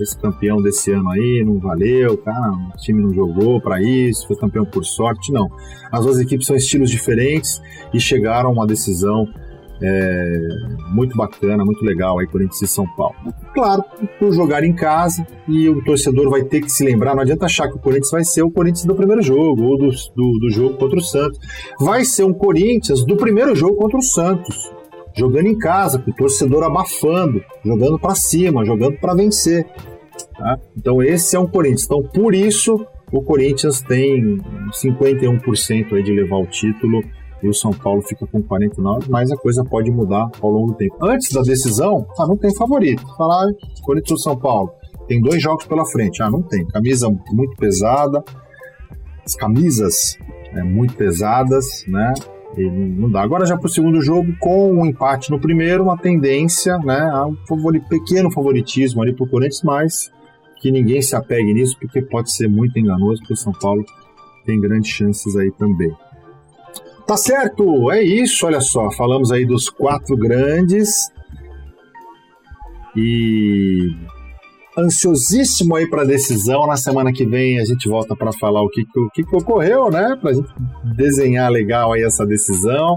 Esse 0.00 0.18
campeão 0.18 0.60
desse 0.62 0.90
ano 0.90 1.10
aí 1.10 1.44
não 1.44 1.58
valeu, 1.60 2.16
cara, 2.16 2.50
o 2.50 2.76
time 2.78 3.02
não 3.02 3.12
jogou 3.12 3.60
para 3.60 3.80
isso, 3.82 4.26
foi 4.26 4.36
campeão 4.36 4.64
por 4.64 4.84
sorte, 4.84 5.30
não. 5.30 5.50
As 5.92 6.04
duas 6.04 6.18
equipes 6.18 6.46
são 6.46 6.56
estilos 6.56 6.90
diferentes 6.90 7.60
e 7.92 8.00
chegaram 8.00 8.48
a 8.48 8.52
uma 8.52 8.66
decisão 8.66 9.28
é, 9.82 10.38
muito 10.88 11.16
bacana, 11.16 11.64
muito 11.64 11.84
legal 11.84 12.18
aí 12.18 12.26
Corinthians 12.26 12.62
e 12.62 12.66
São 12.66 12.86
Paulo. 12.96 13.16
Claro, 13.54 13.84
por 14.18 14.32
jogar 14.32 14.64
em 14.64 14.72
casa 14.72 15.26
e 15.46 15.68
o 15.68 15.84
torcedor 15.84 16.30
vai 16.30 16.42
ter 16.42 16.62
que 16.62 16.70
se 16.70 16.84
lembrar, 16.84 17.14
não 17.14 17.22
adianta 17.22 17.44
achar 17.44 17.68
que 17.68 17.76
o 17.76 17.78
Corinthians 17.78 18.10
vai 18.10 18.24
ser 18.24 18.42
o 18.42 18.50
Corinthians 18.50 18.86
do 18.86 18.94
primeiro 18.94 19.20
jogo 19.20 19.62
ou 19.62 19.76
do, 19.76 19.90
do, 19.90 20.38
do 20.40 20.50
jogo 20.50 20.76
contra 20.78 20.98
o 20.98 21.02
Santos. 21.02 21.38
Vai 21.78 22.04
ser 22.04 22.24
um 22.24 22.32
Corinthians 22.32 23.04
do 23.04 23.16
primeiro 23.16 23.54
jogo 23.54 23.76
contra 23.76 23.98
o 23.98 24.02
Santos. 24.02 24.72
Jogando 25.14 25.46
em 25.46 25.58
casa, 25.58 25.98
com 25.98 26.10
o 26.10 26.14
torcedor 26.14 26.62
abafando, 26.62 27.42
jogando 27.62 27.98
para 27.98 28.14
cima, 28.14 28.64
jogando 28.64 28.98
para 28.98 29.14
vencer. 29.14 29.66
Tá? 30.38 30.58
Então 30.74 31.02
esse 31.02 31.36
é 31.36 31.38
um 31.38 31.46
Corinthians. 31.46 31.84
Então 31.84 32.02
por 32.02 32.34
isso 32.34 32.86
o 33.12 33.22
Corinthians 33.22 33.82
tem 33.82 34.38
51% 34.82 35.92
aí 35.92 36.02
de 36.02 36.12
levar 36.12 36.38
o 36.38 36.46
título 36.46 37.02
e 37.42 37.48
o 37.48 37.54
São 37.54 37.72
Paulo 37.72 38.02
fica 38.02 38.26
com 38.26 38.42
49, 38.42 39.10
mas 39.10 39.30
a 39.30 39.36
coisa 39.36 39.64
pode 39.64 39.90
mudar 39.90 40.30
ao 40.40 40.50
longo 40.50 40.72
do 40.72 40.76
tempo. 40.76 40.96
Antes 41.02 41.32
da 41.32 41.42
decisão, 41.42 42.06
ah, 42.18 42.26
não 42.26 42.36
tem 42.36 42.54
favorito. 42.54 43.02
Falar 43.16 43.46
Corinthians 43.82 44.12
ou 44.12 44.18
São 44.18 44.38
Paulo, 44.38 44.70
tem 45.08 45.20
dois 45.20 45.42
jogos 45.42 45.66
pela 45.66 45.84
frente. 45.86 46.22
Ah, 46.22 46.30
não 46.30 46.42
tem. 46.42 46.66
Camisa 46.68 47.08
muito 47.32 47.56
pesada, 47.56 48.22
as 49.24 49.34
camisas 49.34 50.16
é, 50.52 50.62
muito 50.62 50.94
pesadas, 50.94 51.84
né? 51.88 52.12
E 52.56 52.70
não 52.70 53.10
dá. 53.10 53.22
Agora 53.22 53.46
já 53.46 53.56
para 53.56 53.66
o 53.66 53.70
segundo 53.70 54.00
jogo, 54.02 54.34
com 54.38 54.72
um 54.72 54.86
empate 54.86 55.30
no 55.30 55.40
primeiro, 55.40 55.84
uma 55.84 55.96
tendência, 55.96 56.76
né? 56.78 57.10
Um 57.24 57.80
pequeno 57.88 58.30
favoritismo 58.30 59.02
ali 59.02 59.14
para 59.14 59.24
o 59.24 59.28
Corinthians, 59.28 59.62
mas 59.62 60.12
que 60.60 60.70
ninguém 60.70 61.02
se 61.02 61.16
apegue 61.16 61.52
nisso, 61.52 61.76
porque 61.80 62.00
pode 62.02 62.30
ser 62.30 62.48
muito 62.48 62.78
enganoso, 62.78 63.20
porque 63.20 63.32
o 63.32 63.36
São 63.36 63.52
Paulo 63.52 63.84
tem 64.44 64.60
grandes 64.60 64.90
chances 64.90 65.34
aí 65.36 65.50
também. 65.52 65.92
Tá 67.06 67.16
certo, 67.16 67.90
é 67.90 68.02
isso, 68.02 68.46
olha 68.46 68.60
só. 68.60 68.90
Falamos 68.92 69.30
aí 69.32 69.44
dos 69.44 69.68
quatro 69.68 70.16
grandes. 70.16 71.10
E 72.96 73.90
ansiosíssimo 74.76 75.76
aí 75.76 75.88
para 75.88 76.02
a 76.02 76.06
decisão. 76.06 76.66
Na 76.66 76.76
semana 76.76 77.12
que 77.12 77.26
vem 77.26 77.58
a 77.58 77.64
gente 77.64 77.88
volta 77.88 78.14
para 78.16 78.32
falar 78.32 78.62
o 78.62 78.68
que, 78.68 78.82
o 78.96 79.10
que, 79.10 79.24
ocorreu, 79.36 79.90
né? 79.90 80.16
Para 80.20 80.30
a 80.30 80.34
gente 80.34 80.48
desenhar 80.96 81.50
legal 81.50 81.92
aí 81.92 82.02
essa 82.02 82.24
decisão. 82.24 82.96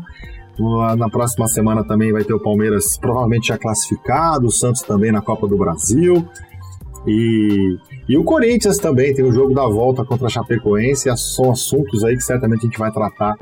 Na 0.97 1.09
próxima 1.09 1.47
semana 1.47 1.83
também 1.83 2.13
vai 2.13 2.23
ter 2.23 2.33
o 2.33 2.39
Palmeiras 2.39 2.97
provavelmente 2.97 3.47
já 3.47 3.57
classificado, 3.57 4.47
o 4.47 4.51
Santos 4.51 4.81
também 4.81 5.11
na 5.11 5.21
Copa 5.21 5.47
do 5.47 5.57
Brasil. 5.57 6.25
E, 7.05 7.77
e 8.07 8.17
o 8.17 8.23
Corinthians 8.23 8.77
também 8.77 9.13
tem 9.13 9.23
o 9.23 9.31
jogo 9.31 9.53
da 9.53 9.67
volta 9.67 10.05
contra 10.05 10.27
a 10.27 10.29
Chapecoense. 10.29 11.09
São 11.17 11.51
assuntos 11.51 12.03
aí 12.03 12.15
que 12.15 12.23
certamente 12.23 12.61
a 12.61 12.69
gente 12.69 12.79
vai 12.79 12.91
tratar 12.91 13.35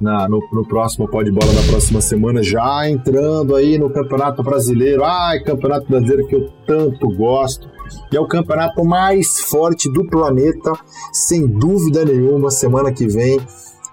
na, 0.00 0.28
no, 0.28 0.40
no 0.52 0.66
próximo 0.66 1.08
Pode 1.08 1.30
Bola 1.30 1.52
da 1.52 1.62
próxima 1.62 2.00
semana, 2.00 2.42
já 2.42 2.88
entrando 2.88 3.54
aí 3.54 3.78
no 3.78 3.90
Campeonato 3.90 4.42
Brasileiro. 4.42 5.04
Ai, 5.04 5.40
Campeonato 5.40 5.86
Brasileiro 5.88 6.26
que 6.26 6.36
eu 6.36 6.48
tanto 6.66 7.08
gosto. 7.08 7.68
E 8.12 8.16
é 8.16 8.20
o 8.20 8.26
campeonato 8.26 8.84
mais 8.84 9.40
forte 9.40 9.90
do 9.90 10.04
planeta, 10.06 10.72
sem 11.12 11.46
dúvida 11.46 12.04
nenhuma. 12.04 12.50
Semana 12.50 12.92
que 12.92 13.06
vem 13.06 13.40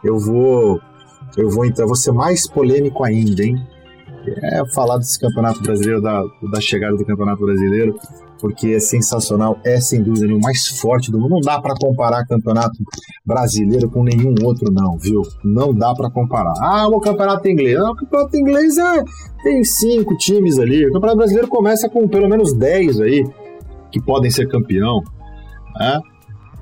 eu 0.04 0.20
vou 0.20 0.80
eu 1.38 1.50
vou 1.50 1.66
então 1.66 1.86
vou 1.88 1.96
ser 1.96 2.12
mais 2.12 2.48
polêmico 2.48 3.04
ainda, 3.04 3.44
hein? 3.44 3.56
É 4.28 4.66
falar 4.74 4.98
desse 4.98 5.20
Campeonato 5.20 5.62
Brasileiro, 5.62 6.02
da, 6.02 6.24
da 6.52 6.60
chegada 6.60 6.98
do 6.98 7.06
Campeonato 7.06 7.46
Brasileiro 7.46 7.96
porque 8.46 8.76
é 8.76 8.80
sensacional, 8.80 9.58
é 9.66 9.82
sem 9.82 10.04
dúvida 10.04 10.32
o 10.32 10.40
mais 10.40 10.68
forte 10.68 11.12
do 11.12 11.20
mundo. 11.20 11.32
Não 11.32 11.42
dá 11.42 11.60
para 11.60 11.74
comparar 11.74 12.28
campeonato 12.28 12.78
brasileiro 13.26 13.90
com 13.90 14.04
nenhum 14.04 14.36
outro, 14.44 14.72
não, 14.72 15.00
viu? 15.00 15.24
Não 15.44 15.74
dá 15.74 15.96
para 15.96 16.12
comparar. 16.12 16.54
Ah, 16.60 16.88
o 16.88 17.00
campeonato 17.00 17.50
inglês. 17.50 17.76
Não, 17.76 17.94
o 17.94 17.96
campeonato 17.96 18.38
inglês 18.38 18.78
é, 18.78 19.04
tem 19.42 19.64
cinco 19.64 20.16
times 20.16 20.60
ali. 20.60 20.86
O 20.86 20.94
campeonato 20.94 21.18
brasileiro 21.18 21.48
começa 21.48 21.90
com 21.90 22.08
pelo 22.08 22.30
menos 22.30 22.54
dez 22.54 23.02
aí 23.02 23.28
que 23.92 24.00
podem 24.00 24.30
ser 24.30 24.48
campeão. 24.48 25.02
Né? 25.80 26.00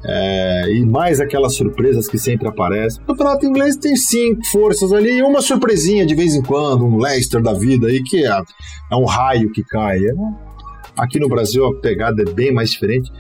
É, 0.05 0.71
e 0.71 0.85
mais 0.85 1.19
aquelas 1.19 1.53
surpresas 1.53 2.07
que 2.07 2.17
sempre 2.17 2.47
aparecem. 2.47 3.03
O 3.03 3.07
campeonato 3.07 3.45
inglês 3.45 3.75
tem 3.75 3.97
cinco 3.97 4.45
forças 4.47 4.93
ali 4.93 5.21
uma 5.21 5.41
surpresinha 5.41 6.05
de 6.05 6.15
vez 6.15 6.33
em 6.33 6.41
quando, 6.41 6.85
um 6.85 6.97
Leicester 6.97 7.41
da 7.41 7.51
vida 7.51 7.87
aí, 7.87 8.01
que 8.01 8.25
é, 8.25 8.29
é 8.29 8.95
um 8.95 9.03
raio 9.03 9.51
que 9.51 9.65
cai. 9.65 9.97
É, 9.97 10.52
Aqui 10.97 11.19
no 11.19 11.27
Brasil 11.27 11.65
a 11.65 11.73
pegada 11.75 12.21
é 12.21 12.25
bem 12.25 12.51
mais 12.51 12.71
diferente. 12.71 13.11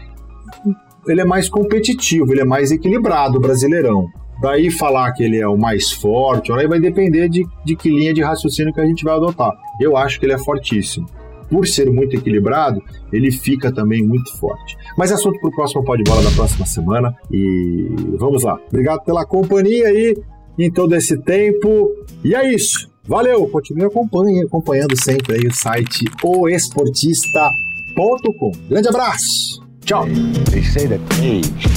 Ele 1.07 1.21
é 1.21 1.25
mais 1.25 1.49
competitivo, 1.49 2.31
ele 2.31 2.41
é 2.41 2.45
mais 2.45 2.71
equilibrado, 2.71 3.37
o 3.37 3.41
brasileirão. 3.41 4.07
Daí 4.41 4.69
falar 4.69 5.11
que 5.13 5.23
ele 5.23 5.37
é 5.37 5.47
o 5.47 5.57
mais 5.57 5.91
forte, 5.91 6.51
aí 6.51 6.67
vai 6.67 6.79
depender 6.79 7.29
de, 7.29 7.45
de 7.65 7.75
que 7.75 7.89
linha 7.89 8.13
de 8.13 8.21
raciocínio 8.21 8.73
que 8.73 8.81
a 8.81 8.85
gente 8.85 9.03
vai 9.03 9.15
adotar. 9.15 9.51
Eu 9.79 9.95
acho 9.95 10.19
que 10.19 10.25
ele 10.25 10.33
é 10.33 10.37
fortíssimo. 10.37 11.07
Por 11.49 11.67
ser 11.67 11.89
muito 11.91 12.15
equilibrado, 12.15 12.81
ele 13.11 13.31
fica 13.31 13.71
também 13.71 14.03
muito 14.03 14.35
forte. 14.37 14.75
Mas 14.97 15.11
assunto 15.11 15.39
para 15.39 15.49
o 15.49 15.55
próximo 15.55 15.83
Pode 15.83 16.03
Bola 16.03 16.23
da 16.23 16.31
próxima 16.31 16.65
semana. 16.65 17.15
E 17.31 17.89
vamos 18.17 18.43
lá. 18.43 18.59
Obrigado 18.69 19.03
pela 19.03 19.25
companhia 19.25 19.87
aí 19.87 20.15
em 20.57 20.71
todo 20.71 20.95
esse 20.95 21.17
tempo. 21.17 21.91
E 22.23 22.33
é 22.33 22.53
isso. 22.53 22.92
Valeu, 23.05 23.45
continue 23.49 23.83
acompanhando, 23.83 24.47
acompanhando 24.47 24.95
sempre 25.03 25.35
aí 25.35 25.45
o 25.45 25.53
site 25.53 26.05
oesportista.com. 26.23 28.51
Grande 28.69 28.87
abraço, 28.87 29.61
tchau. 29.83 30.05
They 30.49 30.63
say 30.63 30.87
that 30.87 31.01
age 31.21 31.67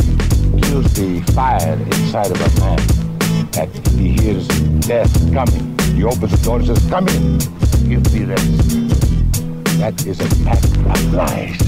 kills 0.62 0.92
the 0.94 1.20
fire 1.32 1.76
inside 1.98 2.30
of 2.30 2.40
a 2.40 2.48
man. 2.60 2.76
That 3.50 3.68
he 3.98 4.10
hears 4.12 4.46
death 4.86 5.10
coming. 5.32 5.74
He 5.96 6.04
opens 6.04 6.30
the 6.30 6.38
door 6.44 6.58
and 6.58 6.66
says, 6.66 6.78
come 6.88 7.08
in, 7.08 7.38
give 7.88 8.08
me 8.12 8.24
rest. 8.26 8.46
That 9.80 10.06
is 10.06 10.20
a 10.20 10.28
pack 10.44 10.62
of 10.62 11.12
lies. 11.12 11.58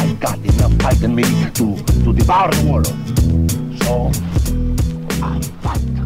I 0.00 0.14
got 0.20 0.38
enough 0.38 0.72
fight 0.80 1.02
in 1.02 1.14
me 1.14 1.24
to, 1.52 1.76
to 2.02 2.12
devour 2.14 2.50
the 2.50 2.64
world. 2.64 2.86
So, 3.82 4.10
I 5.22 5.38
fight. 5.60 6.05